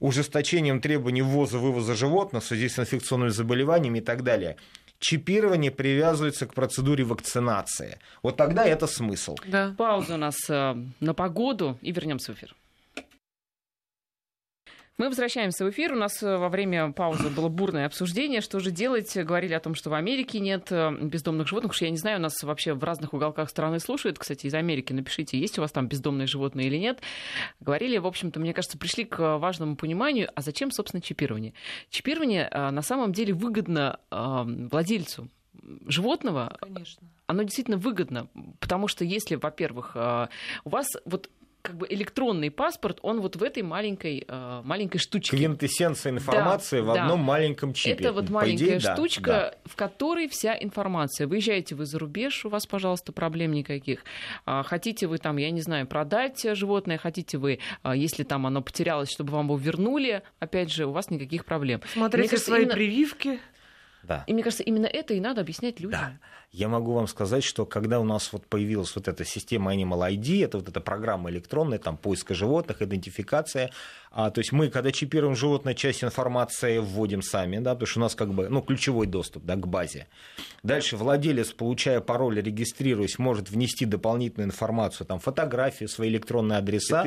ужесточением 0.00 0.80
требований 0.80 1.22
ввоза-вывоза 1.22 1.94
животных 1.94 2.42
в 2.42 2.46
связи 2.46 2.68
с 2.68 2.78
инфекционными 2.78 3.30
заболеваниями 3.30 3.98
и 3.98 4.02
так 4.02 4.22
далее, 4.22 4.56
чипирование 4.98 5.70
привязывается 5.70 6.46
к 6.46 6.54
процедуре 6.54 7.04
вакцинации. 7.04 7.98
Вот 8.22 8.36
тогда 8.36 8.64
это 8.64 8.86
смысл. 8.86 9.36
Да. 9.46 9.74
Пауза 9.76 10.14
у 10.14 10.18
нас 10.18 10.36
э, 10.48 10.74
на 11.00 11.14
погоду 11.14 11.78
и 11.82 11.92
вернемся 11.92 12.32
в 12.32 12.36
эфир. 12.36 12.54
Мы 14.98 15.06
возвращаемся 15.06 15.64
в 15.64 15.70
эфир. 15.70 15.92
У 15.92 15.96
нас 15.96 16.20
э, 16.24 16.36
во 16.36 16.48
время 16.48 16.90
паузы 16.90 17.30
было 17.30 17.48
бурное 17.48 17.86
обсуждение. 17.86 18.40
Что 18.40 18.58
же 18.58 18.72
делать? 18.72 19.16
Говорили 19.16 19.54
о 19.54 19.60
том, 19.60 19.76
что 19.76 19.90
в 19.90 19.94
Америке 19.94 20.40
нет 20.40 20.72
э, 20.72 20.90
бездомных 21.00 21.46
животных. 21.46 21.70
Уж 21.70 21.82
я 21.82 21.90
не 21.90 21.96
знаю, 21.96 22.18
у 22.18 22.22
нас 22.22 22.42
вообще 22.42 22.74
в 22.74 22.82
разных 22.82 23.14
уголках 23.14 23.48
страны 23.48 23.78
слушают. 23.78 24.18
Кстати, 24.18 24.46
из 24.46 24.54
Америки 24.54 24.92
напишите, 24.92 25.38
есть 25.38 25.56
у 25.56 25.60
вас 25.60 25.70
там 25.70 25.86
бездомные 25.86 26.26
животные 26.26 26.66
или 26.66 26.78
нет. 26.78 26.98
Говорили, 27.60 27.96
в 27.98 28.08
общем-то, 28.08 28.40
мне 28.40 28.52
кажется, 28.52 28.76
пришли 28.76 29.04
к 29.04 29.38
важному 29.38 29.76
пониманию, 29.76 30.30
а 30.34 30.42
зачем, 30.42 30.72
собственно, 30.72 31.00
чипирование? 31.00 31.54
Чипирование 31.90 32.48
э, 32.50 32.70
на 32.70 32.82
самом 32.82 33.12
деле 33.12 33.32
выгодно 33.34 34.00
владельцу 34.10 35.28
животного, 35.86 36.58
Конечно. 36.60 37.06
оно 37.26 37.44
действительно 37.44 37.76
выгодно, 37.76 38.28
потому 38.58 38.88
что 38.88 39.04
если, 39.04 39.36
во-первых, 39.36 39.96
у 40.64 40.68
вас 40.68 40.86
вот 41.04 41.30
как 41.62 41.76
бы 41.76 41.86
электронный 41.90 42.50
паспорт, 42.50 42.98
он 43.02 43.20
вот 43.20 43.36
в 43.36 43.42
этой 43.42 43.62
маленькой, 43.62 44.24
э, 44.26 44.62
маленькой 44.64 44.98
штучке. 44.98 45.36
Квинтэссенция 45.36 46.12
информации 46.12 46.78
да, 46.78 46.84
в 46.84 46.90
одном 46.90 47.18
да. 47.18 47.24
маленьком 47.24 47.72
чипе. 47.72 48.04
Это 48.04 48.12
вот 48.12 48.30
маленькая 48.30 48.78
идее, 48.78 48.80
штучка, 48.80 49.22
да, 49.22 49.54
в 49.64 49.76
которой 49.76 50.28
вся 50.28 50.56
информация. 50.58 51.26
Выезжаете 51.26 51.74
вы 51.74 51.84
за 51.84 51.98
рубеж, 51.98 52.44
у 52.44 52.48
вас, 52.48 52.66
пожалуйста, 52.66 53.12
проблем 53.12 53.52
никаких. 53.52 54.04
А, 54.46 54.62
хотите 54.62 55.06
вы 55.06 55.18
там, 55.18 55.36
я 55.36 55.50
не 55.50 55.60
знаю, 55.60 55.86
продать 55.86 56.46
животное, 56.56 56.96
хотите 56.96 57.38
вы, 57.38 57.58
а, 57.82 57.94
если 57.94 58.22
там 58.22 58.46
оно 58.46 58.62
потерялось, 58.62 59.10
чтобы 59.10 59.32
вам 59.32 59.46
его 59.46 59.56
вернули, 59.56 60.22
опять 60.38 60.72
же, 60.72 60.86
у 60.86 60.92
вас 60.92 61.10
никаких 61.10 61.44
проблем. 61.44 61.82
Смотрите 61.92 62.38
свои 62.38 62.62
именно... 62.62 62.74
прививки. 62.74 63.40
Да. 64.08 64.24
И 64.26 64.32
мне 64.32 64.42
кажется, 64.42 64.62
именно 64.62 64.86
это 64.86 65.12
и 65.12 65.20
надо 65.20 65.42
объяснять 65.42 65.80
людям. 65.80 66.00
Да. 66.00 66.18
Я 66.50 66.68
могу 66.68 66.94
вам 66.94 67.06
сказать, 67.06 67.44
что 67.44 67.66
когда 67.66 68.00
у 68.00 68.04
нас 68.04 68.32
вот 68.32 68.46
появилась 68.46 68.96
вот 68.96 69.06
эта 69.06 69.22
система 69.26 69.74
Animal 69.74 70.10
ID, 70.14 70.46
это 70.46 70.56
вот 70.58 70.68
эта 70.68 70.80
программа 70.80 71.28
электронная, 71.28 71.78
там 71.78 71.98
поиска 71.98 72.34
животных, 72.34 72.80
идентификация, 72.80 73.70
а, 74.10 74.30
то 74.30 74.38
есть 74.38 74.52
мы, 74.52 74.70
когда 74.70 74.90
чипируем 74.90 75.36
животное, 75.36 75.74
часть 75.74 76.02
информации 76.02 76.78
вводим 76.78 77.20
сами, 77.20 77.58
да, 77.58 77.74
потому 77.74 77.86
что 77.86 78.00
у 78.00 78.02
нас 78.02 78.14
как 78.14 78.32
бы, 78.32 78.48
ну, 78.48 78.62
ключевой 78.62 79.06
доступ, 79.06 79.44
да, 79.44 79.56
к 79.56 79.68
базе. 79.68 80.06
Дальше 80.62 80.96
владелец, 80.96 81.52
получая 81.52 82.00
пароль, 82.00 82.40
регистрируясь, 82.40 83.18
может 83.18 83.50
внести 83.50 83.84
дополнительную 83.84 84.48
информацию, 84.48 85.06
там, 85.06 85.18
фотографию, 85.18 85.90
свои 85.90 86.08
электронные 86.08 86.58
адреса, 86.58 87.04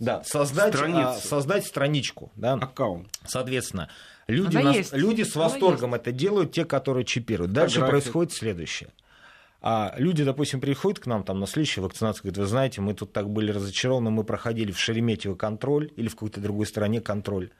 да, 0.00 0.24
создать, 0.24 0.74
а, 0.74 1.14
создать 1.14 1.64
страничку, 1.64 2.32
да, 2.34 2.54
аккаунт. 2.54 3.08
Соответственно, 3.24 3.88
Люди, 4.30 4.56
нас, 4.56 4.92
люди 4.92 5.22
с 5.22 5.36
восторгом 5.36 5.94
это 5.94 6.12
делают, 6.12 6.52
те, 6.52 6.64
которые 6.64 7.04
чипируют. 7.04 7.52
Дальше 7.52 7.80
происходит 7.80 8.32
следующее. 8.32 8.90
А 9.62 9.94
люди, 9.98 10.24
допустим, 10.24 10.60
приходят 10.60 11.00
к 11.00 11.06
нам 11.06 11.22
там 11.22 11.38
на 11.38 11.46
следующую 11.46 11.84
вакцинацию, 11.84 12.22
говорят, 12.22 12.38
вы 12.38 12.46
знаете, 12.46 12.80
мы 12.80 12.94
тут 12.94 13.12
так 13.12 13.28
были 13.28 13.52
разочарованы, 13.52 14.10
мы 14.10 14.24
проходили 14.24 14.72
в 14.72 14.78
Шереметьево 14.78 15.34
контроль 15.34 15.92
или 15.96 16.08
в 16.08 16.14
какой-то 16.14 16.40
другой 16.40 16.64
стране 16.64 17.02
контроль. 17.02 17.50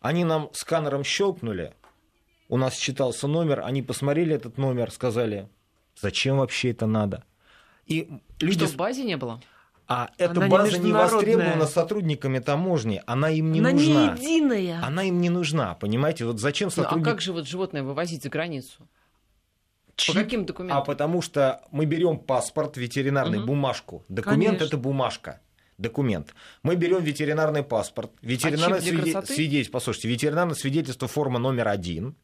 Они 0.00 0.24
нам 0.24 0.50
сканером 0.52 1.02
щелкнули, 1.02 1.72
у 2.50 2.58
нас 2.58 2.76
считался 2.76 3.26
номер, 3.26 3.62
они 3.64 3.80
посмотрели 3.80 4.34
этот 4.34 4.58
номер, 4.58 4.90
сказали, 4.90 5.48
зачем 5.96 6.38
вообще 6.38 6.72
это 6.72 6.86
надо? 6.86 7.24
И 7.86 8.10
люди... 8.40 8.66
Что 8.66 8.66
в 8.66 8.76
базе 8.76 9.04
не 9.04 9.16
было? 9.16 9.40
А 9.92 10.08
эта 10.18 10.30
она 10.36 10.46
база 10.46 10.78
не, 10.78 10.86
не 10.86 10.92
востребована 10.92 11.66
сотрудниками 11.66 12.38
таможни, 12.38 13.02
она 13.06 13.28
им 13.28 13.50
не 13.50 13.58
она 13.58 13.72
нужна. 13.72 14.04
Она 14.04 14.16
не 14.16 14.36
единая. 14.36 14.84
Она 14.84 15.02
им 15.02 15.20
не 15.20 15.30
нужна, 15.30 15.74
понимаете? 15.74 16.26
Вот 16.26 16.38
зачем 16.38 16.70
сотрудник... 16.70 17.04
Ну, 17.04 17.10
а 17.10 17.12
как 17.12 17.20
же 17.20 17.32
вот 17.32 17.48
животное 17.48 17.82
вывозить 17.82 18.22
за 18.22 18.28
границу? 18.28 18.88
Чип, 19.96 20.14
По 20.14 20.22
каким 20.22 20.46
документам? 20.46 20.78
А 20.78 20.82
потому 20.82 21.22
что 21.22 21.62
мы 21.72 21.86
берем 21.86 22.20
паспорт, 22.20 22.76
ветеринарный, 22.76 23.38
угу. 23.38 23.48
бумажку. 23.48 24.04
Документ 24.08 24.58
Конечно. 24.58 24.64
это 24.64 24.76
бумажка 24.76 25.40
документ. 25.76 26.34
Мы 26.62 26.76
берем 26.76 27.02
ветеринарный 27.02 27.64
паспорт, 27.64 28.12
ветеринарное 28.22 28.78
а 28.78 28.82
свиде... 28.82 29.22
свидетельство, 29.24 29.72
послушайте, 29.72 30.08
ветеринарное 30.08 30.54
свидетельство 30.54 31.08
форма 31.08 31.40
номер 31.40 31.68
один, 31.68 32.14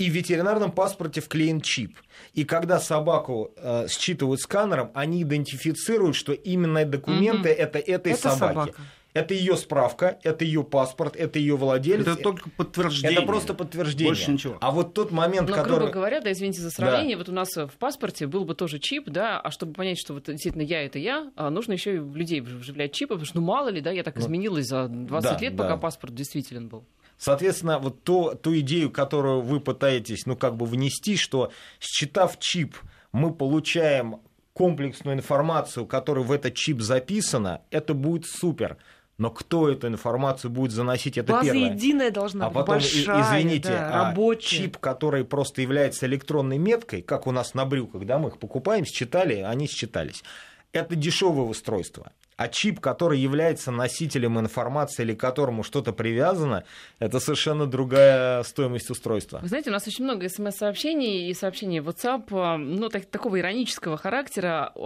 и 0.00 0.08
в 0.08 0.14
ветеринарном 0.14 0.72
паспорте 0.72 1.20
вклеен 1.20 1.60
чип. 1.60 1.98
И 2.32 2.44
когда 2.44 2.80
собаку 2.80 3.52
э, 3.56 3.86
считывают 3.88 4.40
сканером, 4.40 4.90
они 4.94 5.22
идентифицируют, 5.22 6.16
что 6.16 6.32
именно 6.32 6.86
документы 6.86 7.50
угу. 7.50 7.60
это 7.60 7.78
этой 7.78 8.12
это 8.12 8.30
собаки. 8.30 8.70
Собака. 8.70 8.82
Это 9.12 9.34
ее 9.34 9.56
справка, 9.56 10.18
это 10.22 10.44
ее 10.44 10.62
паспорт, 10.62 11.16
это 11.16 11.38
ее 11.38 11.56
владелец. 11.56 12.06
Это 12.06 12.16
только 12.16 12.48
подтверждение. 12.48 13.18
Это 13.18 13.26
просто 13.26 13.54
подтверждение. 13.54 14.14
Больше 14.14 14.30
ничего. 14.30 14.56
А 14.60 14.70
вот 14.70 14.94
тот 14.94 15.10
момент, 15.10 15.50
Но, 15.50 15.56
который... 15.56 15.78
грубо 15.78 15.92
говоря, 15.92 16.20
да, 16.20 16.32
извините 16.32 16.62
за 16.62 16.70
сравнение, 16.70 17.16
да. 17.16 17.18
вот 17.18 17.28
у 17.28 17.32
нас 17.32 17.54
в 17.54 17.72
паспорте 17.78 18.26
был 18.26 18.44
бы 18.44 18.54
тоже 18.54 18.78
чип, 18.78 19.10
да, 19.10 19.38
а 19.40 19.50
чтобы 19.50 19.74
понять, 19.74 19.98
что 19.98 20.14
вот 20.14 20.26
действительно 20.26 20.62
я 20.62 20.82
это 20.82 20.98
я, 20.98 21.30
а 21.34 21.50
нужно 21.50 21.72
еще 21.72 21.96
и 21.96 21.98
в 21.98 22.16
людей 22.16 22.40
вживлять 22.40 22.92
чипы, 22.92 23.14
потому 23.14 23.26
что, 23.26 23.40
ну, 23.40 23.44
мало 23.44 23.68
ли, 23.68 23.80
да, 23.80 23.90
я 23.90 24.04
так 24.04 24.14
ну, 24.14 24.22
изменилась 24.22 24.66
за 24.66 24.86
20 24.86 25.30
да, 25.30 25.38
лет, 25.38 25.56
пока 25.56 25.70
да. 25.70 25.76
паспорт 25.76 26.14
действителен 26.14 26.68
был. 26.68 26.84
Соответственно, 27.20 27.78
вот 27.78 28.02
то, 28.02 28.34
ту 28.34 28.58
идею, 28.60 28.90
которую 28.90 29.42
вы 29.42 29.60
пытаетесь, 29.60 30.24
ну, 30.24 30.36
как 30.36 30.56
бы 30.56 30.64
внести, 30.64 31.18
что 31.18 31.52
считав 31.78 32.38
чип, 32.38 32.78
мы 33.12 33.34
получаем 33.34 34.22
комплексную 34.54 35.18
информацию, 35.18 35.84
которая 35.84 36.24
в 36.24 36.32
этот 36.32 36.54
чип 36.54 36.80
записана, 36.80 37.60
это 37.70 37.92
будет 37.92 38.24
супер. 38.24 38.78
Но 39.18 39.30
кто 39.30 39.68
эту 39.68 39.86
информацию 39.88 40.50
будет 40.50 40.72
заносить, 40.72 41.18
это 41.18 41.34
База 41.34 41.52
первое. 41.52 41.74
единая 41.74 42.10
должна 42.10 42.48
быть, 42.48 42.56
а 42.56 42.58
потом, 42.58 42.74
большая, 42.76 43.22
извините, 43.22 43.68
да, 43.68 44.06
рабочая. 44.06 44.56
А 44.56 44.60
чип, 44.62 44.78
который 44.78 45.24
просто 45.26 45.60
является 45.60 46.06
электронной 46.06 46.56
меткой, 46.56 47.02
как 47.02 47.26
у 47.26 47.32
нас 47.32 47.52
на 47.52 47.66
брюках, 47.66 48.06
да, 48.06 48.18
мы 48.18 48.30
их 48.30 48.38
покупаем, 48.38 48.86
считали, 48.86 49.40
они 49.40 49.66
считались. 49.66 50.24
Это 50.72 50.96
дешевое 50.96 51.44
устройство. 51.44 52.12
А 52.40 52.48
чип, 52.48 52.80
который 52.80 53.18
является 53.18 53.70
носителем 53.70 54.40
информации 54.40 55.02
или 55.02 55.14
которому 55.14 55.62
что-то 55.62 55.92
привязано, 55.92 56.64
это 56.98 57.20
совершенно 57.20 57.66
другая 57.66 58.42
стоимость 58.44 58.88
устройства. 58.88 59.40
Вы 59.42 59.48
знаете, 59.48 59.68
у 59.68 59.74
нас 59.74 59.86
очень 59.86 60.04
много 60.04 60.26
смс-сообщений 60.26 61.28
и 61.28 61.34
сообщений 61.34 61.80
в 61.80 61.90
WhatsApp, 61.90 62.22
э, 62.30 62.56
ну, 62.56 62.88
так, 62.88 63.04
такого 63.04 63.38
иронического 63.38 63.98
характера 63.98 64.72
э, 64.74 64.80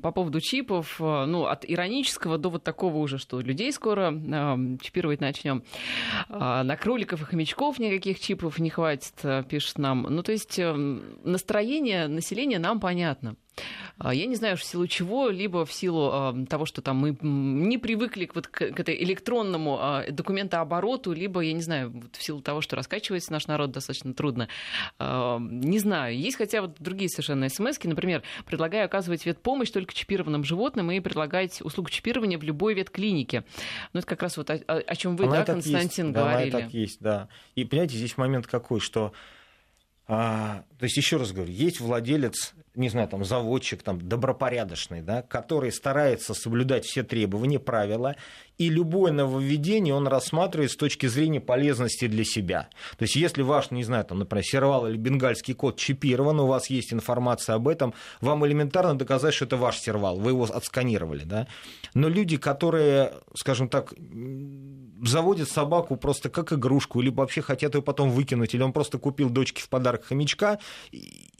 по 0.00 0.12
поводу 0.12 0.40
чипов, 0.40 1.00
э, 1.00 1.24
ну, 1.24 1.46
от 1.46 1.64
иронического 1.68 2.38
до 2.38 2.48
вот 2.48 2.62
такого 2.62 2.98
уже, 2.98 3.18
что 3.18 3.40
людей 3.40 3.72
скоро 3.72 4.12
чипировать 4.80 5.20
начнем. 5.20 5.64
На 6.28 6.76
кроликов 6.76 7.22
и 7.22 7.24
хомячков 7.24 7.80
никаких 7.80 8.20
чипов 8.20 8.60
не 8.60 8.70
хватит, 8.70 9.14
пишет 9.48 9.78
нам. 9.78 10.02
Ну, 10.08 10.22
то 10.22 10.30
есть 10.30 10.60
настроение 11.24 12.06
населения 12.06 12.60
нам 12.60 12.78
понятно. 12.78 13.34
А, 13.98 14.14
я 14.14 14.26
не 14.26 14.36
знаю, 14.36 14.56
в 14.56 14.64
силу 14.64 14.86
чего, 14.86 15.28
либо 15.28 15.66
в 15.66 15.72
силу 15.72 16.10
э, 16.34 16.46
того, 16.46 16.64
что 16.64 16.80
там 16.80 16.96
мы 16.96 17.16
не 17.20 17.76
привыкли 17.78 18.26
к, 18.26 18.34
вот, 18.34 18.46
к, 18.46 18.72
к 18.72 18.80
этой 18.80 19.02
электронному 19.02 19.78
э, 19.80 20.10
документообороту, 20.10 21.12
либо, 21.12 21.40
я 21.40 21.52
не 21.52 21.60
знаю, 21.60 21.90
вот 21.90 22.16
в 22.16 22.22
силу 22.22 22.40
того, 22.40 22.60
что 22.60 22.76
раскачивается 22.76 23.32
наш 23.32 23.46
народ 23.46 23.72
достаточно 23.72 24.14
трудно. 24.14 24.48
Не 24.98 25.78
знаю. 25.78 26.16
Есть 26.18 26.36
хотя 26.36 26.62
вот 26.62 26.76
другие 26.78 27.08
совершенно 27.08 27.48
смс 27.48 27.78
например, 27.84 28.22
предлагаю 28.46 28.84
оказывать 28.86 29.26
ветпомощь 29.26 29.70
только 29.70 29.92
чипированным 29.92 30.44
животным 30.44 30.90
и 30.90 31.00
предлагать 31.00 31.60
услугу 31.62 31.90
чипирования 31.90 32.38
в 32.38 32.42
любой 32.42 32.74
ветклинике. 32.74 33.44
Ну, 33.92 33.98
это 33.98 34.06
как 34.06 34.22
раз 34.22 34.36
вот 34.36 34.50
о, 34.50 34.54
о 34.54 34.96
чем 34.96 35.16
вы, 35.16 35.24
она 35.24 35.38
да, 35.38 35.44
Константин, 35.44 36.06
есть. 36.06 36.16
говорили. 36.16 36.50
Да, 36.50 36.60
так 36.60 36.74
есть, 36.74 37.00
да. 37.00 37.28
И, 37.54 37.64
понимаете, 37.64 37.96
здесь 37.96 38.16
момент 38.16 38.46
какой, 38.46 38.80
что 38.80 39.12
а, 40.12 40.64
то 40.78 40.84
есть, 40.84 40.96
еще 40.96 41.18
раз 41.18 41.30
говорю, 41.30 41.52
есть 41.52 41.78
владелец 41.78 42.54
не 42.74 42.88
знаю, 42.88 43.08
там, 43.08 43.24
заводчик, 43.24 43.82
там, 43.82 44.00
добропорядочный, 44.00 45.02
да, 45.02 45.22
который 45.22 45.72
старается 45.72 46.34
соблюдать 46.34 46.84
все 46.84 47.02
требования, 47.02 47.58
правила, 47.58 48.14
и 48.58 48.68
любое 48.68 49.10
нововведение 49.10 49.94
он 49.94 50.06
рассматривает 50.06 50.70
с 50.70 50.76
точки 50.76 51.06
зрения 51.06 51.40
полезности 51.40 52.06
для 52.06 52.24
себя. 52.24 52.68
То 52.96 53.04
есть, 53.04 53.16
если 53.16 53.42
ваш, 53.42 53.70
не 53.70 53.82
знаю, 53.82 54.04
там, 54.04 54.18
например, 54.18 54.44
сервал 54.44 54.86
или 54.86 54.96
бенгальский 54.96 55.54
код 55.54 55.78
чипирован, 55.78 56.38
у 56.40 56.46
вас 56.46 56.70
есть 56.70 56.92
информация 56.92 57.56
об 57.56 57.66
этом, 57.66 57.94
вам 58.20 58.46
элементарно 58.46 58.96
доказать, 58.96 59.34
что 59.34 59.46
это 59.46 59.56
ваш 59.56 59.78
сервал, 59.78 60.18
вы 60.18 60.30
его 60.30 60.44
отсканировали, 60.44 61.24
да. 61.24 61.48
Но 61.94 62.08
люди, 62.08 62.36
которые, 62.36 63.14
скажем 63.34 63.68
так, 63.68 63.94
заводят 65.02 65.48
собаку 65.48 65.96
просто 65.96 66.28
как 66.28 66.52
игрушку, 66.52 67.00
или 67.00 67.08
вообще 67.08 67.40
хотят 67.40 67.74
ее 67.74 67.82
потом 67.82 68.10
выкинуть, 68.10 68.54
или 68.54 68.62
он 68.62 68.72
просто 68.72 68.98
купил 68.98 69.30
дочке 69.30 69.62
в 69.62 69.68
подарок 69.68 70.04
хомячка 70.04 70.58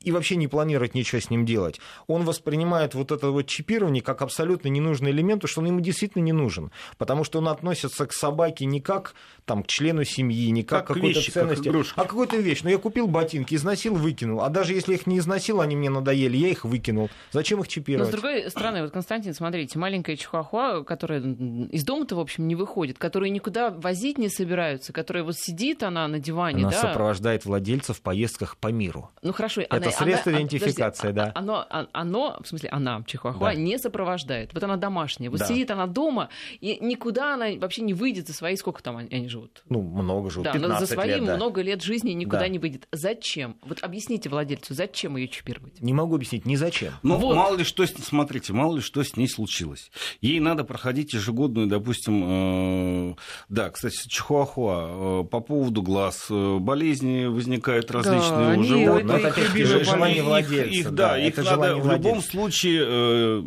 и 0.03 0.12
вообще 0.12 0.36
не 0.36 0.48
планирует 0.48 0.94
ничего 0.94 1.20
с 1.20 1.30
ним 1.30 1.44
делать. 1.44 1.80
Он 2.07 2.24
воспринимает 2.24 2.94
вот 2.94 3.12
это 3.12 3.30
вот 3.30 3.46
чипирование 3.46 4.03
как 4.03 4.22
абсолютно 4.22 4.68
ненужный 4.68 5.11
элемент, 5.11 5.42
что 5.46 5.61
он 5.61 5.66
ему 5.66 5.80
действительно 5.80 6.22
не 6.22 6.32
нужен, 6.32 6.70
потому 6.98 7.24
что 7.24 7.38
он 7.38 7.48
относится 7.48 8.07
к 8.07 8.12
собаке 8.12 8.64
не 8.64 8.80
как 8.80 9.14
там, 9.44 9.62
к 9.62 9.66
члену 9.66 10.05
семьи, 10.05 10.51
не 10.51 10.62
как, 10.62 10.80
как 10.80 10.84
к 10.84 10.94
какой-то 10.94 11.18
вещи, 11.18 11.30
ценности, 11.30 11.70
как 11.70 11.86
а 11.96 12.05
какой-то 12.05 12.36
вещь. 12.36 12.61
Ну, 12.62 12.70
я 12.70 12.78
купил 12.78 13.09
ботинки, 13.09 13.55
износил, 13.55 13.94
выкинул. 13.94 14.42
А 14.42 14.48
даже 14.48 14.74
если 14.74 14.94
их 14.94 15.07
не 15.07 15.18
износил, 15.18 15.61
они 15.61 15.76
мне 15.76 15.90
надоели, 15.90 16.36
я 16.36 16.48
их 16.48 16.64
выкинул. 16.64 17.11
Зачем 17.32 17.61
их 17.61 17.68
чипировать? 17.68 18.12
Но 18.12 18.18
с 18.18 18.20
другой 18.20 18.51
стороны, 18.51 18.82
вот, 18.82 18.92
Константин, 18.92 19.34
смотрите, 19.34 19.78
маленькая 19.78 20.16
чихуахуа, 20.16 20.84
которая 20.84 21.20
из 21.20 21.84
дома-то, 21.84 22.16
в 22.16 22.20
общем, 22.20 22.46
не 22.46 22.55
выходит, 22.55 22.98
которая 22.98 23.30
никуда 23.30 23.70
возить 23.70 24.18
не 24.18 24.28
собираются, 24.28 24.92
которая 24.92 25.24
вот 25.24 25.36
сидит 25.36 25.82
она 25.82 26.07
на 26.09 26.18
диване, 26.18 26.62
она 26.62 26.70
да? 26.70 26.80
сопровождает 26.80 27.44
владельца 27.44 27.92
в 27.94 28.01
поездках 28.01 28.57
по 28.57 28.68
миру. 28.68 29.11
Ну 29.22 29.32
хорошо, 29.32 29.62
это 29.62 29.89
она, 29.97 30.07
средство 30.07 30.32
она, 30.32 30.41
идентификации, 30.41 31.09
подожди, 31.09 31.32
да. 31.32 31.32
Оно, 31.34 31.66
оно, 31.93 32.38
в 32.43 32.49
смысле, 32.49 32.68
она 32.70 33.03
чихуахуа 33.07 33.51
да. 33.51 33.55
не 33.55 33.78
сопровождает. 33.78 34.53
Вот 34.55 34.62
она 34.62 34.76
домашняя, 34.76 35.30
вот 35.30 35.41
да. 35.41 35.47
сидит 35.47 35.70
она 35.70 35.86
дома 35.86 36.28
и 36.61 36.78
никуда 36.80 37.34
она 37.34 37.47
вообще 37.59 37.82
не 37.82 37.95
выйдет 37.95 38.28
за 38.28 38.34
свои 38.34 38.57
сколько 38.57 38.82
там 38.82 38.97
они, 38.97 39.09
они 39.11 39.28
живут? 39.28 39.62
Ну 39.68 39.82
много 39.82 40.30
живут, 40.30 40.45
да, 40.45 40.53
15 40.53 40.80
за 40.88 40.95
свои 40.95 41.09
лет, 41.09 41.24
да. 41.24 41.36
много 41.36 41.62
лет 41.62 41.82
жизни 41.82 42.11
никуда 42.11 42.41
да. 42.41 42.49
не 42.49 42.59
выйдет. 42.59 42.86
Зачем? 42.93 43.57
Вот 43.62 43.82
объясните 43.82 44.28
владельцу, 44.28 44.74
зачем 44.74 45.16
ее 45.16 45.28
чипировать? 45.28 45.80
Не 45.80 45.93
могу 45.93 46.16
объяснить, 46.16 46.47
ни 46.47 46.57
зачем. 46.57 46.95
Ну 47.03 47.16
вот. 47.16 47.36
мало 47.36 47.57
ли 47.57 47.64
что, 47.64 47.86
смотрите, 47.86 48.53
мало 48.53 48.76
ли 48.76 48.82
что 48.82 49.03
с 49.03 49.16
ней 49.16 49.28
случилось. 49.28 49.91
Ей 50.20 50.41
надо 50.41 50.64
проходить 50.64 51.14
ежегодную, 51.14 51.66
допустим, 51.66 53.12
э, 53.12 53.14
да, 53.49 53.70
кстати, 53.70 53.97
чихуахуа, 54.09 55.22
э, 55.22 55.24
по 55.24 55.41
поводу 55.41 55.82
глаз, 55.82 56.26
э, 56.30 56.59
болезни 56.59 57.26
возникают 57.26 57.91
различные 57.91 58.55
да, 58.55 58.61
у 58.61 58.62
животных. 58.62 59.24
Это, 59.24 59.41
это 59.83 59.91
желание 59.91 60.22
владельца. 60.22 60.70
Их, 60.70 60.87
их, 60.87 60.91
да, 60.93 61.09
да, 61.11 61.18
их 61.18 61.37
надо 61.37 61.76
в 61.76 61.91
любом 61.91 62.22
случае 62.22 62.85
э, 62.87 63.43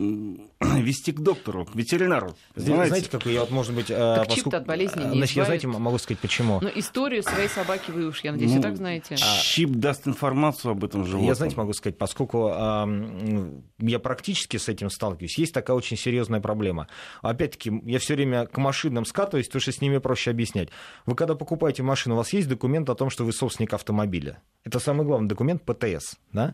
вести 0.82 1.12
к 1.12 1.20
доктору, 1.20 1.66
к 1.66 1.76
ветеринару. 1.76 2.36
Знаете, 2.56 2.88
знаете 2.88 3.10
какой 3.10 3.34
я 3.34 3.42
вот, 3.42 3.52
может 3.52 3.74
быть... 3.74 3.88
Так 3.88 4.28
поскольку... 4.28 4.58
от 4.58 4.66
болезни 4.66 5.04
не 5.04 5.18
Значит, 5.18 5.38
я, 5.38 5.46
знаете, 5.46 5.68
могу 5.68 5.98
сказать, 5.98 6.20
почему. 6.20 6.60
Но 6.62 6.70
историю 6.70 7.24
своей 7.24 7.50
собаки 7.50 7.92
вы 7.92 8.08
уж, 8.08 8.24
я 8.24 8.32
надеюсь, 8.32 8.54
ну, 8.54 8.60
и 8.60 8.62
так 8.62 8.78
знаете. 8.78 9.16
Чип 9.42 9.72
даст 9.72 10.08
информацию 10.08 10.72
об 10.72 10.84
этом 10.84 11.06
животном. 11.06 11.28
Я, 11.28 11.36
знаете, 11.36 11.56
могу 11.58 11.74
сказать, 11.74 11.98
поскольку 11.98 12.50
э, 12.50 13.62
я 13.80 14.00
практически 14.00 14.58
с 14.58 14.70
этим 14.70 14.90
сталкиваюсь, 14.90 15.38
есть 15.38 15.54
такая 15.54 15.76
очень 15.76 15.98
серьезная 15.98 16.40
проблема. 16.40 16.88
Опять-таки, 17.22 17.72
я 17.86 18.00
все 18.00 18.16
время 18.16 18.46
к 18.46 18.58
машинам 18.58 19.06
скатываюсь, 19.06 19.48
потому 19.48 19.62
что 19.62 19.72
с 19.72 19.82
ними 19.82 19.98
проще 19.98 20.32
объяснять. 20.32 20.70
Вы 21.06 21.16
когда 21.16 21.36
покупаете 21.36 21.84
машину, 21.84 22.16
у 22.16 22.18
вас 22.18 22.34
есть 22.34 22.48
документ 22.48 22.90
о 22.90 22.96
том, 22.96 23.10
что 23.10 23.26
вы 23.26 23.34
собственник 23.34 23.74
автомобиля. 23.74 24.42
Это 24.64 24.80
самый 24.80 25.06
главный 25.06 25.28
документ 25.28 25.64
ПТС, 25.64 26.16
да? 26.32 26.54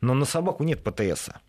Но 0.00 0.14
на 0.14 0.24
собаку 0.24 0.64
нет 0.64 0.82
ПТСа. 0.84 1.40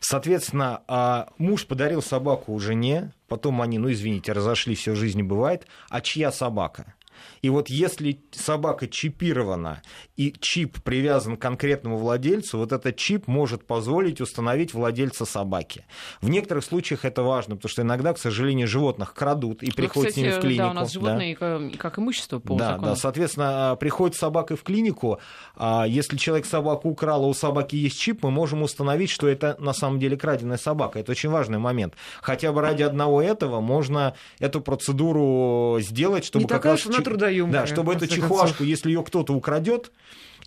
Соответственно, 0.00 0.82
а 0.86 1.28
муж 1.38 1.66
подарил 1.66 2.02
собаку 2.02 2.58
жене, 2.58 3.12
потом 3.28 3.60
они, 3.62 3.78
ну 3.78 3.90
извините, 3.90 4.32
разошлись, 4.32 4.78
все 4.78 4.92
в 4.92 4.96
жизни 4.96 5.22
бывает, 5.22 5.66
а 5.88 6.00
чья 6.00 6.30
собака? 6.30 6.94
И 7.42 7.50
вот 7.50 7.68
если 7.68 8.20
собака 8.32 8.86
чипирована 8.88 9.82
и 10.16 10.34
чип 10.40 10.82
привязан 10.82 11.36
к 11.36 11.40
конкретному 11.40 11.96
владельцу, 11.96 12.58
вот 12.58 12.72
этот 12.72 12.96
чип 12.96 13.26
может 13.26 13.66
позволить 13.66 14.20
установить 14.20 14.74
владельца 14.74 15.24
собаки. 15.24 15.84
В 16.20 16.28
некоторых 16.28 16.64
случаях 16.64 17.04
это 17.04 17.22
важно, 17.22 17.56
потому 17.56 17.70
что 17.70 17.82
иногда, 17.82 18.12
к 18.12 18.18
сожалению, 18.18 18.66
животных 18.66 19.14
крадут 19.14 19.62
и 19.62 19.66
ну, 19.66 19.72
приходят 19.72 20.10
кстати, 20.10 20.14
с 20.14 20.16
ними 20.16 20.38
в 20.38 20.40
клинику. 20.40 20.62
Да, 20.64 20.70
у 20.70 20.74
нас 20.74 20.92
животные 20.92 21.36
да. 21.38 21.70
как, 21.78 21.98
имущество 21.98 22.38
по 22.38 22.56
да, 22.56 22.72
закону. 22.72 22.86
Да, 22.88 22.96
соответственно, 22.96 23.72
а, 23.72 23.76
приходит 23.76 24.16
с 24.16 24.18
собакой 24.18 24.56
в 24.56 24.62
клинику, 24.62 25.18
а 25.56 25.84
если 25.86 26.16
человек 26.16 26.46
собаку 26.46 26.88
украл, 26.88 27.24
а 27.24 27.26
у 27.26 27.34
собаки 27.34 27.76
есть 27.76 27.98
чип, 27.98 28.22
мы 28.22 28.30
можем 28.30 28.62
установить, 28.62 29.10
что 29.10 29.28
это 29.28 29.56
на 29.58 29.72
самом 29.72 29.98
деле 29.98 30.16
краденая 30.16 30.56
собака. 30.56 30.98
Это 30.98 31.12
очень 31.12 31.30
важный 31.30 31.58
момент. 31.58 31.94
Хотя 32.22 32.52
бы 32.52 32.60
ради 32.60 32.82
одного 32.82 33.22
этого 33.22 33.60
можно 33.60 34.14
эту 34.38 34.60
процедуру 34.60 35.78
сделать, 35.80 36.24
чтобы 36.24 36.44
Не 36.44 36.48
как 36.48 36.64
раз... 36.64 36.86
Она 36.86 37.00
трудоемкая. 37.04 37.62
Да, 37.62 37.66
чтобы 37.66 37.94
эту 37.94 38.06
чихуашку, 38.06 38.64
если 38.64 38.90
ее 38.90 39.02
кто-то 39.02 39.34
украдет, 39.34 39.92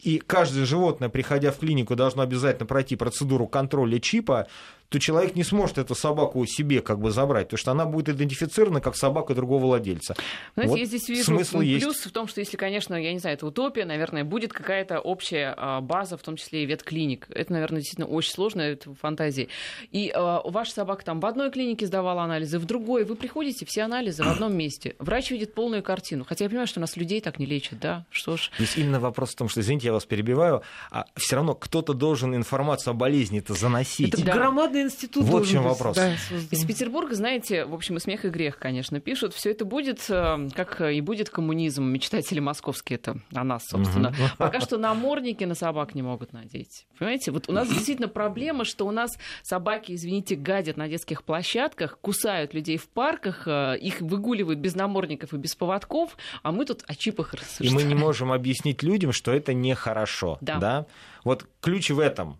и 0.01 0.19
каждое 0.19 0.65
животное, 0.65 1.09
приходя 1.09 1.51
в 1.51 1.57
клинику, 1.57 1.95
должно 1.95 2.21
обязательно 2.21 2.65
пройти 2.65 2.95
процедуру 2.95 3.47
контроля 3.47 3.99
чипа, 3.99 4.47
то 4.89 4.99
человек 4.99 5.35
не 5.35 5.43
сможет 5.43 5.77
эту 5.77 5.95
собаку 5.95 6.45
себе 6.45 6.81
как 6.81 6.99
бы 6.99 7.11
забрать, 7.11 7.47
потому 7.47 7.57
что 7.57 7.71
она 7.71 7.85
будет 7.85 8.09
идентифицирована 8.09 8.81
как 8.81 8.95
собака 8.95 9.33
другого 9.35 9.63
владельца. 9.63 10.15
Знаете, 10.55 10.71
вот 10.71 10.79
я 10.79 10.85
здесь 10.85 11.09
вижу 11.09 11.23
смысл 11.23 11.59
плюс 11.59 11.95
есть. 11.95 12.05
в 12.05 12.11
том, 12.11 12.27
что 12.27 12.39
если, 12.39 12.57
конечно, 12.57 12.95
я 12.95 13.11
не 13.13 13.19
знаю, 13.19 13.35
это 13.35 13.47
утопия, 13.47 13.85
наверное, 13.85 14.23
будет 14.23 14.53
какая-то 14.53 14.99
общая 14.99 15.53
а, 15.57 15.81
база, 15.81 16.17
в 16.17 16.21
том 16.21 16.37
числе 16.37 16.63
и 16.63 16.65
ветклиник. 16.65 17.27
Это, 17.29 17.51
наверное, 17.51 17.79
действительно 17.79 18.07
очень 18.07 18.31
сложно, 18.31 18.61
это 18.61 18.93
фантазии. 18.93 19.49
И 19.91 20.11
а, 20.13 20.41
ваша 20.45 20.71
собака 20.71 21.03
там 21.03 21.19
в 21.19 21.25
одной 21.25 21.51
клинике 21.51 21.85
сдавала 21.85 22.23
анализы, 22.23 22.57
в 22.59 22.65
другой. 22.65 23.03
Вы 23.03 23.15
приходите, 23.15 23.65
все 23.65 23.81
анализы 23.83 24.23
в 24.23 24.27
одном 24.27 24.55
месте. 24.55 24.95
Врач 24.99 25.31
видит 25.31 25.53
полную 25.53 25.83
картину. 25.83 26.25
Хотя 26.27 26.45
я 26.45 26.49
понимаю, 26.49 26.67
что 26.67 26.79
у 26.79 26.81
нас 26.81 26.95
людей 26.95 27.19
так 27.19 27.39
не 27.39 27.45
лечат, 27.45 27.79
да? 27.79 28.05
Что 28.09 28.37
ж. 28.37 28.51
Здесь 28.57 28.77
именно 28.77 28.99
вопрос 28.99 29.31
в 29.31 29.35
том, 29.35 29.49
что, 29.49 29.59
извините, 29.59 29.87
я 29.87 29.93
вас 29.93 30.05
перебиваю, 30.05 30.61
а 30.91 31.05
все 31.15 31.35
равно 31.35 31.55
кто-то 31.55 31.93
должен 31.93 32.35
информацию 32.35 32.91
о 32.91 32.93
болезни 32.93 33.39
это 33.39 33.53
заносить. 33.53 34.13
Это 34.13 34.25
да. 34.25 34.33
громадный 34.33 34.76
институт 34.81 35.23
вот 35.23 35.45
в 35.45 35.49
чем 35.49 35.63
вопрос. 35.63 35.95
Да, 35.95 36.13
Из 36.51 36.65
Петербурга, 36.65 37.15
знаете, 37.15 37.65
в 37.65 37.73
общем, 37.73 37.97
и 37.97 37.99
смех, 37.99 38.25
и 38.25 38.29
грех, 38.29 38.57
конечно, 38.59 38.99
пишут. 38.99 39.33
Все 39.33 39.51
это 39.51 39.65
будет, 39.65 40.05
э, 40.09 40.49
как 40.55 40.81
и 40.81 41.01
будет 41.01 41.29
коммунизм. 41.29 41.83
Мечтатели 41.85 42.39
московские 42.39 42.97
это 42.97 43.19
о 43.33 43.43
нас, 43.43 43.65
собственно. 43.67 44.13
Пока 44.37 44.59
что 44.59 44.77
намордники 44.77 45.43
на 45.43 45.55
собак 45.55 45.95
не 45.95 46.01
могут 46.01 46.33
надеть. 46.33 46.87
Понимаете, 46.97 47.31
вот 47.31 47.49
у 47.49 47.51
нас 47.51 47.69
действительно 47.69 48.07
проблема, 48.07 48.65
что 48.65 48.85
у 48.87 48.91
нас 48.91 49.17
собаки, 49.43 49.93
извините, 49.93 50.35
гадят 50.35 50.77
на 50.77 50.87
детских 50.87 51.23
площадках, 51.23 51.99
кусают 51.99 52.53
людей 52.53 52.77
в 52.77 52.87
парках, 52.87 53.47
э, 53.47 53.77
их 53.79 54.01
выгуливают 54.01 54.59
без 54.59 54.75
намордников 54.75 55.33
и 55.33 55.37
без 55.37 55.55
поводков, 55.55 56.17
а 56.43 56.51
мы 56.51 56.65
тут 56.65 56.83
о 56.87 56.95
чипах 56.95 57.33
рассуждаем. 57.33 57.79
И 57.79 57.83
мы 57.83 57.87
не 57.87 57.95
можем 57.95 58.31
объяснить 58.31 58.83
людям, 58.83 59.11
что 59.11 59.31
это 59.31 59.53
нехорошо. 59.53 60.37
Да. 60.41 60.57
да? 60.57 60.85
Вот 61.23 61.45
ключ 61.61 61.89
в 61.89 61.99
этом. 61.99 62.39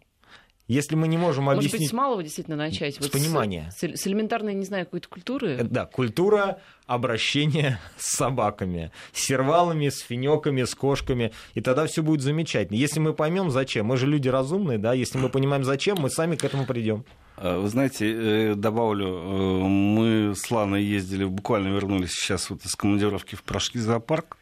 Если 0.67 0.95
мы 0.95 1.07
не 1.07 1.17
можем 1.17 1.49
объяснить... 1.49 1.73
Может 1.73 1.81
быть, 1.81 1.89
с 1.89 1.93
малого 1.93 2.23
действительно 2.23 2.57
начать? 2.57 2.95
С 2.95 2.99
вот 2.99 3.11
понимания. 3.11 3.71
С, 3.75 3.83
с 3.83 4.07
элементарной, 4.07 4.53
не 4.53 4.65
знаю, 4.65 4.85
какой-то 4.85 5.07
культуры? 5.07 5.57
Э, 5.59 5.63
да, 5.63 5.85
культура 5.85 6.59
обращения 6.85 7.79
с 7.97 8.17
собаками, 8.17 8.91
с 9.13 9.25
сервалами, 9.25 9.87
с 9.87 9.99
финеками, 9.99 10.63
с 10.63 10.75
кошками, 10.75 11.31
и 11.53 11.61
тогда 11.61 11.85
все 11.87 12.03
будет 12.03 12.21
замечательно. 12.21 12.75
Если 12.75 12.99
мы 12.99 13.13
поймем, 13.13 13.49
зачем, 13.49 13.85
мы 13.85 13.97
же 13.97 14.07
люди 14.07 14.27
разумные, 14.27 14.77
да, 14.77 14.93
если 14.93 15.17
мы 15.17 15.29
понимаем, 15.29 15.63
зачем, 15.63 15.97
мы 15.99 16.09
сами 16.09 16.35
к 16.35 16.43
этому 16.43 16.65
придем. 16.65 17.05
А, 17.37 17.59
вы 17.59 17.69
знаете, 17.69 18.51
э, 18.51 18.55
добавлю, 18.55 19.07
э, 19.07 19.63
мы 19.63 20.33
с 20.35 20.51
Ланой 20.51 20.83
ездили, 20.83 21.23
буквально 21.23 21.69
вернулись 21.69 22.11
сейчас 22.11 22.49
вот 22.49 22.65
из 22.65 22.75
командировки 22.75 23.35
в 23.35 23.43
Пражский 23.43 23.79
зоопарк, 23.79 24.37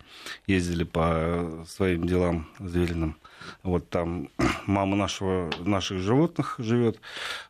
ездили 0.47 0.86
по 0.86 1.65
своим 1.67 2.07
делам 2.07 2.47
звериным. 2.57 3.17
Вот 3.64 3.90
там 3.90 4.30
мама 4.66 4.96
нашего, 4.96 5.52
наших 5.60 6.00
животных 6.00 6.56
живет. 6.58 7.00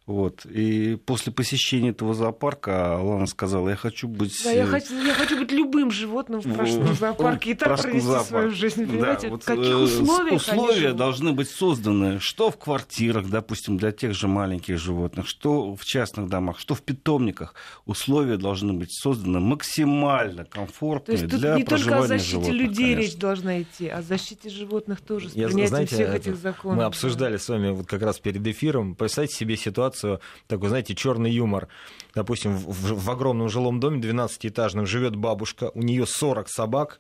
Вот. 0.06 0.46
И 0.46 0.98
после 1.04 1.34
посещения 1.34 1.90
этого 1.90 2.14
зоопарка 2.14 2.96
Алана 2.98 3.26
сказала, 3.26 3.70
я 3.70 3.76
хочу 3.76 4.08
быть... 4.08 4.40
Да, 4.44 4.52
я 4.52 4.66
э, 4.66 4.68
хочу, 4.68 4.94
я 5.04 5.16
хочу 5.16 5.36
быть 5.36 5.52
любым 5.52 5.90
животным 5.90 6.42
в 6.42 6.54
пражском 6.54 6.94
зоопарке 6.94 7.52
и 7.52 7.54
так 7.56 7.82
провести 7.82 8.02
зоопарк. 8.02 8.28
свою 8.28 8.52
жизнь. 8.52 8.86
Понимаете, 8.86 9.28
да, 9.28 9.30
вот, 9.30 9.44
каких 9.44 9.66
э, 9.66 9.76
условиях 9.76 10.36
Условия 10.36 10.94
должны 10.94 11.32
быть 11.32 11.50
созданы, 11.50 12.20
что 12.20 12.52
в 12.52 12.58
квартирах, 12.58 13.30
допустим, 13.30 13.78
для 13.78 13.92
тех 13.92 14.14
же 14.14 14.28
маленьких 14.28 14.78
животных, 14.78 15.28
что 15.28 15.76
в 15.76 15.84
частных 15.84 16.30
домах, 16.30 16.60
что 16.60 16.76
в 16.76 16.84
питомниках. 16.84 17.56
Условия 17.88 18.38
должны 18.38 18.74
быть 18.74 18.94
созданы 18.94 19.40
максимально 19.40 20.46
комфортные 20.46 21.18
То 21.18 21.24
есть 21.24 21.36
для 21.36 21.54
тут 21.54 21.58
не 21.58 21.66
только 21.66 21.98
о 21.98 22.06
защите 22.06 22.32
животных, 22.32 22.54
людей 22.54 22.94
конечно. 22.94 23.02
речь 23.02 23.16
должна 23.16 23.62
идти, 23.64 23.88
о 23.88 24.04
защите 24.04 24.50
животных 24.50 25.02
тоже, 25.02 25.30
с 25.30 25.34
я, 25.34 25.48
принятием 25.48 25.68
знаете, 25.70 25.96
всех 25.96 26.14
этих 26.14 26.36
законов. 26.36 26.78
Мы 26.78 26.84
обсуждали 26.84 27.38
с 27.38 27.50
вами 27.50 27.72
вот 27.72 27.88
как 27.88 28.04
раз 28.04 28.20
перед 28.20 28.46
эфиром. 28.46 28.94
Представьте 28.94 29.36
себе 29.36 29.58
ситуацию 29.58 29.95
ситуацию, 29.96 30.20
такой, 30.48 30.70
знаете, 30.70 30.96
черный 30.96 31.32
юмор. 31.32 31.68
Допустим, 32.14 32.56
в, 32.56 33.04
в 33.04 33.10
огромном 33.10 33.50
жилом 33.50 33.80
доме 33.80 34.00
12-этажном 34.00 34.86
живет 34.86 35.16
бабушка, 35.16 35.72
у 35.74 35.82
нее 35.82 36.06
40 36.06 36.50
собак, 36.50 37.00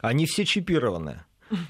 они 0.00 0.26
все 0.26 0.44
чипированы. 0.44 1.24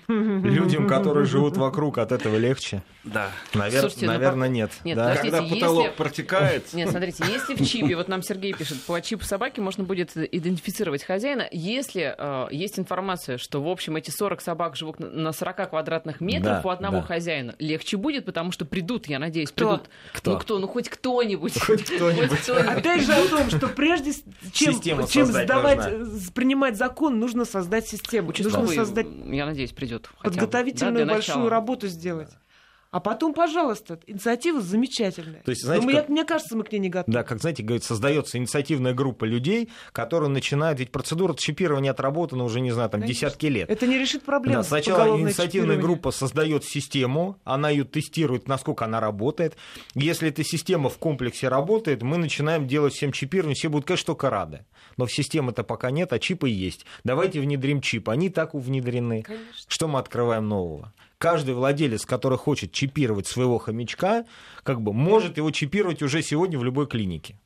Людям, 0.09 0.87
которые 0.87 1.27
живут 1.27 1.57
вокруг, 1.57 1.99
от 1.99 2.13
этого 2.13 2.37
легче? 2.37 2.83
Да. 3.05 3.31
Навер... 3.55 3.81
Слушайте, 3.81 4.07
Наверное, 4.07 4.49
ну, 4.49 4.55
нет. 4.55 4.71
нет 4.85 4.97
да? 4.97 5.17
Когда 5.17 5.43
потолок 5.43 5.85
если... 5.85 5.97
протекает. 5.97 6.73
Нет, 6.73 6.91
смотрите, 6.91 7.25
если 7.29 7.55
в 7.55 7.67
чипе, 7.67 7.97
вот 7.97 8.09
нам 8.09 8.23
Сергей 8.23 8.53
пишет, 8.53 8.81
по 8.83 9.01
чипу 9.01 9.25
собаки 9.25 9.61
можно 9.61 9.85
будет 9.85 10.17
идентифицировать 10.17 11.03
хозяина, 11.03 11.47
если 11.51 12.15
э, 12.17 12.49
есть 12.51 12.79
информация, 12.79 13.39
что, 13.39 13.63
в 13.63 13.69
общем, 13.69 13.97
эти 13.97 14.11
40 14.11 14.41
собак 14.41 14.77
живут 14.77 15.01
на 15.01 15.33
40 15.33 15.71
квадратных 15.71 16.21
метрах 16.21 16.63
да, 16.63 16.69
у 16.69 16.71
одного 16.71 16.99
да. 16.99 17.03
хозяина, 17.03 17.55
легче 17.59 17.97
будет, 17.97 18.25
потому 18.25 18.53
что 18.53 18.65
придут, 18.65 19.07
я 19.07 19.19
надеюсь, 19.19 19.51
кто? 19.51 19.77
придут. 19.77 19.91
Кто? 20.13 20.33
Ну 20.33 20.39
кто? 20.39 20.59
Ну 20.59 20.69
хоть 20.69 20.89
кто-нибудь. 20.89 21.61
Хоть 21.61 21.85
кто-нибудь. 21.85 22.49
Опять 22.49 23.03
же 23.05 23.13
о 23.13 23.29
том, 23.29 23.51
что 23.51 23.69
прежде 23.69 24.13
чем, 24.53 24.81
чем 24.81 25.27
сдавать, 25.27 26.33
принимать 26.35 26.77
закон, 26.77 27.19
нужно 27.19 27.45
создать 27.45 27.89
систему. 27.89 28.33
Нужно 28.39 28.67
создать... 28.69 29.07
Я 29.27 29.47
надеюсь, 29.47 29.72
придет. 29.73 30.11
Подготовительную 30.23 31.07
большую 31.07 31.49
работу 31.49 31.89
сделать. 31.89 32.31
А 32.93 33.01
потом, 33.01 33.33
пожалуйста, 33.33 33.99
инициатива 34.07 34.61
замечательная. 34.61 35.41
То 35.43 35.51
есть, 35.51 35.65
знаете, 35.65 35.87
Но 35.87 35.93
как... 35.93 36.11
мне 36.11 36.25
кажется, 36.25 36.55
мы 36.55 36.63
к 36.63 36.73
ней 36.73 36.79
не 36.79 36.91
готовы. 36.91 37.11
Да, 37.11 37.25
как 37.25 37.41
знаете, 37.41 37.63
говорит, 37.63 37.85
создается 37.85 38.37
инициативная 38.37 38.93
группа 38.93 39.25
людей, 39.25 39.71
которые 39.93 40.29
начинают, 40.29 40.79
ведь 40.79 40.93
процедура 40.93 41.35
чипирования 41.35 41.91
отработана 41.91 42.45
уже, 42.45 42.61
не 42.61 42.71
знаю, 42.71 42.91
там 42.91 43.01
Конечно. 43.01 43.29
десятки 43.29 43.47
лет. 43.47 43.71
Это 43.71 43.87
не 43.87 43.99
решит 43.99 44.25
проблему. 44.25 44.59
Да, 44.59 44.63
сначала 44.63 45.19
инициативная 45.19 45.79
группа 45.79 46.11
создает 46.11 46.65
систему, 46.65 47.39
она 47.45 47.71
ее 47.71 47.85
тестирует, 47.85 48.47
насколько 48.47 48.85
она 48.85 49.01
работает. 49.01 49.57
Если 49.95 50.29
эта 50.29 50.45
система 50.45 50.91
в 50.91 50.99
комплексе 50.99 51.49
работает, 51.49 52.03
мы 52.03 52.19
начинаем 52.19 52.69
делать 52.69 52.93
всем 52.93 53.11
чипирование, 53.13 53.55
все 53.55 53.71
будут, 53.71 53.87
конечно, 53.87 54.09
только 54.09 54.29
рады. 54.29 54.67
Но 54.99 55.07
в 55.07 55.13
системы-то 55.13 55.65
пока 55.65 55.91
нет, 55.91 56.13
а 56.13 56.19
чипы 56.19 56.51
есть. 56.51 56.85
Давайте 57.05 57.41
внедрим 57.41 57.81
чип. 57.81 58.11
Они 58.11 58.29
так 58.29 58.53
внедрены. 58.53 59.23
Конечно. 59.23 59.47
Что 59.67 59.89
мы 59.89 59.99
открываем 59.99 60.47
нового? 60.47 60.93
Каждый 61.23 61.55
владелец, 61.55 62.05
который 62.05 62.37
хочет 62.37 62.73
чипировать 62.73 63.29
своего 63.29 63.59
хомячка, 63.59 64.25
как 64.65 64.81
бы 64.81 64.93
может 64.93 65.37
его 65.37 65.53
чипировать 65.53 66.03
уже 66.03 66.21
сегодня 66.21 66.59
в 66.59 66.65
любой 66.65 66.89
клинике. 66.89 67.37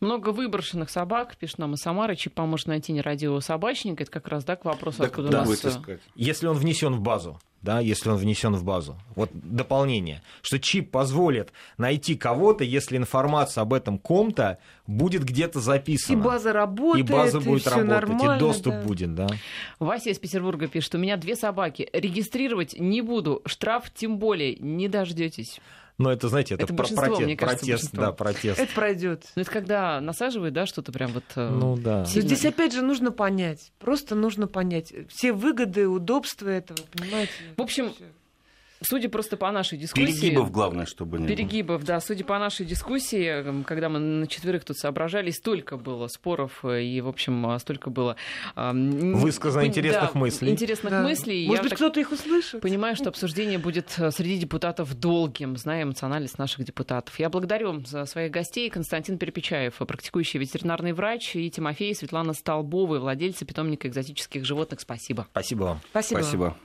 Много 0.00 0.30
выброшенных 0.30 0.90
собак, 0.90 1.36
пишет 1.36 1.58
нам 1.58 1.74
и 1.74 1.76
Самара, 1.76 2.14
чип 2.14 2.34
поможет 2.34 2.68
найти 2.68 2.92
нерадивого 2.92 3.40
собачника. 3.40 4.02
Это 4.02 4.10
как 4.10 4.28
раз 4.28 4.44
да, 4.44 4.56
к 4.56 4.64
вопросу, 4.64 4.98
так, 4.98 5.08
откуда 5.08 5.28
да, 5.28 5.42
у 5.42 5.46
нас... 5.46 5.64
Э, 5.64 5.98
если 6.14 6.46
он 6.46 6.56
внесен 6.56 6.94
в 6.94 7.00
базу, 7.00 7.38
да, 7.62 7.80
если 7.80 8.08
он 8.08 8.16
внесен 8.16 8.54
в 8.54 8.64
базу. 8.64 8.96
Вот 9.14 9.30
дополнение, 9.34 10.22
что 10.40 10.58
чип 10.58 10.90
позволит 10.90 11.52
найти 11.76 12.16
кого-то, 12.16 12.64
если 12.64 12.96
информация 12.96 13.60
об 13.62 13.74
этом 13.74 13.98
ком-то 13.98 14.58
будет 14.86 15.24
где-то 15.24 15.60
записана. 15.60 16.18
И 16.18 16.20
база 16.22 16.54
работает, 16.54 17.08
и 17.08 17.12
база 17.12 17.40
будет 17.40 17.66
и 17.66 17.70
работать, 17.70 18.36
и 18.36 18.38
доступ 18.38 18.72
да. 18.72 18.82
будет, 18.82 19.14
да. 19.14 19.26
Вася 19.78 20.10
из 20.10 20.18
Петербурга 20.18 20.68
пишет, 20.68 20.94
у 20.94 20.98
меня 20.98 21.18
две 21.18 21.36
собаки, 21.36 21.88
регистрировать 21.92 22.78
не 22.78 23.02
буду, 23.02 23.42
штраф 23.44 23.90
тем 23.94 24.18
более 24.18 24.56
не 24.56 24.88
дождетесь. 24.88 25.60
Но 26.00 26.10
это, 26.10 26.30
знаете, 26.30 26.54
это, 26.54 26.64
это 26.64 26.72
про 26.72 26.88
протест, 26.88 27.20
мне 27.20 27.36
кажется, 27.36 27.66
протест, 27.66 27.90
да, 27.92 28.12
протест. 28.12 28.58
Это 28.58 28.74
пройдет. 28.74 29.26
Ну, 29.36 29.42
это 29.42 29.50
когда 29.50 30.00
насаживают, 30.00 30.54
да, 30.54 30.64
что-то 30.64 30.92
прям 30.92 31.12
вот... 31.12 31.24
Э, 31.36 31.50
ну, 31.50 31.76
да. 31.76 32.06
Сильно... 32.06 32.26
Здесь, 32.26 32.46
опять 32.46 32.72
же, 32.72 32.80
нужно 32.80 33.12
понять. 33.12 33.70
Просто 33.78 34.14
нужно 34.14 34.46
понять 34.46 34.94
все 35.10 35.34
выгоды, 35.34 35.86
удобства 35.86 36.48
этого, 36.48 36.78
понимаете? 36.90 37.32
В 37.54 37.60
общем. 37.60 37.92
Судя 38.82 39.08
просто 39.10 39.36
по 39.36 39.50
нашей 39.52 39.78
дискуссии... 39.78 40.06
Перегибов, 40.06 40.50
главное, 40.50 40.86
чтобы 40.86 41.18
не 41.18 41.26
Перегибов, 41.26 41.84
да. 41.84 42.00
Судя 42.00 42.24
по 42.24 42.38
нашей 42.38 42.64
дискуссии, 42.64 43.62
когда 43.64 43.88
мы 43.88 43.98
на 43.98 44.26
четверых 44.26 44.64
тут 44.64 44.78
соображали, 44.78 45.30
столько 45.30 45.76
было 45.76 46.06
споров, 46.08 46.64
э, 46.64 46.82
и, 46.82 47.00
в 47.00 47.08
общем, 47.08 47.46
а, 47.46 47.58
столько 47.58 47.90
было... 47.90 48.16
Высказано 48.56 49.66
интересных 49.66 50.12
да, 50.14 50.18
мыслей. 50.18 50.50
Интересных 50.50 50.90
да. 50.90 51.02
мыслей. 51.02 51.46
Может 51.46 51.64
быть, 51.64 51.74
кто-то 51.74 52.00
их 52.00 52.10
услышит. 52.10 52.62
Понимаю, 52.62 52.96
что 52.96 53.10
обсуждение 53.10 53.58
будет 53.58 53.94
э, 53.98 54.10
среди 54.10 54.38
депутатов 54.38 54.94
долгим, 54.98 55.56
зная 55.56 55.82
эмоциональность 55.82 56.38
наших 56.38 56.64
депутатов. 56.64 57.18
Я 57.18 57.28
благодарю 57.28 57.84
за 57.84 58.06
своих 58.06 58.30
гостей. 58.30 58.70
Константин 58.70 59.18
Перепечаев, 59.18 59.74
практикующий 59.76 60.40
ветеринарный 60.40 60.92
врач, 60.92 61.36
и 61.36 61.50
Тимофей 61.50 61.94
Светлана 61.94 62.32
Столбовы, 62.32 62.98
владельцы 62.98 63.44
питомника 63.44 63.88
экзотических 63.88 64.44
животных. 64.44 64.80
Спасибо. 64.80 65.26
Спасибо 65.32 65.62
вам. 65.64 65.80
Спасибо. 65.90 66.20
Спасибо. 66.20 66.56